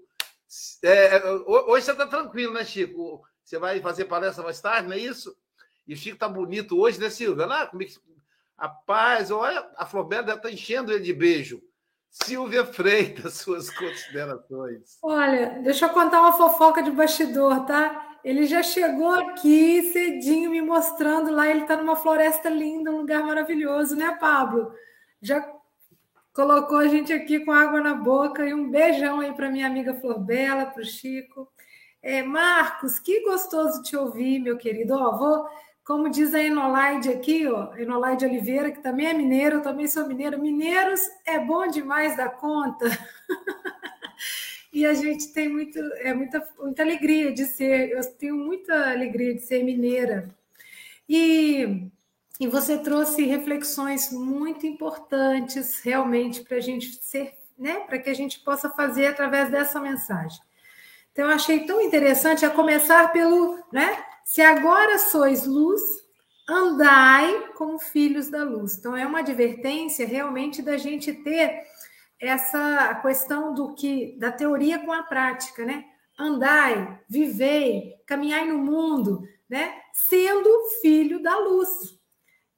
É, 0.82 1.24
hoje 1.46 1.86
você 1.86 1.92
está 1.92 2.06
tranquilo, 2.06 2.52
né, 2.52 2.62
Chico? 2.62 3.22
Você 3.42 3.58
vai 3.58 3.80
fazer 3.80 4.04
palestra 4.04 4.44
mais 4.44 4.60
tarde, 4.60 4.88
não 4.88 4.94
é 4.94 4.98
isso? 4.98 5.34
E 5.88 5.94
o 5.94 5.96
Chico 5.96 6.16
está 6.16 6.28
bonito 6.28 6.78
hoje, 6.78 7.00
né, 7.00 7.08
Silvia? 7.08 7.46
Lá, 7.46 7.66
como 7.66 7.82
é 7.82 7.86
que 7.86 7.94
Rapaz, 8.58 9.30
olha, 9.30 9.66
a 9.74 9.86
Flobela 9.86 10.22
deve 10.22 10.36
estar 10.36 10.48
tá 10.50 10.54
enchendo 10.54 10.92
ele 10.92 11.02
de 11.02 11.14
beijo. 11.14 11.62
Silvia 12.10 12.66
Freitas, 12.66 13.34
suas 13.40 13.70
considerações. 13.70 14.98
Olha, 15.02 15.60
deixa 15.62 15.86
eu 15.86 15.90
contar 15.90 16.20
uma 16.20 16.36
fofoca 16.36 16.82
de 16.82 16.90
bastidor, 16.90 17.64
tá? 17.64 18.09
Ele 18.24 18.46
já 18.46 18.62
chegou 18.62 19.10
aqui 19.10 19.90
cedinho 19.92 20.50
me 20.50 20.60
mostrando 20.60 21.30
lá, 21.30 21.48
ele 21.48 21.62
está 21.62 21.76
numa 21.76 21.96
floresta 21.96 22.48
linda, 22.48 22.90
um 22.90 22.98
lugar 22.98 23.22
maravilhoso, 23.24 23.96
né, 23.96 24.16
Pablo? 24.20 24.72
Já 25.22 25.46
colocou 26.32 26.78
a 26.78 26.88
gente 26.88 27.12
aqui 27.12 27.40
com 27.40 27.52
água 27.52 27.80
na 27.80 27.94
boca 27.94 28.46
e 28.46 28.52
um 28.52 28.70
beijão 28.70 29.20
aí 29.20 29.32
para 29.32 29.50
minha 29.50 29.66
amiga 29.66 29.94
Flor 29.94 30.18
Bela, 30.18 30.66
para 30.66 30.82
o 30.82 30.84
Chico. 30.84 31.48
É, 32.02 32.22
Marcos, 32.22 32.98
que 32.98 33.22
gostoso 33.22 33.82
te 33.82 33.96
ouvir, 33.96 34.38
meu 34.38 34.56
querido. 34.56 34.94
Ó, 34.94 35.16
vou 35.16 35.46
como 35.90 36.08
diz 36.08 36.32
a 36.34 36.40
Enolaide 36.40 37.08
aqui, 37.08 37.48
ó, 37.48 37.74
Enolaide 37.74 38.24
Oliveira, 38.24 38.70
que 38.70 38.80
também 38.80 39.06
é 39.06 39.12
mineiro, 39.12 39.56
eu 39.56 39.62
também 39.62 39.88
sou 39.88 40.06
mineiro. 40.06 40.38
Mineiros 40.38 41.00
é 41.26 41.36
bom 41.38 41.66
demais 41.66 42.16
da 42.16 42.28
conta. 42.28 42.86
e 44.72 44.86
a 44.86 44.94
gente 44.94 45.32
tem 45.32 45.48
muito, 45.48 45.78
é 45.78 46.14
muita, 46.14 46.48
muita 46.58 46.82
alegria 46.82 47.32
de 47.32 47.44
ser, 47.44 47.90
eu 47.90 48.04
tenho 48.14 48.36
muita 48.36 48.90
alegria 48.90 49.34
de 49.34 49.40
ser 49.40 49.64
mineira. 49.64 50.28
E, 51.08 51.88
e 52.38 52.46
você 52.46 52.78
trouxe 52.78 53.24
reflexões 53.24 54.12
muito 54.12 54.66
importantes 54.66 55.80
realmente 55.80 56.42
para 56.42 56.58
a 56.58 56.60
gente 56.60 57.02
ser, 57.02 57.34
né, 57.58 57.80
para 57.80 57.98
que 57.98 58.08
a 58.08 58.14
gente 58.14 58.38
possa 58.40 58.70
fazer 58.70 59.06
através 59.06 59.50
dessa 59.50 59.80
mensagem. 59.80 60.40
Então, 61.12 61.26
eu 61.26 61.34
achei 61.34 61.66
tão 61.66 61.80
interessante 61.80 62.46
a 62.46 62.50
começar 62.50 63.12
pelo, 63.12 63.58
né, 63.72 64.04
se 64.24 64.40
agora 64.40 64.98
sois 64.98 65.44
luz, 65.44 65.82
andai 66.48 67.48
como 67.56 67.78
filhos 67.80 68.28
da 68.28 68.44
luz. 68.44 68.76
Então, 68.76 68.96
é 68.96 69.04
uma 69.04 69.18
advertência 69.18 70.06
realmente 70.06 70.62
da 70.62 70.76
gente 70.76 71.12
ter 71.12 71.64
essa 72.20 72.94
questão 72.96 73.54
do 73.54 73.74
que 73.74 74.16
da 74.18 74.30
teoria 74.30 74.78
com 74.78 74.92
a 74.92 75.02
prática, 75.02 75.64
né? 75.64 75.84
Andai, 76.18 77.00
vivei, 77.08 77.94
caminhai 78.06 78.46
no 78.46 78.58
mundo, 78.58 79.22
né? 79.48 79.74
Sendo 79.92 80.48
filho 80.82 81.22
da 81.22 81.38
luz. 81.38 81.68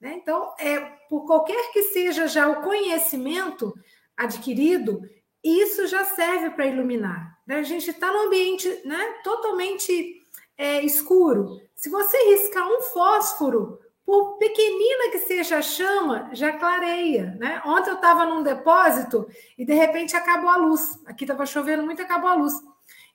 Né? 0.00 0.14
Então, 0.14 0.52
é 0.58 0.80
por 1.08 1.26
qualquer 1.26 1.72
que 1.72 1.84
seja 1.84 2.26
já 2.26 2.48
o 2.48 2.62
conhecimento 2.62 3.72
adquirido, 4.16 5.00
isso 5.44 5.86
já 5.86 6.04
serve 6.04 6.50
para 6.50 6.66
iluminar. 6.66 7.38
Né? 7.46 7.56
A 7.56 7.62
gente 7.62 7.90
está 7.90 8.12
num 8.12 8.26
ambiente 8.26 8.68
né, 8.84 9.20
totalmente 9.22 10.20
é, 10.58 10.84
escuro, 10.84 11.60
se 11.82 11.88
você 11.88 12.16
riscar 12.30 12.68
um 12.68 12.80
fósforo, 12.80 13.80
por 14.04 14.36
pequenina 14.36 15.10
que 15.10 15.18
seja 15.20 15.58
a 15.58 15.62
chama, 15.62 16.28
já 16.32 16.52
clareia, 16.52 17.36
né? 17.38 17.62
Ontem 17.64 17.90
eu 17.90 17.96
estava 17.96 18.24
num 18.24 18.42
depósito 18.42 19.26
e 19.56 19.64
de 19.64 19.72
repente 19.74 20.16
acabou 20.16 20.50
a 20.50 20.56
luz. 20.56 20.98
Aqui 21.06 21.24
estava 21.24 21.46
chovendo 21.46 21.82
muito, 21.82 22.02
acabou 22.02 22.28
a 22.28 22.34
luz. 22.34 22.54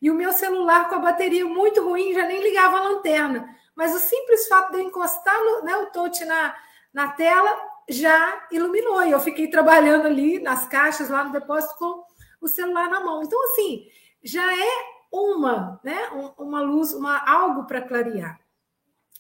E 0.02 0.10
o 0.10 0.16
meu 0.16 0.32
celular 0.32 0.88
com 0.88 0.96
a 0.96 1.00
bateria 1.00 1.46
muito 1.46 1.84
ruim 1.84 2.14
já 2.14 2.26
nem 2.26 2.42
ligava 2.42 2.78
a 2.78 2.84
lanterna. 2.90 3.48
Mas 3.76 3.94
o 3.94 4.00
simples 4.00 4.48
fato 4.48 4.72
de 4.72 4.80
eu 4.80 4.84
encostar 4.84 5.38
no, 5.40 5.64
né, 5.64 5.76
o 5.78 5.88
touch 5.88 6.24
na, 6.26 6.56
na 6.94 7.10
tela 7.10 7.56
já 7.90 8.48
iluminou. 8.52 9.04
E 9.04 9.12
eu 9.12 9.20
fiquei 9.20 9.50
trabalhando 9.50 10.08
ali 10.08 10.40
nas 10.40 10.68
caixas, 10.68 11.10
lá 11.10 11.24
no 11.24 11.32
depósito, 11.32 11.76
com 11.78 12.04
o 12.42 12.48
celular 12.48 12.90
na 12.90 13.02
mão. 13.02 13.22
Então, 13.24 13.44
assim, 13.46 13.88
já 14.24 14.56
é 14.56 14.70
uma, 15.12 15.80
né, 15.84 16.10
uma 16.38 16.62
luz, 16.62 16.94
uma 16.94 17.18
algo 17.30 17.66
para 17.66 17.82
clarear. 17.82 18.40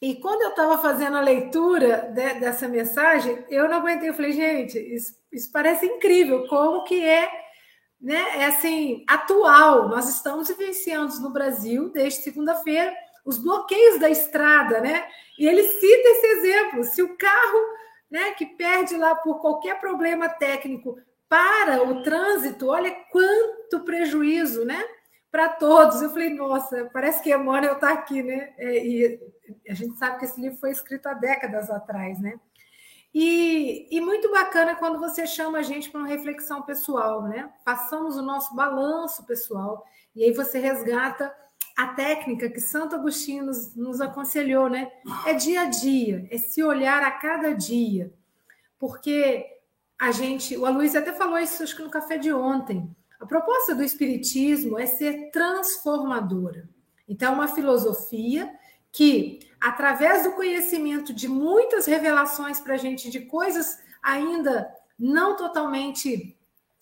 E 0.01 0.15
quando 0.15 0.43
eu 0.43 0.49
estava 0.49 0.77
fazendo 0.77 1.17
a 1.17 1.21
leitura 1.21 2.11
de, 2.13 2.39
dessa 2.39 2.67
mensagem, 2.67 3.43
eu 3.49 3.67
não 3.67 3.77
aguentei. 3.77 4.09
Eu 4.09 4.13
falei, 4.13 4.31
gente, 4.31 4.77
isso, 4.77 5.13
isso 5.31 5.51
parece 5.51 5.85
incrível. 5.85 6.47
Como 6.47 6.83
que 6.83 7.03
é, 7.03 7.27
né? 7.99 8.41
É 8.41 8.45
assim, 8.45 9.03
atual. 9.07 9.89
Nós 9.89 10.07
estamos 10.07 10.47
vivenciando 10.49 11.19
no 11.19 11.31
Brasil, 11.31 11.89
desde 11.89 12.21
segunda-feira, 12.21 12.93
os 13.25 13.37
bloqueios 13.37 13.99
da 13.99 14.09
estrada, 14.09 14.79
né? 14.79 15.07
E 15.39 15.47
ele 15.47 15.63
cita 15.63 16.09
esse 16.09 16.27
exemplo. 16.27 16.83
Se 16.83 17.01
o 17.01 17.17
carro, 17.17 17.59
né, 18.09 18.31
que 18.31 18.45
perde 18.45 18.95
lá 18.95 19.15
por 19.15 19.41
qualquer 19.41 19.79
problema 19.79 20.29
técnico 20.29 20.97
para 21.27 21.83
o 21.83 22.03
trânsito, 22.03 22.67
olha 22.67 22.91
quanto 23.11 23.83
prejuízo, 23.83 24.63
né? 24.63 24.81
para 25.31 25.49
todos. 25.49 26.01
Eu 26.01 26.09
falei, 26.09 26.29
nossa, 26.29 26.89
parece 26.91 27.21
que 27.21 27.33
Emmanuel 27.33 27.73
está 27.73 27.91
aqui, 27.91 28.23
né? 28.23 28.53
É, 28.57 28.85
e 28.85 29.19
a 29.67 29.73
gente 29.73 29.97
sabe 29.97 30.19
que 30.19 30.25
esse 30.25 30.39
livro 30.39 30.57
foi 30.57 30.71
escrito 30.71 31.07
há 31.07 31.13
décadas 31.13 31.69
atrás, 31.69 32.19
né? 32.19 32.39
E, 33.13 33.87
e 33.89 34.01
muito 34.01 34.29
bacana 34.31 34.75
quando 34.75 34.99
você 34.99 35.25
chama 35.25 35.59
a 35.59 35.63
gente 35.63 35.89
para 35.89 36.01
uma 36.01 36.07
reflexão 36.07 36.61
pessoal, 36.61 37.23
né? 37.23 37.51
Façamos 37.65 38.17
o 38.17 38.21
nosso 38.21 38.55
balanço 38.55 39.25
pessoal 39.25 39.85
e 40.15 40.23
aí 40.23 40.31
você 40.31 40.59
resgata 40.59 41.33
a 41.77 41.87
técnica 41.89 42.49
que 42.49 42.59
Santo 42.59 42.95
Agostinho 42.95 43.45
nos, 43.45 43.75
nos 43.75 44.01
aconselhou, 44.01 44.69
né? 44.69 44.91
É 45.25 45.33
dia 45.33 45.61
a 45.61 45.65
dia, 45.65 46.27
é 46.31 46.37
se 46.37 46.63
olhar 46.63 47.03
a 47.03 47.11
cada 47.11 47.53
dia, 47.53 48.13
porque 48.79 49.45
a 49.97 50.11
gente, 50.11 50.55
o 50.57 50.65
Aloysio 50.65 50.99
até 50.99 51.13
falou 51.13 51.39
isso 51.39 51.63
acho 51.63 51.75
que 51.75 51.83
no 51.83 51.89
café 51.89 52.17
de 52.17 52.31
ontem, 52.31 52.95
a 53.19 53.25
proposta 53.25 53.73
do 53.73 53.83
Espiritismo 53.83 54.77
é 54.77 54.85
ser 54.85 55.31
transformadora. 55.31 56.69
Então, 57.07 57.31
é 57.31 57.35
uma 57.35 57.47
filosofia 57.47 58.51
que, 58.97 59.37
através 59.61 60.23
do 60.23 60.31
conhecimento 60.31 61.13
de 61.13 61.27
muitas 61.27 61.85
revelações 61.85 62.59
para 62.59 62.73
a 62.73 62.77
gente 62.77 63.11
de 63.11 63.19
coisas 63.27 63.77
ainda 64.01 64.67
não 64.97 65.35
totalmente 65.35 66.35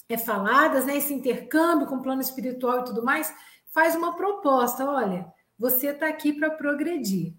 é, 0.08 0.18
faladas, 0.18 0.86
né, 0.86 0.96
esse 0.96 1.14
intercâmbio 1.14 1.88
com 1.88 1.96
o 1.98 2.02
plano 2.02 2.22
espiritual 2.22 2.80
e 2.80 2.84
tudo 2.86 3.04
mais, 3.04 3.36
faz 3.66 3.98
uma 3.98 4.16
proposta: 4.16 4.90
olha, 4.90 5.28
você 5.60 5.88
está 5.88 6.08
aqui 6.08 6.32
para 6.32 6.52
progredir. 6.52 7.34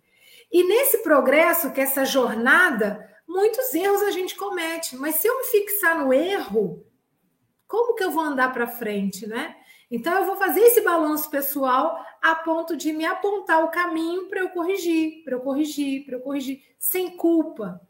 E 0.53 0.63
nesse 0.65 0.99
progresso, 0.99 1.73
que 1.73 1.81
é 1.81 1.85
essa 1.85 2.05
jornada, 2.05 3.11
muitos 3.27 3.73
erros 3.73 4.03
a 4.03 4.11
gente 4.11 4.37
comete, 4.37 4.95
mas 4.95 5.15
se 5.15 5.27
eu 5.27 5.39
me 5.39 5.45
fixar 5.45 5.99
no 5.99 6.13
erro, 6.13 6.87
como 7.67 7.95
que 7.95 8.05
eu 8.05 8.11
vou 8.11 8.23
andar 8.23 8.53
para 8.53 8.67
frente, 8.67 9.27
né? 9.27 9.56
Então 9.91 10.13
eu 10.15 10.27
vou 10.27 10.37
fazer 10.37 10.61
esse 10.61 10.81
balanço 10.81 11.31
pessoal 11.31 12.05
a 12.21 12.35
ponto 12.35 12.77
de 12.77 12.93
me 12.93 13.05
apontar 13.05 13.65
o 13.65 13.71
caminho 13.71 14.29
para 14.29 14.41
eu 14.41 14.49
corrigir, 14.51 15.23
para 15.25 15.35
eu 15.35 15.41
corrigir, 15.41 16.05
para 16.05 16.17
eu 16.17 16.21
corrigir 16.21 16.61
sem 16.79 17.17
culpa, 17.17 17.81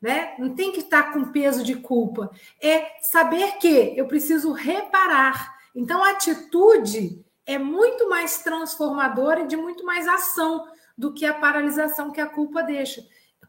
né? 0.00 0.34
Não 0.38 0.54
tem 0.54 0.70
que 0.70 0.80
estar 0.80 1.12
com 1.12 1.32
peso 1.32 1.64
de 1.64 1.76
culpa. 1.76 2.30
É 2.60 3.00
saber 3.00 3.56
que 3.58 3.94
eu 3.96 4.06
preciso 4.06 4.52
reparar. 4.52 5.56
Então, 5.74 6.04
a 6.04 6.10
atitude 6.10 7.24
é 7.46 7.58
muito 7.58 8.08
mais 8.08 8.42
transformadora 8.42 9.40
e 9.40 9.46
de 9.46 9.56
muito 9.56 9.84
mais 9.84 10.06
ação 10.06 10.66
do 10.96 11.12
que 11.12 11.24
a 11.24 11.34
paralisação 11.34 12.10
que 12.10 12.20
a 12.20 12.26
culpa 12.26 12.62
deixa. 12.62 13.02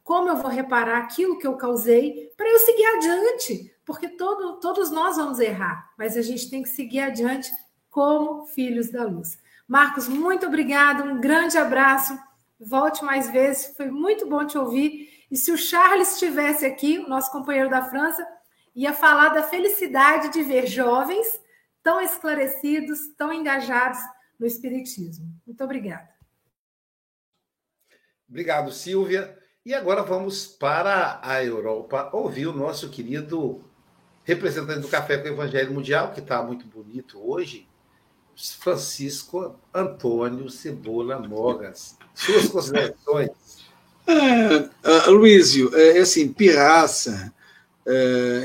Como 0.03 0.29
eu 0.29 0.37
vou 0.37 0.49
reparar 0.49 0.99
aquilo 0.99 1.37
que 1.37 1.45
eu 1.47 1.57
causei 1.57 2.31
para 2.37 2.47
eu 2.47 2.59
seguir 2.59 2.85
adiante? 2.85 3.75
Porque 3.83 4.07
todo, 4.09 4.59
todos 4.59 4.91
nós 4.91 5.17
vamos 5.17 5.39
errar, 5.39 5.91
mas 5.97 6.15
a 6.15 6.21
gente 6.21 6.49
tem 6.49 6.63
que 6.63 6.69
seguir 6.69 6.99
adiante 6.99 7.51
como 7.97 8.45
filhos 8.45 8.91
da 8.91 9.03
luz. 9.05 9.39
Marcos, 9.67 10.07
muito 10.07 10.45
obrigado, 10.45 11.03
um 11.03 11.19
grande 11.19 11.57
abraço. 11.57 12.15
Volte 12.59 13.03
mais 13.03 13.31
vezes, 13.31 13.75
foi 13.75 13.89
muito 13.89 14.29
bom 14.29 14.45
te 14.45 14.55
ouvir. 14.55 15.25
E 15.31 15.35
se 15.35 15.51
o 15.51 15.57
Charles 15.57 16.13
estivesse 16.13 16.63
aqui, 16.63 16.99
o 16.99 17.09
nosso 17.09 17.31
companheiro 17.31 17.71
da 17.71 17.83
França, 17.89 18.23
ia 18.75 18.93
falar 18.93 19.29
da 19.29 19.41
felicidade 19.41 20.31
de 20.31 20.43
ver 20.43 20.67
jovens 20.67 21.41
tão 21.81 21.99
esclarecidos, 21.99 22.99
tão 23.17 23.33
engajados 23.33 23.97
no 24.39 24.45
Espiritismo. 24.45 25.25
Muito 25.43 25.63
obrigada. 25.63 26.07
Obrigado, 28.29 28.71
Silvia. 28.71 29.35
E 29.65 29.73
agora 29.73 30.03
vamos 30.03 30.45
para 30.45 31.19
a 31.23 31.43
Europa 31.43 32.11
ouvir 32.13 32.45
o 32.45 32.53
nosso 32.53 32.91
querido 32.91 33.65
representante 34.23 34.81
do 34.81 34.87
Café 34.87 35.17
com 35.17 35.29
o 35.29 35.31
Evangelho 35.31 35.73
Mundial, 35.73 36.11
que 36.11 36.19
está 36.19 36.43
muito 36.43 36.67
bonito 36.67 37.19
hoje, 37.19 37.66
Francisco 38.59 39.55
Antônio 39.73 40.49
Cebola 40.49 41.19
Mogas. 41.19 41.97
Suas 42.13 42.47
considerações. 42.47 43.29
É, 44.05 45.09
uh, 45.09 45.11
Luísio, 45.11 45.75
é, 45.75 45.97
é 45.97 46.01
assim, 46.01 46.31
pirraça, 46.31 47.33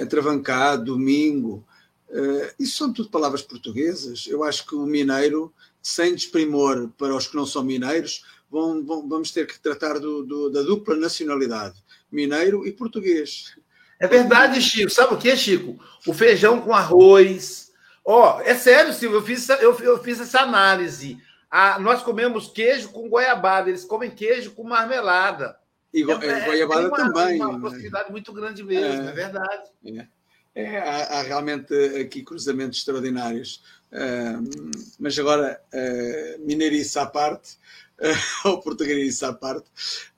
entravancado, 0.00 0.86
domingo, 0.86 1.64
uh, 2.08 2.54
isso 2.58 2.78
são 2.78 2.92
tudo 2.92 3.10
palavras 3.10 3.42
portuguesas. 3.42 4.26
Eu 4.26 4.42
acho 4.42 4.66
que 4.66 4.74
o 4.74 4.86
mineiro, 4.86 5.52
sem 5.80 6.14
desprimor 6.14 6.88
para 6.96 7.14
os 7.14 7.26
que 7.26 7.36
não 7.36 7.46
são 7.46 7.62
mineiros, 7.62 8.24
vão, 8.50 8.84
vão, 8.84 9.08
vamos 9.08 9.30
ter 9.30 9.46
que 9.46 9.58
tratar 9.60 9.98
do, 9.98 10.24
do, 10.24 10.50
da 10.50 10.62
dupla 10.62 10.94
nacionalidade, 10.96 11.82
mineiro 12.10 12.66
e 12.66 12.72
português. 12.72 13.56
É 13.98 14.08
verdade, 14.08 14.60
Chico. 14.60 14.90
Sabe 14.90 15.14
o 15.14 15.18
que, 15.18 15.34
Chico? 15.36 15.78
O 16.06 16.12
feijão 16.12 16.60
com 16.60 16.74
arroz. 16.74 17.71
Ó, 18.04 18.38
oh, 18.38 18.40
é 18.40 18.54
sério, 18.54 18.92
Silvio, 18.92 19.18
eu 19.18 19.22
fiz, 19.22 19.48
eu, 19.48 19.78
eu 19.78 20.02
fiz 20.02 20.20
essa 20.20 20.40
análise. 20.40 21.18
Ah, 21.50 21.78
nós 21.78 22.02
comemos 22.02 22.48
queijo 22.48 22.88
com 22.90 23.08
goiabada, 23.08 23.68
eles 23.68 23.84
comem 23.84 24.10
queijo 24.10 24.52
com 24.52 24.64
marmelada. 24.64 25.56
E 25.92 26.02
go 26.02 26.12
é, 26.12 26.46
goiabada 26.46 26.88
uma, 26.88 26.96
também. 26.96 27.40
Uma 27.40 27.60
possibilidade 27.60 28.06
né? 28.06 28.10
muito 28.10 28.32
grande 28.32 28.64
mesmo, 28.64 29.02
é, 29.02 29.08
é 29.08 29.12
verdade. 29.12 29.70
É. 29.86 30.06
É, 30.54 30.78
há, 30.78 31.18
há, 31.18 31.22
realmente 31.22 31.74
aqui 31.98 32.22
cruzamentos 32.22 32.78
extraordinários. 32.78 33.62
Uh, 33.90 34.70
mas 34.98 35.18
agora, 35.18 35.60
uh, 35.72 36.46
mineirice 36.46 36.98
à 36.98 37.06
parte, 37.06 37.56
uh, 37.98 38.48
ou 38.48 38.60
português 38.60 39.22
à 39.22 39.32
parte, 39.32 39.66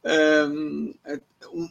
uh, 0.04 1.20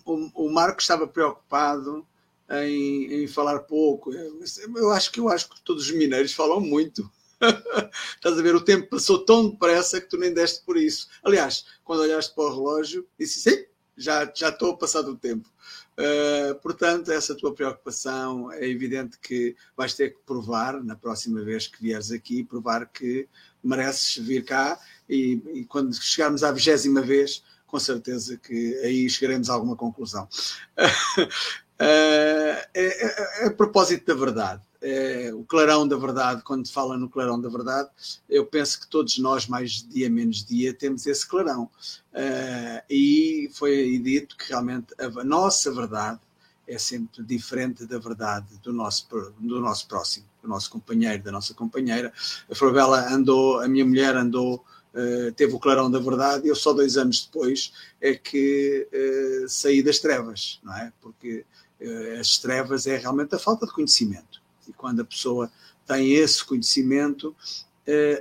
o, 0.05 0.45
o, 0.45 0.49
Marco 0.51 0.81
estava 0.81 1.07
preocupado 1.07 2.05
em, 2.53 3.23
em, 3.23 3.27
falar 3.27 3.59
pouco. 3.59 4.11
Eu 4.13 4.91
acho 4.91 5.11
que 5.11 5.19
eu 5.19 5.29
acho 5.29 5.49
que 5.49 5.61
todos 5.61 5.85
os 5.85 5.91
mineiros 5.91 6.33
falam 6.33 6.59
muito. 6.59 7.09
Estás 8.15 8.37
a 8.37 8.41
ver, 8.41 8.55
o 8.55 8.61
tempo 8.61 8.89
passou 8.89 9.25
tão 9.25 9.49
depressa 9.49 9.99
que 9.99 10.09
tu 10.09 10.17
nem 10.17 10.33
deste 10.33 10.63
por 10.63 10.77
isso. 10.77 11.07
Aliás, 11.23 11.65
quando 11.83 12.01
olhaste 12.01 12.33
para 12.33 12.45
o 12.45 12.55
relógio, 12.55 13.07
disse 13.19 13.39
sim, 13.39 13.65
já, 13.97 14.31
já 14.33 14.49
estou 14.49 14.71
a 14.71 14.77
passar 14.77 15.01
do 15.01 15.15
tempo. 15.15 15.49
Uh, 15.93 16.55
portanto, 16.55 17.11
essa 17.11 17.35
tua 17.35 17.53
preocupação 17.53 18.51
é 18.51 18.67
evidente 18.67 19.19
que 19.19 19.55
vais 19.77 19.93
ter 19.93 20.15
que 20.15 20.19
provar 20.25 20.83
na 20.83 20.95
próxima 20.95 21.41
vez 21.43 21.67
que 21.67 21.81
vieres 21.81 22.11
aqui, 22.11 22.43
provar 22.43 22.87
que 22.87 23.27
mereces 23.63 24.17
vir 24.17 24.43
cá 24.43 24.79
e, 25.07 25.41
e 25.53 25.65
quando 25.65 25.93
chegarmos 25.93 26.43
à 26.43 26.51
vigésima 26.51 27.01
vez, 27.01 27.43
com 27.67 27.79
certeza 27.79 28.37
que 28.37 28.75
aí 28.79 29.09
chegaremos 29.09 29.49
a 29.49 29.53
alguma 29.53 29.75
conclusão. 29.75 30.27
uh, 31.79 32.63
é, 32.63 32.67
é, 32.73 33.43
é, 33.43 33.47
a 33.47 33.51
propósito 33.51 34.05
da 34.05 34.13
verdade, 34.13 34.61
é, 34.81 35.31
o 35.33 35.43
clarão 35.43 35.87
da 35.87 35.95
verdade, 35.95 36.41
quando 36.43 36.67
se 36.67 36.73
fala 36.73 36.97
no 36.97 37.09
clarão 37.09 37.39
da 37.39 37.49
verdade, 37.49 37.89
eu 38.29 38.45
penso 38.45 38.81
que 38.81 38.87
todos 38.87 39.17
nós, 39.17 39.47
mais 39.47 39.81
dia 39.87 40.09
menos 40.09 40.43
dia, 40.43 40.73
temos 40.73 41.05
esse 41.07 41.25
clarão. 41.25 41.69
Uh, 42.13 42.83
e 42.89 43.49
foi 43.53 43.97
dito 43.99 44.35
que 44.35 44.49
realmente 44.49 44.93
a 44.99 45.23
nossa 45.23 45.71
verdade 45.71 46.19
é 46.67 46.77
sempre 46.77 47.23
diferente 47.23 47.85
da 47.85 47.97
verdade 47.97 48.47
do 48.61 48.71
nosso, 48.71 49.07
do 49.39 49.59
nosso 49.59 49.87
próximo, 49.87 50.25
do 50.41 50.49
nosso 50.49 50.69
companheiro, 50.69 51.23
da 51.23 51.31
nossa 51.31 51.53
companheira. 51.53 52.11
A 52.49 52.55
Florabella 52.55 53.07
andou, 53.13 53.59
a 53.61 53.67
minha 53.67 53.85
mulher 53.85 54.15
andou, 54.15 54.63
uh, 54.93 55.31
teve 55.33 55.53
o 55.53 55.59
clarão 55.59 55.89
da 55.89 55.99
verdade, 55.99 56.47
eu 56.47 56.55
só 56.55 56.73
dois 56.73 56.97
anos 56.97 57.25
depois 57.25 57.73
é 57.99 58.15
que 58.15 58.87
uh, 58.91 59.49
saí 59.49 59.81
das 59.81 59.99
trevas, 59.99 60.59
não 60.63 60.75
é? 60.75 60.91
Porque 61.01 61.45
uh, 61.81 62.19
as 62.19 62.37
trevas 62.37 62.87
é 62.87 62.97
realmente 62.97 63.35
a 63.35 63.39
falta 63.39 63.65
de 63.65 63.73
conhecimento. 63.73 64.41
E 64.67 64.73
quando 64.73 65.01
a 65.01 65.05
pessoa 65.05 65.51
tem 65.85 66.13
esse 66.13 66.43
conhecimento, 66.45 67.35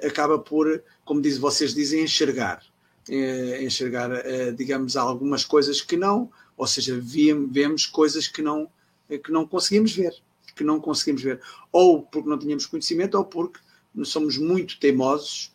acaba 0.04 0.36
por, 0.36 0.82
como 1.04 1.22
diz, 1.22 1.38
vocês 1.38 1.72
dizem, 1.72 2.02
enxergar 2.02 2.60
eh, 3.08 3.64
enxergar, 3.64 4.12
eh, 4.12 4.52
digamos, 4.52 4.96
algumas 4.96 5.44
coisas 5.44 5.80
que 5.80 5.96
não, 5.96 6.30
ou 6.56 6.66
seja, 6.68 6.96
vemos 7.00 7.84
coisas 7.84 8.28
que 8.28 8.40
não, 8.40 8.70
eh, 9.10 9.18
que 9.18 9.32
não 9.32 9.46
conseguimos 9.46 9.92
ver, 9.92 10.14
que 10.54 10.62
não 10.62 10.80
conseguimos 10.80 11.22
ver, 11.22 11.40
ou 11.72 12.02
porque 12.02 12.28
não 12.28 12.38
tínhamos 12.38 12.66
conhecimento, 12.66 13.16
ou 13.16 13.24
porque 13.24 13.58
somos 14.04 14.38
muito 14.38 14.78
teimosos 14.78 15.51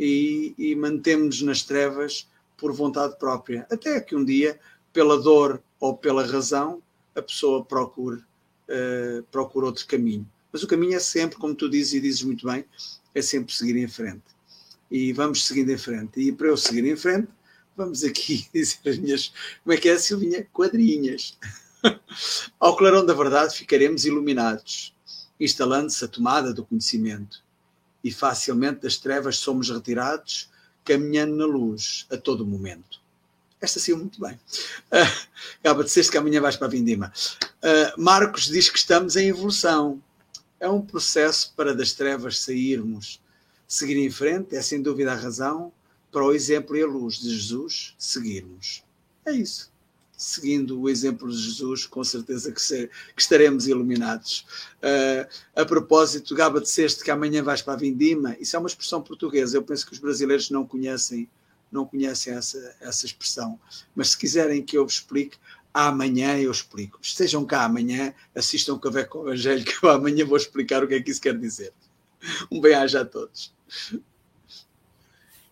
e, 0.00 0.54
e 0.56 0.74
mantemos 0.74 1.42
nas 1.42 1.62
trevas 1.62 2.26
por 2.56 2.72
vontade 2.72 3.18
própria, 3.18 3.66
até 3.70 4.00
que 4.00 4.16
um 4.16 4.24
dia, 4.24 4.58
pela 4.92 5.20
dor 5.20 5.62
ou 5.78 5.96
pela 5.96 6.26
razão, 6.26 6.82
a 7.14 7.20
pessoa 7.20 7.64
procure, 7.64 8.20
uh, 8.20 9.22
procure 9.30 9.66
outro 9.66 9.86
caminho. 9.86 10.26
Mas 10.52 10.62
o 10.62 10.66
caminho 10.66 10.96
é 10.96 11.00
sempre, 11.00 11.38
como 11.38 11.54
tu 11.54 11.68
dizes 11.68 11.92
e 11.92 12.00
dizes 12.00 12.22
muito 12.22 12.46
bem, 12.46 12.64
é 13.14 13.22
sempre 13.22 13.54
seguir 13.54 13.76
em 13.76 13.88
frente 13.88 14.22
e 14.90 15.12
vamos 15.12 15.46
seguindo 15.46 15.70
em 15.70 15.78
frente. 15.78 16.20
E 16.20 16.32
para 16.32 16.48
eu 16.48 16.56
seguir 16.56 16.84
em 16.84 16.96
frente, 16.96 17.28
vamos 17.76 18.02
aqui 18.02 18.46
dizer 18.52 18.78
as 18.86 18.98
minhas, 18.98 19.32
como 19.62 19.74
é 19.74 19.76
que 19.76 19.88
é, 19.88 19.98
Silvinha? 19.98 20.46
Quadrinhas. 20.52 21.38
Ao 22.58 22.76
clarão 22.76 23.06
da 23.06 23.14
verdade 23.14 23.56
ficaremos 23.56 24.04
iluminados, 24.04 24.94
instalando-se 25.38 26.04
a 26.04 26.08
tomada 26.08 26.52
do 26.52 26.64
conhecimento, 26.64 27.42
e 28.02 28.10
facilmente 28.10 28.80
das 28.80 28.96
trevas 28.96 29.38
somos 29.38 29.70
retirados, 29.70 30.50
caminhando 30.84 31.36
na 31.36 31.46
luz 31.46 32.06
a 32.10 32.16
todo 32.16 32.46
momento. 32.46 33.00
Esta 33.60 33.78
saiu 33.78 33.98
muito 33.98 34.20
bem. 34.20 34.40
Uh, 34.90 35.26
Gaba, 35.62 35.84
disseste 35.84 36.10
que 36.10 36.18
amanhã 36.18 36.40
vais 36.40 36.56
para 36.56 36.66
a 36.66 36.70
Vindima. 36.70 37.12
Uh, 37.62 38.00
Marcos 38.00 38.46
diz 38.46 38.70
que 38.70 38.78
estamos 38.78 39.16
em 39.16 39.28
evolução. 39.28 40.02
É 40.58 40.68
um 40.68 40.80
processo 40.80 41.52
para 41.54 41.74
das 41.74 41.92
trevas 41.92 42.38
sairmos 42.38 43.20
seguir 43.70 43.96
em 43.96 44.10
frente 44.10 44.56
é 44.56 44.60
sem 44.60 44.82
dúvida 44.82 45.12
a 45.12 45.14
razão 45.14 45.72
para 46.10 46.24
o 46.24 46.32
exemplo 46.32 46.76
e 46.76 46.82
a 46.82 46.86
luz 46.86 47.20
de 47.20 47.30
Jesus 47.30 47.94
seguirmos. 47.96 48.82
É 49.24 49.30
isso. 49.30 49.69
Seguindo 50.22 50.78
o 50.78 50.86
exemplo 50.86 51.30
de 51.30 51.38
Jesus, 51.38 51.86
com 51.86 52.04
certeza 52.04 52.52
que, 52.52 52.60
ser, 52.60 52.90
que 53.16 53.22
estaremos 53.22 53.66
iluminados. 53.66 54.44
Uh, 54.76 55.26
a 55.56 55.64
propósito, 55.64 56.34
Gaba 56.34 56.60
disseste 56.60 57.02
que 57.02 57.10
amanhã 57.10 57.42
vais 57.42 57.62
para 57.62 57.72
a 57.72 57.76
Vindima, 57.76 58.36
isso 58.38 58.54
é 58.54 58.58
uma 58.58 58.68
expressão 58.68 59.00
portuguesa. 59.00 59.56
Eu 59.56 59.62
penso 59.62 59.86
que 59.86 59.94
os 59.94 59.98
brasileiros 59.98 60.50
não 60.50 60.66
conhecem, 60.66 61.26
não 61.72 61.86
conhecem 61.86 62.34
essa, 62.34 62.76
essa 62.82 63.06
expressão. 63.06 63.58
Mas 63.94 64.10
se 64.10 64.18
quiserem 64.18 64.62
que 64.62 64.76
eu 64.76 64.84
vos 64.84 64.96
explique, 64.96 65.38
amanhã 65.72 66.38
eu 66.38 66.50
explico. 66.50 66.98
Estejam 67.00 67.46
cá 67.46 67.64
amanhã, 67.64 68.12
assistam 68.34 68.74
o 68.74 68.78
Café 68.78 69.04
com 69.04 69.20
o 69.20 69.28
Evangelho, 69.28 69.64
que 69.64 69.82
eu 69.82 69.88
amanhã 69.88 70.26
vou 70.26 70.36
explicar 70.36 70.84
o 70.84 70.88
que 70.88 70.96
é 70.96 71.00
que 71.00 71.12
isso 71.12 71.20
quer 71.22 71.38
dizer. 71.38 71.72
Um 72.52 72.60
bem-aja 72.60 73.00
a 73.00 73.04
todos. 73.06 73.54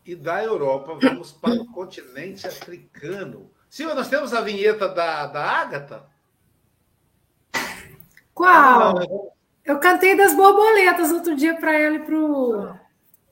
E 0.04 0.14
da 0.14 0.44
Europa, 0.44 0.98
vamos 1.00 1.32
para 1.32 1.54
o 1.54 1.64
continente 1.72 2.46
africano. 2.46 3.50
Silvia, 3.68 3.94
nós 3.94 4.08
temos 4.08 4.32
a 4.32 4.40
vinheta 4.40 4.88
da, 4.88 5.26
da 5.26 5.44
Ágata? 5.44 6.06
Qual? 8.34 9.32
Eu 9.64 9.78
cantei 9.78 10.16
das 10.16 10.34
borboletas 10.34 11.10
outro 11.12 11.34
dia 11.36 11.56
para 11.56 11.78
ela 11.78 11.96
e 11.96 11.98
para 12.00 12.16
o. 12.16 12.74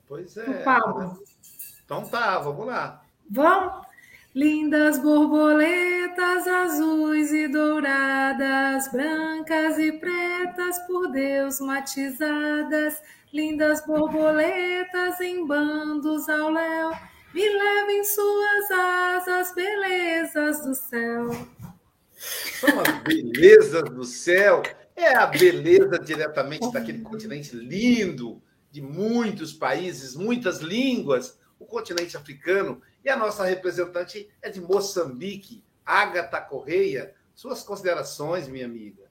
Pois 0.07 0.37
é. 0.37 0.63
Paulo. 0.63 1.19
Então 1.85 2.05
tá, 2.05 2.39
vamos 2.39 2.67
lá. 2.67 3.03
Vamos? 3.31 3.87
Lindas 4.35 4.99
borboletas 4.99 6.47
azuis 6.47 7.33
e 7.33 7.49
douradas, 7.49 8.89
brancas 8.93 9.79
e 9.79 9.93
pretas, 9.93 10.79
por 10.81 11.11
Deus 11.11 11.59
matizadas 11.59 13.01
Lindas 13.37 13.85
borboletas 13.85 15.21
em 15.21 15.47
bandos 15.47 16.27
ao 16.27 16.51
léu, 16.51 16.93
me 17.37 17.47
levem 17.47 18.03
suas 18.03 18.71
asas, 18.71 19.55
belezas 19.55 20.65
do 20.65 20.75
céu. 20.75 21.31
São 22.17 22.81
as 22.81 23.03
belezas 23.03 23.91
do 23.91 24.05
céu. 24.05 24.63
É 24.97 25.15
a 25.15 25.27
beleza 25.27 25.99
diretamente 25.99 26.73
daquele 26.73 27.03
continente 27.03 27.55
lindo, 27.55 28.43
de 28.71 28.81
muitos 28.81 29.53
países, 29.53 30.17
muitas 30.17 30.61
línguas, 30.61 31.39
o 31.59 31.67
continente 31.67 32.17
africano, 32.17 32.81
e 33.05 33.11
a 33.11 33.17
nossa 33.19 33.45
representante 33.45 34.31
é 34.41 34.49
de 34.49 34.59
Moçambique, 34.59 35.63
Agatha 35.85 36.41
Correia. 36.41 37.15
Suas 37.35 37.63
considerações, 37.63 38.49
minha 38.49 38.65
amiga. 38.65 39.03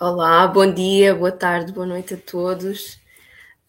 Olá, 0.00 0.48
bom 0.48 0.74
dia, 0.74 1.14
boa 1.14 1.30
tarde, 1.30 1.72
boa 1.72 1.86
noite 1.86 2.14
a 2.14 2.18
todos. 2.18 3.00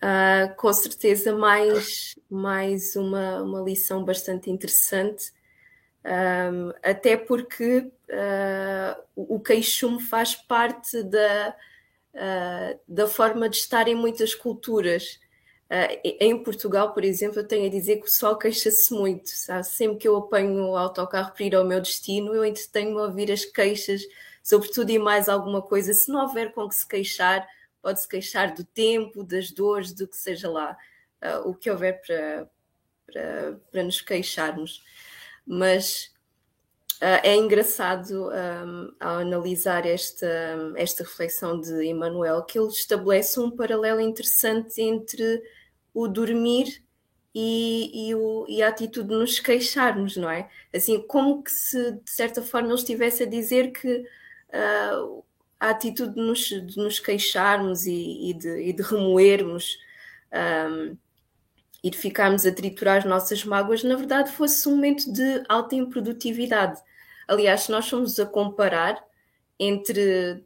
Uh, 0.04 0.54
com 0.58 0.74
certeza, 0.74 1.34
mais, 1.34 2.14
mais 2.30 2.93
uma, 2.97 3.41
uma 3.41 3.62
lição 3.62 4.04
bastante 4.04 4.51
interessante, 4.51 5.32
um, 6.04 6.74
até 6.84 7.16
porque 7.16 7.78
uh, 7.80 9.01
o 9.16 9.39
queixume 9.39 10.01
faz 10.01 10.36
parte 10.36 11.01
da, 11.04 11.56
uh, 12.16 12.80
da 12.86 13.08
forma 13.08 13.47
de 13.47 13.56
estar 13.56 13.88
em 13.88 13.95
muitas 13.95 14.36
culturas. 14.36 15.22
Em 16.04 16.43
Portugal, 16.43 16.93
por 16.93 17.04
exemplo, 17.04 17.39
eu 17.39 17.47
tenho 17.47 17.66
a 17.66 17.70
dizer 17.70 17.95
que 17.95 18.01
o 18.01 18.06
pessoal 18.06 18.38
queixa-se 18.38 18.93
muito. 18.93 19.30
Sabe? 19.30 19.66
Sempre 19.66 19.97
que 19.97 20.08
eu 20.08 20.18
apanho 20.18 20.70
o 20.70 20.78
autocarro 20.78 21.34
para 21.34 21.45
ir 21.45 21.56
ao 21.56 21.66
meu 21.66 21.82
destino, 21.82 22.36
eu 22.36 22.45
entretenho-me 22.45 22.99
a 22.99 23.06
ouvir 23.06 23.32
as 23.32 23.43
queixas 23.43 24.04
sobre 24.43 24.70
tudo 24.70 24.91
e 24.91 24.99
mais 24.99 25.28
alguma 25.28 25.64
coisa. 25.64 25.91
Se 25.93 26.12
não 26.12 26.26
houver 26.26 26.54
com 26.54 26.70
que 26.70 26.76
se 26.76 26.88
queixar, 26.88 27.47
pode-se 27.84 28.07
queixar 28.07 28.55
do 28.55 28.63
tempo, 28.63 29.23
das 29.23 29.51
dores, 29.51 29.93
do 29.93 30.07
que 30.07 30.17
seja 30.17 30.49
lá, 30.49 30.75
uh, 31.21 31.49
o 31.49 31.53
que 31.53 31.69
houver 31.69 32.01
para, 32.01 32.49
para, 33.05 33.59
para 33.71 33.84
nos 33.84 34.01
queixarmos. 34.01 34.81
Mas 35.45 36.11
Uh, 37.01 37.19
é 37.21 37.36
engraçado 37.36 38.29
um, 38.29 38.95
ao 38.97 39.17
analisar 39.17 39.86
esta, 39.86 40.25
esta 40.77 41.03
reflexão 41.03 41.59
de 41.59 41.84
Emmanuel 41.84 42.43
que 42.43 42.57
ele 42.57 42.69
estabelece 42.69 43.38
um 43.41 43.51
paralelo 43.51 43.99
interessante 43.99 44.81
entre 44.81 45.43
o 45.93 46.07
dormir 46.07 46.81
e, 47.36 48.09
e, 48.09 48.15
o, 48.15 48.45
e, 48.47 48.63
a 48.63 48.69
atitude 48.69 49.09
de 49.09 49.15
nos 49.15 49.38
queixarmos, 49.38 50.15
não 50.15 50.29
é? 50.29 50.49
Assim, 50.73 51.01
como 51.01 51.43
que 51.43 51.51
se 51.51 51.91
de 51.91 52.09
certa 52.09 52.41
forma 52.41 52.69
ele 52.69 52.75
estivesse 52.75 53.23
a 53.23 53.25
dizer 53.25 53.71
que 53.71 54.05
uh, 54.53 55.25
a 55.66 55.70
atitude 55.70 56.16
de 56.16 56.22
nos, 56.22 56.39
de 56.39 56.78
nos 56.78 56.99
queixarmos 56.99 57.86
e, 57.86 58.30
e, 58.30 58.34
de, 58.34 58.70
e 58.70 58.74
de 58.74 58.84
remoermos 58.84 59.78
um, 60.70 60.97
e 61.84 61.89
de 61.89 61.97
ficarmos 61.97 62.45
a 62.45 62.51
triturar 62.51 62.97
as 62.97 63.05
nossas 63.05 63.43
mágoas, 63.43 63.84
na 63.84 63.95
verdade 63.95 64.32
fosse 64.32 64.68
um 64.70 64.76
momento 64.76 65.11
de 65.11 65.43
alta 65.49 65.76
improdutividade 65.76 66.82
Aliás, 67.28 67.61
se 67.61 67.72
nós 67.72 67.88
formos 67.89 68.20
a 68.20 68.26
comparar 68.26 69.03
entre 69.59 70.43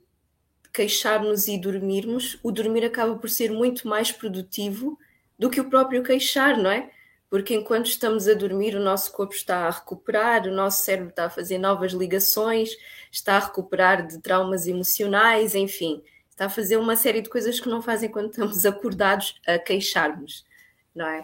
queixar-nos 0.73 1.47
e 1.47 1.57
dormirmos, 1.57 2.39
o 2.43 2.51
dormir 2.51 2.85
acaba 2.85 3.15
por 3.15 3.29
ser 3.29 3.51
muito 3.51 3.87
mais 3.87 4.11
produtivo 4.11 4.97
do 5.39 5.49
que 5.49 5.59
o 5.59 5.69
próprio 5.69 6.03
queixar, 6.03 6.57
não 6.57 6.69
é? 6.69 6.91
Porque 7.29 7.53
enquanto 7.53 7.87
estamos 7.87 8.27
a 8.27 8.33
dormir, 8.33 8.75
o 8.75 8.83
nosso 8.83 9.11
corpo 9.11 9.33
está 9.33 9.67
a 9.67 9.71
recuperar, 9.71 10.47
o 10.47 10.51
nosso 10.51 10.83
cérebro 10.83 11.09
está 11.09 11.25
a 11.25 11.29
fazer 11.29 11.57
novas 11.57 11.91
ligações, 11.91 12.69
está 13.11 13.37
a 13.37 13.39
recuperar 13.39 14.05
de 14.05 14.19
traumas 14.19 14.67
emocionais, 14.67 15.55
enfim, 15.55 16.01
está 16.29 16.45
a 16.45 16.49
fazer 16.49 16.77
uma 16.77 16.95
série 16.95 17.21
de 17.21 17.29
coisas 17.29 17.59
que 17.59 17.69
não 17.69 17.81
fazem 17.81 18.09
quando 18.09 18.29
estamos 18.29 18.65
acordados 18.65 19.39
a 19.45 19.57
queixarmos, 19.57 20.45
não 20.93 21.07
é? 21.07 21.21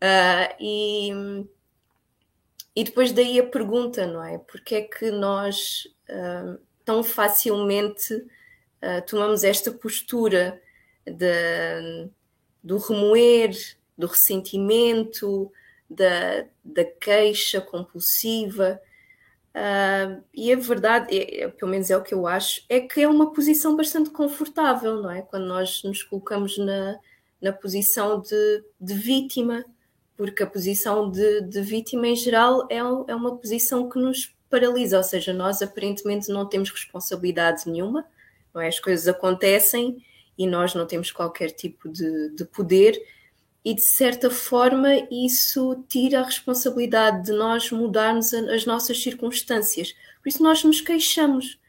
Uh, 0.00 0.56
e 0.60 1.12
e 2.78 2.84
depois 2.84 3.10
daí 3.10 3.40
a 3.40 3.44
pergunta, 3.44 4.06
não 4.06 4.22
é? 4.22 4.38
Porque 4.38 4.76
é 4.76 4.82
que 4.82 5.10
nós 5.10 5.88
uh, 6.08 6.56
tão 6.84 7.02
facilmente 7.02 8.14
uh, 8.14 9.04
tomamos 9.04 9.42
esta 9.42 9.72
postura 9.72 10.62
de, 11.04 12.08
do 12.62 12.78
remoer, 12.78 13.50
do 13.96 14.06
ressentimento, 14.06 15.50
da, 15.90 16.46
da 16.64 16.84
queixa 16.84 17.60
compulsiva? 17.60 18.80
Uh, 19.54 20.22
e 20.32 20.52
a 20.52 20.56
verdade, 20.56 21.16
é, 21.16 21.42
é, 21.42 21.48
pelo 21.48 21.70
menos 21.70 21.90
é 21.90 21.96
o 21.96 22.02
que 22.02 22.14
eu 22.14 22.26
acho, 22.26 22.62
é 22.68 22.80
que 22.80 23.00
é 23.00 23.08
uma 23.08 23.32
posição 23.32 23.76
bastante 23.76 24.10
confortável, 24.10 25.02
não 25.02 25.10
é? 25.10 25.22
Quando 25.22 25.46
nós 25.46 25.82
nos 25.82 26.02
colocamos 26.02 26.56
na, 26.58 26.98
na 27.40 27.52
posição 27.52 28.20
de, 28.20 28.64
de 28.80 28.94
vítima 28.94 29.64
porque 30.18 30.42
a 30.42 30.46
posição 30.48 31.08
de, 31.08 31.42
de 31.42 31.62
vítima 31.62 32.08
em 32.08 32.16
geral 32.16 32.66
é, 32.68 32.78
é 32.78 33.14
uma 33.14 33.36
posição 33.36 33.88
que 33.88 34.00
nos 34.00 34.34
paralisa, 34.50 34.98
ou 34.98 35.04
seja, 35.04 35.32
nós 35.32 35.62
aparentemente 35.62 36.28
não 36.28 36.44
temos 36.44 36.70
responsabilidade 36.70 37.70
nenhuma, 37.70 38.04
não 38.52 38.60
é? 38.60 38.66
as 38.66 38.80
coisas 38.80 39.06
acontecem 39.06 40.04
e 40.36 40.44
nós 40.44 40.74
não 40.74 40.86
temos 40.86 41.12
qualquer 41.12 41.52
tipo 41.52 41.88
de, 41.88 42.34
de 42.34 42.44
poder, 42.44 43.00
e 43.68 43.74
de 43.74 43.82
certa 43.82 44.30
forma 44.30 44.88
isso 45.10 45.84
tira 45.90 46.20
a 46.20 46.24
responsabilidade 46.24 47.26
de 47.26 47.32
nós 47.32 47.70
mudarmos 47.70 48.32
as 48.32 48.64
nossas 48.64 49.02
circunstâncias. 49.02 49.94
Por 50.22 50.30
isso 50.30 50.42
nós 50.42 50.64
nos 50.64 50.80
queixamos, 50.80 51.60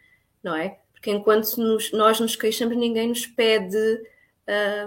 não 0.42 0.56
é? 0.56 0.80
Porque 0.94 1.12
enquanto 1.12 1.58
nos, 1.58 1.92
nós 1.92 2.18
nos 2.22 2.38
queixamos, 2.38 2.78
ninguém 2.78 3.10
nos 3.10 3.28
pede. 3.28 4.02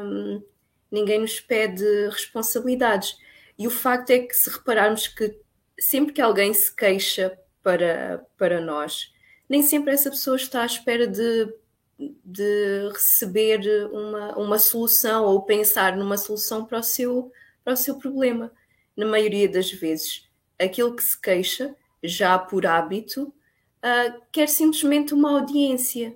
Um, 0.01 0.43
ninguém 0.91 1.21
nos 1.21 1.39
pede 1.39 1.85
responsabilidades. 2.09 3.19
E 3.59 3.67
o 3.67 3.71
facto 3.71 4.09
é 4.09 4.21
que, 4.21 4.33
se 4.33 4.49
repararmos 4.49 5.07
que 5.07 5.39
sempre 5.79 6.15
que 6.15 6.21
alguém 6.23 6.55
se 6.55 6.75
queixa 6.75 7.39
para, 7.63 8.27
para 8.39 8.59
nós, 8.59 9.13
nem 9.51 9.63
sempre 9.63 9.93
essa 9.93 10.09
pessoa 10.09 10.37
está 10.37 10.63
à 10.63 10.67
espera 10.67 11.07
de, 11.07 11.53
de 12.24 12.88
receber 12.92 13.61
uma, 13.92 14.38
uma 14.38 14.59
solução 14.59 15.24
ou 15.24 15.42
pensar 15.42 15.96
numa 15.96 16.16
solução 16.16 16.64
para 16.64 16.78
o, 16.78 16.82
seu, 16.82 17.32
para 17.64 17.74
o 17.74 17.76
seu 17.76 17.96
problema. 17.96 18.53
Na 18.96 19.07
maioria 19.07 19.48
das 19.48 19.70
vezes, 19.70 20.28
aquele 20.59 20.92
que 20.92 21.03
se 21.03 21.20
queixa, 21.20 21.74
já 22.03 22.38
por 22.38 22.66
hábito, 22.66 23.22
uh, 23.24 24.22
quer 24.30 24.48
simplesmente 24.48 25.14
uma 25.14 25.32
audiência, 25.32 26.14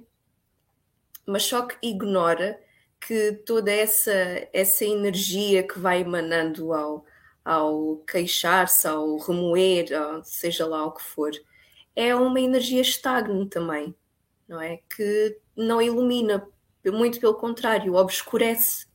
mas 1.26 1.44
só 1.44 1.62
que 1.62 1.76
ignora 1.86 2.60
que 3.00 3.32
toda 3.44 3.70
essa, 3.70 4.12
essa 4.52 4.84
energia 4.84 5.62
que 5.62 5.78
vai 5.78 6.00
emanando 6.00 6.72
ao, 6.72 7.04
ao 7.44 7.96
queixar-se, 8.06 8.86
ao 8.86 9.16
remoer, 9.18 9.92
ao, 9.92 10.24
seja 10.24 10.66
lá 10.66 10.84
o 10.84 10.92
que 10.92 11.02
for, 11.02 11.30
é 11.94 12.14
uma 12.14 12.40
energia 12.40 12.80
estagne 12.80 13.48
também, 13.48 13.94
não 14.48 14.60
é? 14.60 14.80
Que 14.94 15.38
não 15.56 15.80
ilumina, 15.80 16.46
muito 16.86 17.18
pelo 17.20 17.34
contrário, 17.34 17.94
obscurece. 17.94 18.86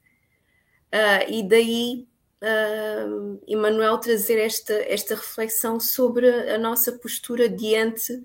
Uh, 0.93 1.29
e 1.29 1.43
daí 1.43 2.07
uh, 2.41 3.41
Emmanuel 3.47 3.97
trazer 3.97 4.39
esta, 4.39 4.73
esta 4.73 5.15
reflexão 5.15 5.79
sobre 5.79 6.27
a 6.49 6.57
nossa 6.57 6.91
postura 6.93 7.49
diante 7.49 8.23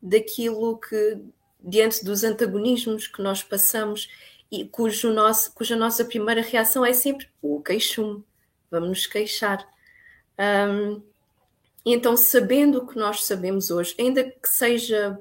daquilo 0.00 0.78
que, 0.78 1.18
diante 1.60 2.04
dos 2.04 2.24
antagonismos 2.24 3.06
que 3.06 3.22
nós 3.22 3.42
passamos 3.42 4.08
e 4.50 4.64
cujo 4.66 5.12
nosso, 5.12 5.52
cuja 5.54 5.76
nossa 5.76 6.04
primeira 6.04 6.40
reação 6.40 6.84
é 6.84 6.92
sempre 6.92 7.28
o 7.42 7.60
queixume 7.60 8.24
vamos 8.70 8.88
nos 8.88 9.06
queixar. 9.06 9.66
Um, 10.38 11.02
então, 11.84 12.16
sabendo 12.16 12.78
o 12.78 12.86
que 12.86 12.96
nós 12.96 13.24
sabemos 13.24 13.70
hoje, 13.70 13.94
ainda 13.98 14.24
que 14.24 14.48
seja 14.48 15.18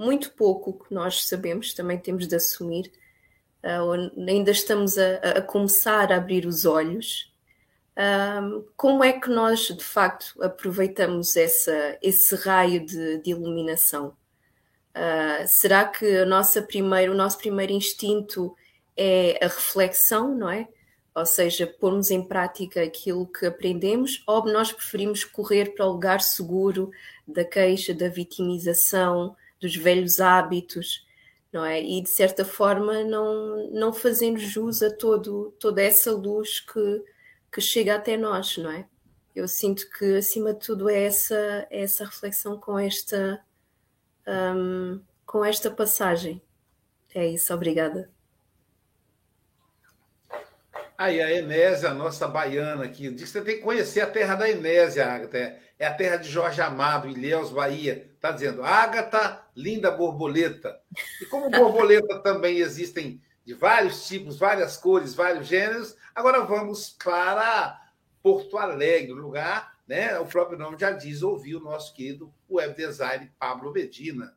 muito 0.00 0.32
pouco 0.32 0.84
que 0.84 0.94
nós 0.94 1.28
sabemos, 1.28 1.74
também 1.74 1.98
temos 1.98 2.26
de 2.26 2.34
assumir, 2.34 2.90
uh, 3.62 4.22
ainda 4.26 4.50
estamos 4.50 4.96
a, 4.96 5.16
a, 5.16 5.42
começar 5.42 6.10
a 6.10 6.16
abrir 6.16 6.46
os 6.46 6.64
olhos. 6.64 7.30
Um, 7.96 8.64
como 8.76 9.04
é 9.04 9.12
que 9.12 9.28
nós, 9.28 9.60
de 9.60 9.84
facto, 9.84 10.42
aproveitamos 10.42 11.36
essa, 11.36 11.98
esse 12.00 12.34
raio 12.34 12.84
de, 12.86 13.18
de 13.18 13.30
iluminação? 13.30 14.16
Uh, 14.96 15.46
será 15.46 15.84
que 15.84 16.06
primeira, 16.66 17.12
o 17.12 17.14
nosso 17.14 17.36
primeiro 17.36 17.72
instinto 17.72 18.56
é 18.96 19.38
a 19.44 19.48
reflexão, 19.48 20.34
não 20.34 20.48
é? 20.48 20.66
ou 21.14 21.26
seja, 21.26 21.66
pormos 21.66 22.10
em 22.10 22.22
prática 22.22 22.82
aquilo 22.82 23.26
que 23.26 23.44
aprendemos, 23.44 24.22
ou 24.26 24.46
nós 24.46 24.72
preferimos 24.72 25.24
correr 25.24 25.74
para 25.74 25.84
o 25.84 25.92
lugar 25.92 26.20
seguro 26.20 26.90
da 27.26 27.44
queixa, 27.44 27.92
da 27.92 28.08
vitimização, 28.08 29.36
dos 29.60 29.76
velhos 29.76 30.20
hábitos, 30.20 31.06
não 31.52 31.64
é? 31.64 31.82
E 31.82 32.00
de 32.02 32.08
certa 32.08 32.44
forma 32.44 33.04
não, 33.04 33.70
não 33.70 33.92
fazendo 33.92 34.38
jus 34.38 34.82
a 34.82 34.90
todo, 34.90 35.54
toda 35.58 35.82
essa 35.82 36.12
luz 36.12 36.60
que, 36.60 37.04
que 37.52 37.60
chega 37.60 37.96
até 37.96 38.16
nós, 38.16 38.56
não 38.56 38.70
é? 38.70 38.86
Eu 39.34 39.46
sinto 39.46 39.88
que 39.90 40.16
acima 40.16 40.52
de 40.52 40.60
tudo 40.60 40.88
é 40.88 41.04
essa, 41.04 41.66
é 41.70 41.82
essa 41.82 42.04
reflexão 42.04 42.58
com 42.58 42.78
esta, 42.78 43.40
um, 44.26 45.00
com 45.24 45.44
esta 45.44 45.70
passagem. 45.70 46.42
É 47.14 47.26
isso, 47.26 47.52
obrigada. 47.54 48.10
Aí 50.98 51.20
a 51.22 51.32
Enésia, 51.32 51.88
a 51.88 51.94
nossa 51.94 52.28
baiana 52.28 52.84
aqui, 52.84 53.10
diz 53.10 53.24
que 53.24 53.30
você 53.30 53.42
tem 53.42 53.56
que 53.56 53.62
conhecer 53.62 54.02
a 54.02 54.06
terra 54.06 54.34
da 54.34 54.50
Enésia, 54.50 55.06
Agatha. 55.06 55.56
É 55.78 55.86
a 55.86 55.94
terra 55.94 56.16
de 56.16 56.28
Jorge 56.28 56.60
Amado, 56.60 57.08
Ilhéus, 57.08 57.50
Bahia. 57.50 58.10
Está 58.14 58.32
dizendo, 58.32 58.62
Agatha, 58.62 59.42
linda 59.60 59.90
borboleta. 59.90 60.80
E 61.20 61.26
como 61.26 61.50
borboleta 61.50 62.18
também 62.20 62.58
existem 62.58 63.20
de 63.44 63.54
vários 63.54 64.06
tipos, 64.06 64.38
várias 64.38 64.76
cores, 64.76 65.14
vários 65.14 65.46
gêneros. 65.46 65.96
Agora 66.14 66.44
vamos 66.44 66.96
para 67.02 67.80
Porto 68.22 68.58
Alegre, 68.58 69.12
lugar, 69.12 69.74
né? 69.86 70.18
O 70.18 70.26
próprio 70.26 70.58
nome 70.58 70.76
já 70.78 70.90
diz, 70.92 71.22
ouvir 71.22 71.56
o 71.56 71.60
nosso 71.60 71.94
querido 71.94 72.32
web 72.48 72.74
design 72.74 73.30
Pablo 73.38 73.72
Medina. 73.72 74.34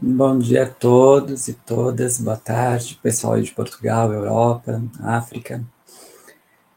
Bom 0.00 0.38
dia 0.38 0.62
a 0.62 0.70
todos 0.70 1.48
e 1.48 1.54
todas, 1.54 2.20
boa 2.20 2.36
tarde, 2.36 3.00
pessoal 3.02 3.40
de 3.40 3.50
Portugal, 3.50 4.12
Europa, 4.12 4.80
África. 5.00 5.64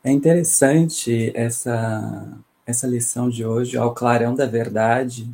É 0.03 0.11
interessante 0.11 1.31
essa, 1.35 2.35
essa 2.65 2.87
lição 2.87 3.29
de 3.29 3.45
hoje, 3.45 3.77
ao 3.77 3.93
clarão 3.93 4.33
da 4.33 4.47
verdade, 4.47 5.29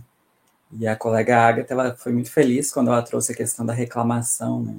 e 0.71 0.87
a 0.87 0.95
colega 0.95 1.37
Agatha 1.39 1.73
ela 1.73 1.95
foi 1.95 2.11
muito 2.11 2.31
feliz 2.31 2.71
quando 2.71 2.89
ela 2.89 3.01
trouxe 3.01 3.31
a 3.31 3.35
questão 3.35 3.65
da 3.65 3.73
reclamação, 3.73 4.63
né? 4.63 4.75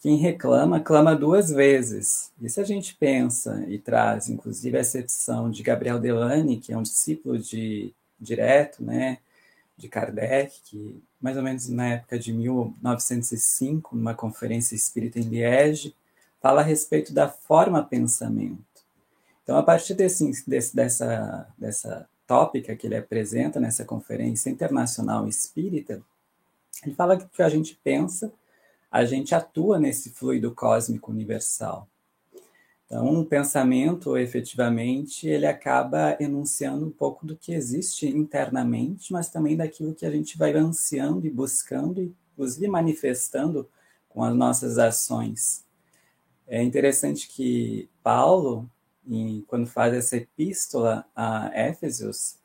Quem 0.00 0.16
reclama, 0.16 0.80
clama 0.80 1.14
duas 1.14 1.50
vezes. 1.50 2.32
E 2.40 2.48
se 2.48 2.58
a 2.58 2.64
gente 2.64 2.94
pensa 2.94 3.62
e 3.68 3.78
traz, 3.78 4.30
inclusive, 4.30 4.78
a 4.78 4.80
exceção 4.80 5.50
de 5.50 5.62
Gabriel 5.62 5.98
Delany, 5.98 6.56
que 6.56 6.72
é 6.72 6.78
um 6.78 6.82
discípulo 6.82 7.38
de 7.38 7.92
direto, 8.18 8.82
né, 8.82 9.18
de 9.76 9.88
Kardec, 9.88 10.60
que 10.64 11.02
mais 11.20 11.36
ou 11.36 11.42
menos 11.42 11.68
na 11.68 11.88
época 11.88 12.18
de 12.18 12.32
1905, 12.32 13.94
numa 13.94 14.14
conferência 14.14 14.74
espírita 14.74 15.18
em 15.18 15.22
Liege, 15.22 15.94
fala 16.40 16.62
a 16.62 16.64
respeito 16.64 17.12
da 17.12 17.28
forma 17.28 17.82
pensamento. 17.82 18.58
Então, 19.42 19.58
a 19.58 19.62
partir 19.62 19.94
desse, 19.94 20.44
desse, 20.48 20.74
dessa, 20.74 21.46
dessa 21.58 22.08
tópica 22.30 22.76
que 22.76 22.86
ele 22.86 22.96
apresenta 22.96 23.58
nessa 23.58 23.84
conferência 23.84 24.50
internacional 24.50 25.26
espírita, 25.26 26.00
ele 26.86 26.94
fala 26.94 27.16
que 27.16 27.24
o 27.24 27.28
que 27.28 27.42
a 27.42 27.48
gente 27.48 27.74
pensa 27.82 28.32
a 28.88 29.04
gente 29.04 29.34
atua 29.34 29.80
nesse 29.80 30.10
fluido 30.10 30.54
cósmico 30.54 31.10
universal. 31.10 31.88
Então, 32.86 33.08
um 33.08 33.24
pensamento, 33.24 34.16
efetivamente, 34.16 35.26
ele 35.26 35.44
acaba 35.44 36.16
enunciando 36.20 36.86
um 36.86 36.90
pouco 36.90 37.26
do 37.26 37.36
que 37.36 37.52
existe 37.52 38.06
internamente, 38.06 39.12
mas 39.12 39.28
também 39.28 39.56
daquilo 39.56 39.94
que 39.94 40.06
a 40.06 40.10
gente 40.10 40.38
vai 40.38 40.52
ansiando 40.52 41.26
e 41.26 41.30
buscando, 41.30 42.00
e 42.00 42.14
inclusive 42.32 42.68
manifestando 42.68 43.68
com 44.08 44.22
as 44.22 44.34
nossas 44.36 44.78
ações. 44.78 45.64
É 46.46 46.62
interessante 46.62 47.28
que 47.28 47.88
Paulo, 48.04 48.70
quando 49.46 49.66
faz 49.66 49.94
essa 49.94 50.16
epístola 50.16 51.04
a 51.14 51.50
Éfesos, 51.54 52.38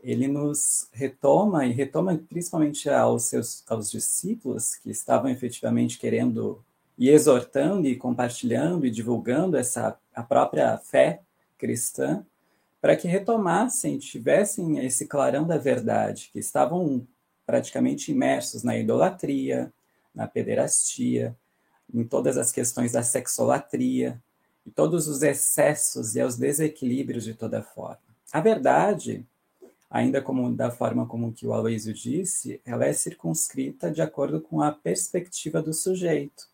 ele 0.00 0.28
nos 0.28 0.88
retoma 0.92 1.66
e 1.66 1.72
retoma 1.72 2.16
principalmente 2.16 2.88
aos 2.88 3.24
seus 3.24 3.64
aos 3.68 3.90
discípulos 3.90 4.76
que 4.76 4.90
estavam 4.90 5.30
efetivamente 5.30 5.98
querendo 5.98 6.64
e 6.96 7.10
exortando 7.10 7.86
e 7.86 7.96
compartilhando 7.96 8.86
e 8.86 8.90
divulgando 8.90 9.56
essa 9.56 9.98
a 10.14 10.22
própria 10.22 10.76
fé 10.78 11.20
cristã 11.56 12.24
para 12.80 12.96
que 12.96 13.08
retomassem, 13.08 13.98
tivessem 13.98 14.84
esse 14.84 15.06
clarão 15.06 15.46
da 15.46 15.58
verdade, 15.58 16.30
que 16.32 16.38
estavam 16.38 17.06
praticamente 17.44 18.12
imersos 18.12 18.62
na 18.62 18.76
idolatria, 18.78 19.72
na 20.14 20.28
pederastia, 20.28 21.36
em 21.92 22.04
todas 22.04 22.36
as 22.36 22.52
questões 22.52 22.92
da 22.92 23.02
sexolatria 23.02 24.22
e 24.68 24.70
todos 24.70 25.08
os 25.08 25.22
excessos 25.22 26.14
e 26.14 26.22
os 26.22 26.36
desequilíbrios 26.36 27.24
de 27.24 27.34
toda 27.34 27.62
forma. 27.62 27.98
A 28.32 28.40
verdade 28.40 29.26
ainda 29.90 30.20
como 30.20 30.54
da 30.54 30.70
forma 30.70 31.06
como 31.06 31.32
que 31.32 31.46
o 31.46 31.52
Aloysio 31.52 31.94
disse, 31.94 32.60
ela 32.64 32.84
é 32.84 32.92
circunscrita 32.92 33.90
de 33.90 34.02
acordo 34.02 34.40
com 34.40 34.60
a 34.60 34.70
perspectiva 34.70 35.62
do 35.62 35.72
sujeito. 35.72 36.46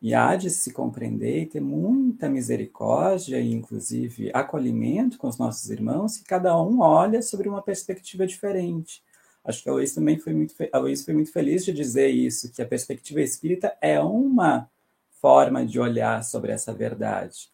E 0.00 0.14
há 0.14 0.34
de 0.34 0.50
se 0.50 0.72
compreender 0.72 1.42
e 1.42 1.46
ter 1.46 1.60
muita 1.60 2.28
misericórdia 2.28 3.38
e, 3.38 3.52
inclusive, 3.52 4.32
acolhimento 4.34 5.16
com 5.16 5.28
os 5.28 5.38
nossos 5.38 5.70
irmãos, 5.70 6.16
que 6.16 6.24
cada 6.24 6.60
um 6.60 6.80
olha 6.80 7.22
sobre 7.22 7.48
uma 7.48 7.62
perspectiva 7.62 8.26
diferente. 8.26 9.00
Acho 9.44 9.62
que 9.62 9.68
a 9.68 9.72
Luiz 9.72 9.94
também 9.94 10.18
foi 10.18 10.32
muito, 10.32 10.54
a 10.72 10.78
Luiz 10.78 11.04
foi 11.04 11.14
muito 11.14 11.30
feliz 11.32 11.64
de 11.64 11.72
dizer 11.72 12.08
isso, 12.08 12.50
que 12.50 12.60
a 12.60 12.66
perspectiva 12.66 13.20
espírita 13.20 13.76
é 13.80 14.00
uma 14.00 14.68
forma 15.22 15.64
de 15.64 15.80
olhar 15.80 16.22
sobre 16.22 16.52
essa 16.52 16.74
verdade 16.74 17.52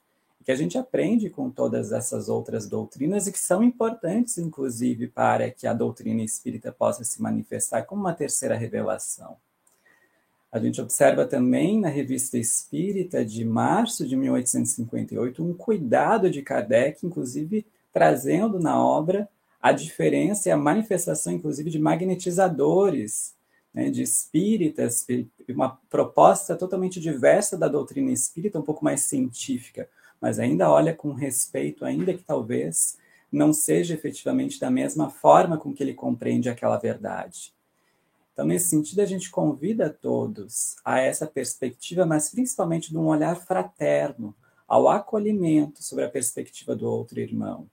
que 0.49 0.53
a 0.53 0.57
gente 0.57 0.79
aprende 0.79 1.29
com 1.29 1.51
todas 1.51 1.93
essas 1.93 2.31
outras 2.31 2.67
doutrinas 2.67 3.27
e 3.27 3.33
que 3.33 3.39
são 3.39 3.63
importantes, 3.63 4.39
inclusive, 4.39 5.07
para 5.07 5.51
que 5.51 5.67
a 5.67 5.75
doutrina 5.75 6.23
espírita 6.23 6.73
possa 6.73 7.05
se 7.05 7.21
manifestar 7.21 7.83
como 7.83 8.01
uma 8.01 8.15
terceira 8.15 8.57
revelação. 8.57 9.37
A 10.51 10.59
gente 10.59 10.81
observa 10.81 11.27
também 11.27 11.79
na 11.79 11.91
Revista 11.91 12.39
Espírita 12.39 13.23
de 13.23 13.45
março 13.45 14.09
de 14.09 14.17
1858 14.17 15.45
um 15.45 15.53
cuidado 15.53 16.31
de 16.31 16.41
Kardec, 16.41 17.05
inclusive 17.05 17.67
trazendo 17.93 18.59
na 18.59 18.83
obra 18.83 19.29
a 19.61 19.71
diferença 19.71 20.49
e 20.49 20.53
a 20.53 20.57
manifestação, 20.57 21.35
inclusive, 21.35 21.69
de 21.69 21.79
magnetizadores, 21.79 23.35
né, 23.73 23.91
de 23.91 24.03
espíritas, 24.03 25.07
uma 25.49 25.79
proposta 25.91 26.57
totalmente 26.57 27.01
diversa 27.01 27.57
da 27.57 27.69
doutrina 27.69 28.11
espírita, 28.11 28.59
um 28.59 28.63
pouco 28.63 28.85
mais 28.85 29.03
científica, 29.03 29.89
mas 30.21 30.39
ainda 30.39 30.71
olha 30.71 30.95
com 30.95 31.13
respeito, 31.13 31.85
ainda 31.85 32.15
que 32.15 32.25
talvez 32.25 32.99
não 33.31 33.53
seja 33.53 33.95
efetivamente 33.95 34.59
da 34.59 34.71
mesma 34.71 35.11
forma 35.11 35.59
com 35.59 35.73
que 35.73 35.83
ele 35.83 35.95
compreende 35.95 36.49
aquela 36.49 36.79
verdade. 36.79 37.53
Então, 38.33 38.47
nesse 38.47 38.69
sentido, 38.69 39.01
a 39.01 39.05
gente 39.05 39.31
convida 39.31 39.91
todos 39.91 40.77
a 40.85 41.01
essa 41.01 41.27
perspectiva, 41.27 42.07
mas 42.07 42.31
principalmente 42.31 42.91
de 42.91 42.97
um 42.97 43.07
olhar 43.07 43.37
fraterno, 43.37 44.35
ao 44.69 44.89
acolhimento 44.89 45.83
sobre 45.83 46.05
a 46.05 46.11
perspectiva 46.11 46.77
do 46.77 46.89
outro 46.89 47.19
irmão. 47.19 47.69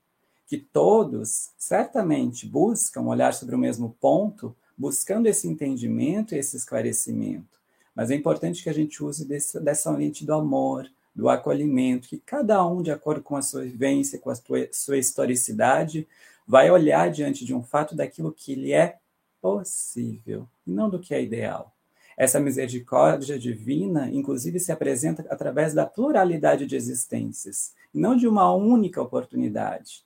Que 0.48 0.58
todos, 0.58 1.52
certamente, 1.58 2.48
buscam 2.48 3.02
olhar 3.02 3.34
sobre 3.34 3.54
o 3.54 3.60
mesmo 3.60 3.96
ponto, 4.00 4.56
buscando 4.78 5.28
esse 5.28 5.48
entendimento 5.48 6.36
e 6.36 6.38
esse 6.38 6.58
esclarecimento. 6.58 7.60
Mas 7.96 8.12
é 8.12 8.16
importante 8.16 8.62
que 8.62 8.70
a 8.70 8.74
gente 8.74 9.04
use 9.04 9.26
desse, 9.26 9.60
dessa 9.60 9.90
lente 9.92 10.26
do 10.26 10.34
amor, 10.34 10.90
do 11.16 11.30
acolhimento, 11.30 12.10
que 12.10 12.18
cada 12.18 12.66
um, 12.66 12.82
de 12.82 12.92
acordo 12.92 13.24
com 13.24 13.38
a 13.38 13.42
sua 13.42 13.62
vivência, 13.62 14.20
com 14.20 14.30
a 14.30 14.36
sua, 14.36 14.68
sua 14.72 14.98
historicidade, 14.98 16.06
vai 16.46 16.70
olhar 16.70 17.10
diante 17.10 17.46
de 17.46 17.54
um 17.54 17.64
fato 17.64 17.96
daquilo 17.96 18.34
que 18.34 18.54
lhe 18.54 18.74
é 18.74 18.98
possível, 19.42 20.48
e 20.68 20.72
não 20.72 20.90
do 20.90 21.00
que 21.00 21.14
é 21.14 21.24
ideal. 21.24 21.72
Essa 22.18 22.40
misericórdia 22.40 23.38
divina, 23.38 24.10
inclusive, 24.12 24.60
se 24.60 24.72
apresenta 24.72 25.26
através 25.30 25.74
da 25.74 25.86
pluralidade 25.86 26.66
de 26.66 26.76
existências, 26.76 27.74
não 27.94 28.16
de 28.16 28.28
uma 28.28 28.54
única 28.54 29.02
oportunidade. 29.02 30.04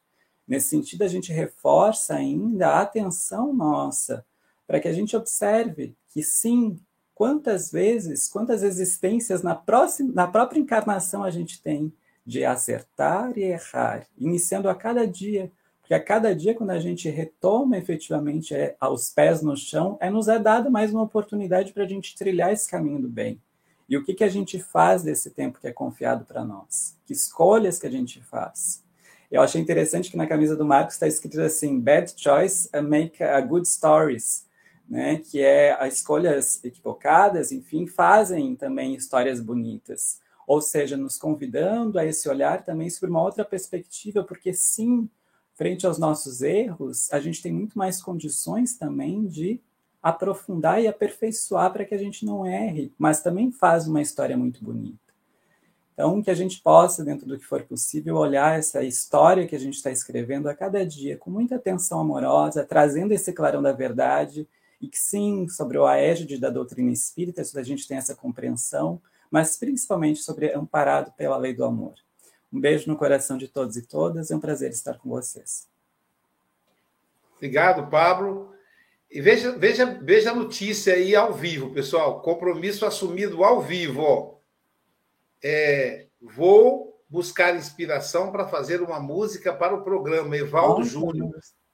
Nesse 0.47 0.69
sentido, 0.69 1.03
a 1.03 1.07
gente 1.07 1.31
reforça 1.31 2.15
ainda 2.15 2.69
a 2.69 2.81
atenção 2.81 3.53
nossa 3.53 4.25
para 4.69 4.79
que 4.79 4.87
a 4.87 4.93
gente 4.93 5.17
observe 5.17 5.95
que, 6.09 6.21
sim, 6.21 6.79
quantas 7.15 7.71
vezes, 7.71 8.29
quantas 8.29 8.61
existências 8.61 9.41
na, 9.41 9.55
próxima, 9.55 10.13
na 10.13 10.27
própria 10.27 10.59
encarnação 10.59 11.23
a 11.23 11.31
gente 11.31 11.59
tem 11.59 11.91
de 12.23 12.45
acertar 12.45 13.35
e 13.35 13.41
errar, 13.41 14.05
iniciando 14.15 14.69
a 14.69 14.75
cada 14.75 15.07
dia, 15.07 15.51
porque 15.81 15.95
a 15.95 15.99
cada 15.99 16.35
dia, 16.35 16.53
quando 16.53 16.69
a 16.69 16.79
gente 16.79 17.09
retoma 17.09 17.79
efetivamente 17.79 18.53
é, 18.53 18.75
aos 18.79 19.09
pés 19.09 19.41
no 19.41 19.57
chão, 19.57 19.97
é 19.99 20.07
nos 20.07 20.27
é 20.27 20.37
dada 20.37 20.69
mais 20.69 20.93
uma 20.93 21.01
oportunidade 21.01 21.73
para 21.73 21.83
a 21.83 21.87
gente 21.87 22.15
trilhar 22.15 22.53
esse 22.53 22.69
caminho 22.69 23.01
do 23.01 23.09
bem. 23.09 23.41
E 23.89 23.97
o 23.97 24.05
que, 24.05 24.13
que 24.13 24.23
a 24.23 24.29
gente 24.29 24.59
faz 24.59 25.01
desse 25.01 25.31
tempo 25.31 25.59
que 25.59 25.67
é 25.67 25.73
confiado 25.73 26.25
para 26.25 26.45
nós? 26.45 26.95
Que 27.07 27.13
escolhas 27.13 27.79
que 27.79 27.87
a 27.87 27.91
gente 27.91 28.21
faz? 28.21 28.83
Eu 29.31 29.41
achei 29.41 29.59
interessante 29.59 30.11
que 30.11 30.17
na 30.17 30.27
camisa 30.27 30.55
do 30.55 30.63
Marcos 30.63 30.93
está 30.93 31.07
escrito 31.07 31.41
assim: 31.41 31.79
Bad 31.79 32.13
choice 32.15 32.69
make 32.83 33.23
a 33.23 33.41
good 33.41 33.67
stories 33.67 34.47
né, 34.89 35.17
que 35.19 35.39
é 35.39 35.71
as 35.73 35.95
escolhas 35.95 36.63
equivocadas, 36.63 37.51
enfim, 37.51 37.85
fazem 37.85 38.55
também 38.55 38.95
histórias 38.95 39.39
bonitas. 39.39 40.19
Ou 40.47 40.61
seja, 40.61 40.97
nos 40.97 41.15
convidando 41.15 41.99
a 41.99 42.05
esse 42.05 42.27
olhar 42.27 42.63
também 42.63 42.89
sobre 42.89 43.11
uma 43.11 43.21
outra 43.21 43.45
perspectiva, 43.45 44.23
porque 44.23 44.51
sim, 44.51 45.07
frente 45.53 45.85
aos 45.85 45.99
nossos 45.99 46.41
erros, 46.41 47.13
a 47.13 47.19
gente 47.19 47.41
tem 47.41 47.53
muito 47.53 47.77
mais 47.77 48.01
condições 48.01 48.75
também 48.75 49.27
de 49.27 49.61
aprofundar 50.01 50.81
e 50.81 50.87
aperfeiçoar 50.87 51.71
para 51.71 51.85
que 51.85 51.93
a 51.93 51.97
gente 51.97 52.25
não 52.25 52.45
erre, 52.45 52.91
mas 52.97 53.21
também 53.21 53.51
faz 53.51 53.87
uma 53.87 54.01
história 54.01 54.35
muito 54.35 54.63
bonita. 54.63 54.97
Então, 55.93 56.23
que 56.23 56.31
a 56.31 56.35
gente 56.35 56.61
possa, 56.61 57.03
dentro 57.03 57.27
do 57.27 57.37
que 57.37 57.43
for 57.43 57.61
possível, 57.63 58.15
olhar 58.15 58.57
essa 58.57 58.81
história 58.81 59.45
que 59.45 59.55
a 59.55 59.59
gente 59.59 59.75
está 59.75 59.91
escrevendo 59.91 60.47
a 60.47 60.55
cada 60.55 60.83
dia 60.85 61.17
com 61.17 61.29
muita 61.29 61.57
atenção 61.57 61.99
amorosa, 61.99 62.63
trazendo 62.63 63.11
esse 63.11 63.33
clarão 63.33 63.61
da 63.61 63.73
verdade 63.73 64.47
e 64.81 64.87
que 64.87 64.97
sim, 64.97 65.47
sobre 65.47 65.77
o 65.77 65.85
aégide 65.85 66.37
da 66.37 66.49
doutrina 66.49 66.91
espírita, 66.91 67.41
a 67.41 67.63
gente 67.63 67.87
tem 67.87 67.97
essa 67.97 68.15
compreensão, 68.15 69.01
mas 69.29 69.57
principalmente 69.57 70.21
sobre 70.21 70.53
amparado 70.53 71.11
pela 71.13 71.37
lei 71.37 71.53
do 71.53 71.65
amor. 71.65 71.95
Um 72.51 72.59
beijo 72.59 72.89
no 72.89 72.97
coração 72.97 73.37
de 73.37 73.47
todos 73.47 73.77
e 73.77 73.81
todas, 73.81 74.31
é 74.31 74.35
um 74.35 74.39
prazer 74.39 74.71
estar 74.71 74.97
com 74.97 75.09
vocês. 75.09 75.67
Obrigado, 77.35 77.89
Pablo. 77.89 78.53
E 79.09 79.21
veja, 79.21 79.51
veja, 79.57 79.85
veja 80.01 80.31
a 80.31 80.35
notícia 80.35 80.93
aí 80.93 81.15
ao 81.15 81.33
vivo, 81.33 81.73
pessoal. 81.73 82.21
Compromisso 82.21 82.85
assumido 82.85 83.43
ao 83.43 83.61
vivo. 83.61 84.01
Ó. 84.01 84.35
é, 85.43 86.07
vou 86.21 86.89
buscar 87.09 87.55
inspiração 87.55 88.31
para 88.31 88.47
fazer 88.47 88.81
uma 88.81 88.99
música 88.99 89.51
para 89.51 89.73
o 89.75 89.83
programa 89.83 90.37
Evaldo 90.37 90.83
Júnior. 90.83 91.31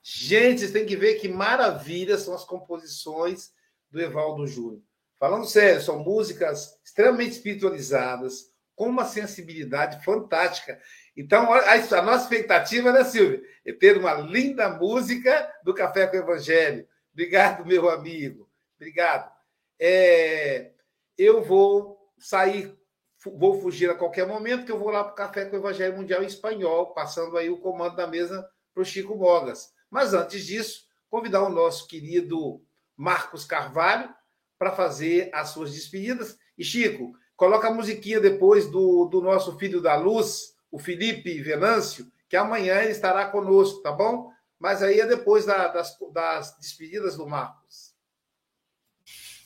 Gente, 0.08 0.60
vocês 0.60 0.72
têm 0.72 0.86
que 0.86 0.96
ver 0.96 1.16
que 1.16 1.28
maravilha 1.28 2.16
são 2.16 2.36
as 2.36 2.46
composições 2.46 3.52
do 3.90 4.00
Evaldo 4.00 4.46
Júnior. 4.46 4.84
Falando 5.18 5.48
sério, 5.48 5.82
são 5.82 5.98
músicas 5.98 6.80
extremamente 6.86 7.32
espiritualizadas, 7.32 8.54
com 8.76 8.88
uma 8.88 9.06
sensibilidade 9.06 10.06
fantástica. 10.06 10.80
Então, 11.18 11.52
a, 11.52 12.02
nossa 12.04 12.26
expectativa, 12.26 12.94
né, 12.94 13.04
Silvia? 13.04 13.42
É 13.66 13.74
ter 13.74 13.98
uma 13.98 14.14
linda 14.14 14.70
música 14.70 15.52
do 15.64 15.74
Café 15.74 16.06
com 16.06 16.18
o 16.18 16.20
Evangelho. 16.20 16.88
Obrigado, 17.12 17.66
meu 17.66 17.90
amigo. 17.90 18.48
Obrigado. 18.76 19.34
É, 19.80 20.72
eu 21.18 21.44
vou 21.44 21.98
sair, 22.20 22.78
vou 23.26 23.60
fugir 23.60 23.90
a 23.90 23.96
qualquer 23.96 24.28
momento, 24.28 24.66
que 24.68 24.72
eu 24.72 24.78
vou 24.78 24.92
lá 24.92 25.04
para 25.04 25.14
o 25.14 25.16
Café 25.16 25.46
com 25.46 25.56
o 25.56 25.60
Evangelho 25.60 25.98
Mundial 25.98 26.22
em 26.22 26.28
espanhol, 26.28 26.94
passando 26.94 27.36
aí 27.40 27.50
o 27.50 27.60
comando 27.60 27.96
da 27.96 28.06
mesa 28.06 28.48
para 28.72 28.84
o 28.84 28.86
Chico 28.86 29.16
Mogas. 29.16 29.74
Mas 29.90 30.14
antes 30.14 30.46
disso, 30.46 30.86
convidar 31.10 31.44
o 31.44 31.50
nosso 31.50 31.88
querido 31.88 32.62
Marcos 32.96 33.46
Carvalho 33.46 34.14
para 34.58 34.72
fazer 34.72 35.30
as 35.34 35.50
suas 35.50 35.74
despedidas. 35.74 36.38
E, 36.58 36.64
Chico, 36.64 37.18
coloca 37.36 37.68
a 37.68 37.74
musiquinha 37.74 38.20
depois 38.20 38.70
do, 38.70 39.06
do 39.06 39.22
nosso 39.22 39.58
filho 39.58 39.82
da 39.82 39.96
luz, 39.96 40.56
o 40.72 40.80
Felipe 40.80 41.42
Venâncio, 41.42 42.12
que 42.28 42.36
amanhã 42.36 42.82
ele 42.82 42.92
estará 42.92 43.28
conosco, 43.28 43.82
tá 43.82 43.92
bom? 43.92 44.32
Mas 44.60 44.82
aí 44.82 45.00
é 45.00 45.06
depois 45.06 45.46
da, 45.46 45.68
das, 45.68 45.98
das 46.12 46.58
despedidas 46.58 47.18
do 47.18 47.28
Marcos. 47.28 47.94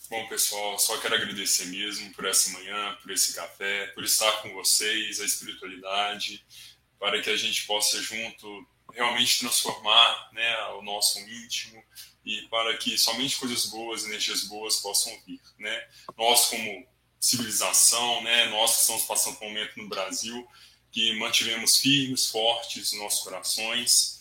Bom, 0.09 0.27
pessoal, 0.27 0.79
só 0.79 0.97
quero 0.97 1.13
agradecer 1.13 1.65
mesmo 1.67 2.11
por 2.13 2.25
essa 2.25 2.49
manhã, 2.51 2.97
por 2.99 3.11
esse 3.11 3.35
café, 3.35 3.87
por 3.93 4.03
estar 4.03 4.41
com 4.41 4.51
vocês, 4.53 5.19
a 5.19 5.25
espiritualidade, 5.25 6.43
para 6.97 7.21
que 7.21 7.29
a 7.29 7.37
gente 7.37 7.67
possa 7.67 8.01
junto 8.01 8.67
realmente 8.99 9.39
transformar 9.39 10.29
né, 10.33 10.57
o 10.73 10.81
nosso 10.81 11.19
íntimo 11.19 11.83
e 12.25 12.41
para 12.49 12.77
que 12.77 12.97
somente 12.97 13.37
coisas 13.37 13.65
boas, 13.65 14.05
energias 14.05 14.43
boas 14.43 14.77
possam 14.77 15.11
vir. 15.25 15.41
Né? 15.57 15.87
Nós, 16.17 16.45
como 16.45 16.87
civilização, 17.19 18.21
né, 18.23 18.45
nós 18.45 18.75
que 18.75 18.81
estamos 18.81 19.03
passando 19.03 19.37
por 19.37 19.45
um 19.45 19.49
momento 19.49 19.77
no 19.77 19.89
Brasil, 19.89 20.47
que 20.91 21.17
mantivemos 21.19 21.77
firmes, 21.77 22.27
fortes 22.27 22.93
os 22.93 22.99
nossos 22.99 23.23
corações 23.23 24.19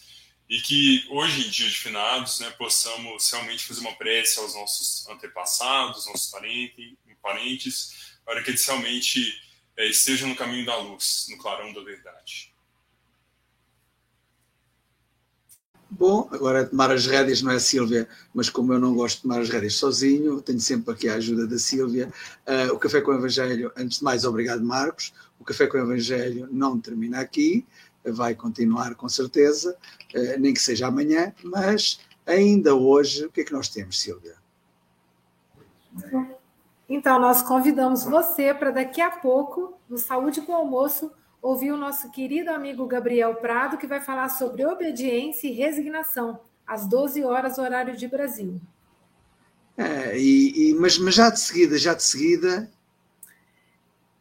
e 0.49 0.61
que 0.61 1.07
hoje 1.11 1.47
em 1.47 1.51
dia 1.51 1.69
de 1.69 1.79
finados 1.79 2.41
né, 2.41 2.51
possamos 2.51 3.31
realmente 3.31 3.65
fazer 3.65 3.81
uma 3.81 3.95
prece 3.95 4.39
aos 4.39 4.55
nossos 4.55 5.07
antepassados, 5.09 6.07
nossos 6.07 6.31
parentes, 6.31 6.95
parentes 7.23 8.17
para 8.25 8.43
que 8.43 8.51
eles 8.51 8.65
realmente 8.65 9.41
é, 9.77 9.87
estejam 9.87 10.29
no 10.29 10.37
caminho 10.37 10.65
da 10.65 10.77
luz, 10.77 11.27
no 11.31 11.39
clarão 11.39 11.73
da 11.73 11.83
verdade. 11.83 12.53
Bom, 15.91 16.29
agora 16.31 16.67
tomar 16.67 16.91
as 16.91 17.07
rédeas 17.07 17.41
não 17.41 17.51
é 17.51 17.57
a 17.57 17.61
Sílvia, 17.61 18.07
mas 18.35 18.51
como 18.51 18.75
eu 18.75 18.79
não 18.79 18.95
gosto 18.95 19.17
de 19.17 19.23
tomar 19.23 19.41
as 19.41 19.49
rédeas 19.49 19.75
sozinho, 19.75 20.43
tenho 20.43 20.61
sempre 20.61 20.93
aqui 20.93 21.09
a 21.09 21.15
ajuda 21.15 21.47
da 21.47 21.59
Sílvia. 21.59 22.13
Uh, 22.47 22.75
o 22.75 22.79
Café 22.79 23.01
com 23.01 23.11
o 23.11 23.15
Evangelho, 23.15 23.73
antes 23.75 23.99
de 23.99 24.05
mais, 24.05 24.25
obrigado 24.25 24.63
Marcos. 24.63 25.15
O 25.41 25.45
Café 25.45 25.67
com 25.67 25.79
o 25.79 25.81
Evangelho 25.81 26.47
não 26.53 26.79
termina 26.79 27.21
aqui, 27.21 27.67
vai 28.05 28.35
continuar 28.35 28.95
com 28.97 29.09
certeza, 29.09 29.75
uh, 30.15 30.39
nem 30.39 30.53
que 30.53 30.61
seja 30.61 30.89
amanhã, 30.89 31.33
mas 31.43 32.01
ainda 32.27 32.75
hoje, 32.75 33.25
o 33.25 33.31
que 33.31 33.41
é 33.41 33.45
que 33.45 33.53
nós 33.53 33.69
temos, 33.69 33.99
Sílvia? 33.99 34.37
Então, 36.87 37.19
nós 37.19 37.41
convidamos 37.41 38.05
você 38.05 38.53
para 38.53 38.71
daqui 38.71 39.01
a 39.01 39.11
pouco, 39.11 39.75
no 39.89 39.97
Saúde 39.97 40.43
com 40.43 40.55
Almoço, 40.55 41.11
ouvir 41.41 41.73
o 41.73 41.77
nosso 41.77 42.11
querido 42.11 42.51
amigo 42.51 42.87
Gabriel 42.87 43.35
Prado, 43.37 43.79
que 43.79 43.87
vai 43.87 44.01
falar 44.01 44.29
sobre 44.29 44.65
obediência 44.65 45.49
e 45.49 45.53
resignação, 45.53 46.41
às 46.67 46.87
12 46.87 47.25
horas, 47.25 47.59
horário 47.59 47.97
de 47.97 48.07
Brasil. 48.09 48.61
É, 49.77 50.19
e, 50.19 50.71
e, 50.71 50.75
mas, 50.75 50.99
mas 50.99 51.15
já 51.15 51.31
de 51.31 51.39
seguida, 51.39 51.79
já 51.79 51.95
de 51.95 52.03
seguida. 52.03 52.71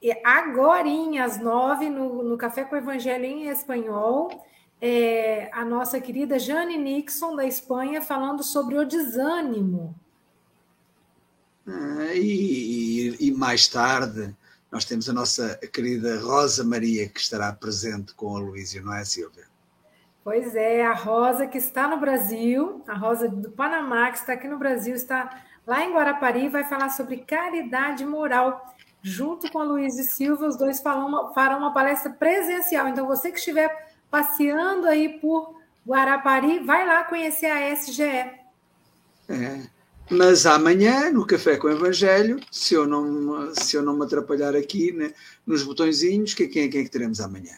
E 0.01 0.11
agora, 0.24 0.88
às 1.24 1.39
nove, 1.39 1.89
no, 1.89 2.22
no 2.22 2.38
Café 2.38 2.63
com 2.63 2.76
o 2.76 2.78
Evangelho 2.78 3.26
em 3.26 3.47
Espanhol, 3.47 4.45
é, 4.80 5.49
a 5.51 5.65
nossa 5.65 5.99
querida 5.99 6.38
Jane 6.38 6.78
Nixon, 6.78 7.36
da 7.36 7.45
Espanha, 7.45 8.01
falando 8.01 8.43
sobre 8.43 8.78
o 8.78 8.86
desânimo. 8.86 9.95
Ah, 11.68 12.13
e, 12.13 13.18
e, 13.20 13.32
mais 13.32 13.68
tarde, 13.68 14.34
nós 14.78 14.86
temos 14.86 15.09
a 15.09 15.13
nossa 15.13 15.57
querida 15.73 16.19
Rosa 16.19 16.63
Maria, 16.63 17.09
que 17.09 17.19
estará 17.19 17.51
presente 17.51 18.13
com 18.13 18.38
a 18.38 18.39
Luísa, 18.39 18.80
não 18.80 18.93
é, 18.93 19.03
Silvia? 19.03 19.45
Pois 20.23 20.53
é, 20.53 20.86
a 20.86 20.93
Rosa 20.93 21.47
que 21.47 21.57
está 21.57 21.88
no 21.88 21.97
Brasil, 21.97 22.84
a 22.88 22.93
Rosa 22.93 23.28
do 23.28 23.49
Panamá, 23.49 24.11
que 24.11 24.19
está 24.19 24.34
aqui 24.34 24.47
no 24.47 24.59
Brasil, 24.59 24.93
está 24.93 25.41
lá 25.65 25.84
em 25.84 25.91
Guarapari, 25.95 26.47
vai 26.47 26.63
falar 26.65 26.89
sobre 26.89 27.17
caridade 27.17 28.05
moral. 28.05 28.71
Junto 29.01 29.51
com 29.51 29.57
a 29.57 29.63
Luísa 29.63 30.03
Silva, 30.03 30.45
os 30.45 30.55
dois 30.55 30.80
farão 30.80 31.07
uma, 31.07 31.34
farão 31.34 31.57
uma 31.57 31.73
palestra 31.73 32.11
presencial. 32.11 32.88
Então, 32.88 33.07
você 33.07 33.32
que 33.32 33.39
estiver 33.39 33.95
passeando 34.11 34.86
aí 34.86 35.17
por 35.17 35.59
Guarapari, 35.88 36.59
vai 36.59 36.86
lá 36.86 37.03
conhecer 37.03 37.47
a 37.47 37.73
SGE. 37.73 38.03
É. 38.03 38.38
Mas 40.10 40.45
amanhã, 40.45 41.12
no 41.12 41.26
Café 41.26 41.58
com 41.58 41.68
o 41.68 41.72
Evangelho, 41.72 42.39
se 42.49 42.74
eu 42.74 42.88
não, 42.88 43.53
se 43.53 43.76
eu 43.76 43.82
não 43.82 43.97
me 43.97 44.05
atrapalhar 44.05 44.55
aqui 44.55 44.91
né, 44.91 45.14
nos 45.45 45.64
botõezinhos, 45.64 46.34
que, 46.34 46.47
quem, 46.47 46.70
quem 46.70 46.82
é 46.82 46.84
que 46.84 46.89
teremos 46.89 47.20
amanhã? 47.20 47.53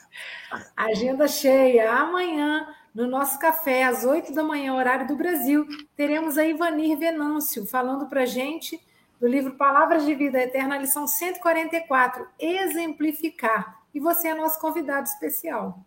Agenda 0.76 1.28
cheia. 1.28 1.92
Amanhã, 1.92 2.68
no 2.94 3.08
nosso 3.08 3.38
café, 3.40 3.84
às 3.84 4.04
8 4.04 4.34
da 4.34 4.44
manhã, 4.44 4.74
horário 4.74 5.08
do 5.08 5.16
Brasil, 5.16 5.68
teremos 5.96 6.38
a 6.38 6.46
Ivanir 6.46 6.98
Venâncio 6.98 7.68
falando 7.68 8.08
para 8.08 8.26
gente 8.26 8.80
do 9.20 9.28
livro 9.28 9.56
Palavras 9.56 10.06
de 10.06 10.16
Vida 10.16 10.42
Eterna, 10.42 10.78
lição 10.78 11.06
144, 11.06 12.26
Exemplificar. 12.40 13.80
E 13.94 14.00
você 14.00 14.30
é 14.30 14.36
nosso 14.36 14.60
convidado 14.60 15.08
especial. 15.08 15.84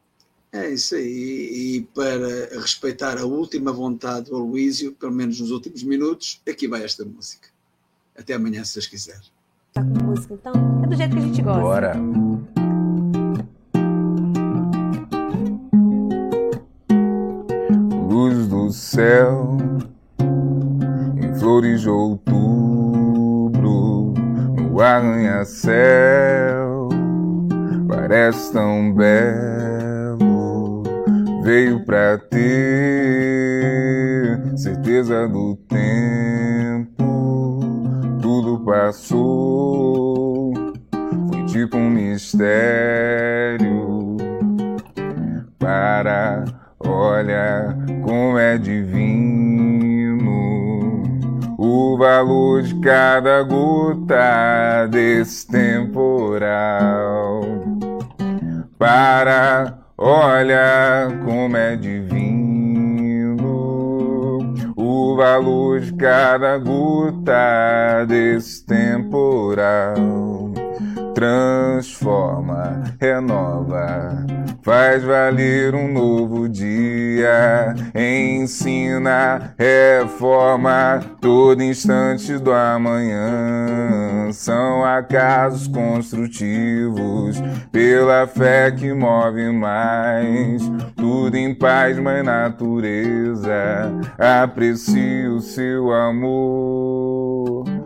É 0.52 0.68
isso 0.68 0.94
aí. 0.94 1.78
E 1.78 1.88
para 1.94 2.60
respeitar 2.60 3.18
a 3.18 3.24
última 3.24 3.72
vontade 3.72 4.28
do 4.28 4.36
Aloísio, 4.36 4.92
pelo 4.92 5.12
menos 5.12 5.40
nos 5.40 5.50
últimos 5.50 5.82
minutos, 5.82 6.42
aqui 6.46 6.68
vai 6.68 6.84
esta 6.84 7.06
música. 7.06 7.48
Até 8.14 8.34
amanhã, 8.34 8.62
se 8.62 8.74
Deus 8.74 8.86
quiser. 8.86 9.18
Tá 9.72 9.82
com 9.82 10.04
música 10.04 10.34
então? 10.34 10.52
É 10.84 10.86
do 10.86 10.94
jeito 10.94 11.16
que 11.16 11.22
a 11.22 11.22
gente 11.22 11.40
gosta. 11.40 11.62
Bora! 11.62 11.96
Luz 18.10 18.46
do 18.46 18.70
céu, 18.70 19.56
em 21.16 21.34
flores 21.38 21.80
de 21.80 21.88
outubro, 21.88 22.52
no 24.54 24.78
arranha-céu, 24.82 25.70
parece 27.88 28.52
tão 28.52 28.92
belo 28.94 29.51
veio 31.42 31.84
pra 31.84 32.16
ter 32.18 32.40
certeza 34.56 35.28
do 35.28 35.56
tempo. 35.68 37.02
Tudo 38.20 38.64
passou, 38.64 40.54
foi 41.28 41.44
tipo 41.46 41.76
um 41.76 41.90
mistério. 41.90 43.60
Para, 45.58 46.44
olha 46.78 47.76
como 48.04 48.38
é 48.38 48.56
divino 48.56 49.82
o 51.58 51.96
valor 51.98 52.62
de 52.62 52.74
cada 52.80 53.42
gota 53.42 54.86
desse 54.90 55.46
temporal. 55.48 57.42
Para 58.78 59.81
Olha 60.04 61.16
como 61.24 61.56
é 61.56 61.76
divino 61.76 62.42
o 64.76 65.14
valor 65.14 65.78
de 65.78 65.94
cada 65.94 66.58
gota 66.58 68.04
desse 68.08 68.66
temporal 68.66 69.94
transforma, 71.14 72.82
renova, 73.00 74.24
faz 74.62 75.02
valer 75.04 75.74
um 75.74 75.92
novo 75.92 76.48
dia, 76.48 77.74
ensina, 77.94 79.54
reforma 79.58 81.00
todo 81.20 81.62
instante 81.62 82.38
do 82.38 82.52
amanhã. 82.52 84.30
São 84.32 84.84
acasos 84.84 85.68
construtivos 85.68 87.42
pela 87.70 88.26
fé 88.26 88.70
que 88.70 88.92
move 88.92 89.50
mais, 89.52 90.62
tudo 90.96 91.36
em 91.36 91.54
paz, 91.54 91.98
mãe 91.98 92.22
natureza. 92.22 93.52
Aprecio 94.18 95.36
o 95.36 95.40
seu 95.40 95.92
amor 95.92 97.81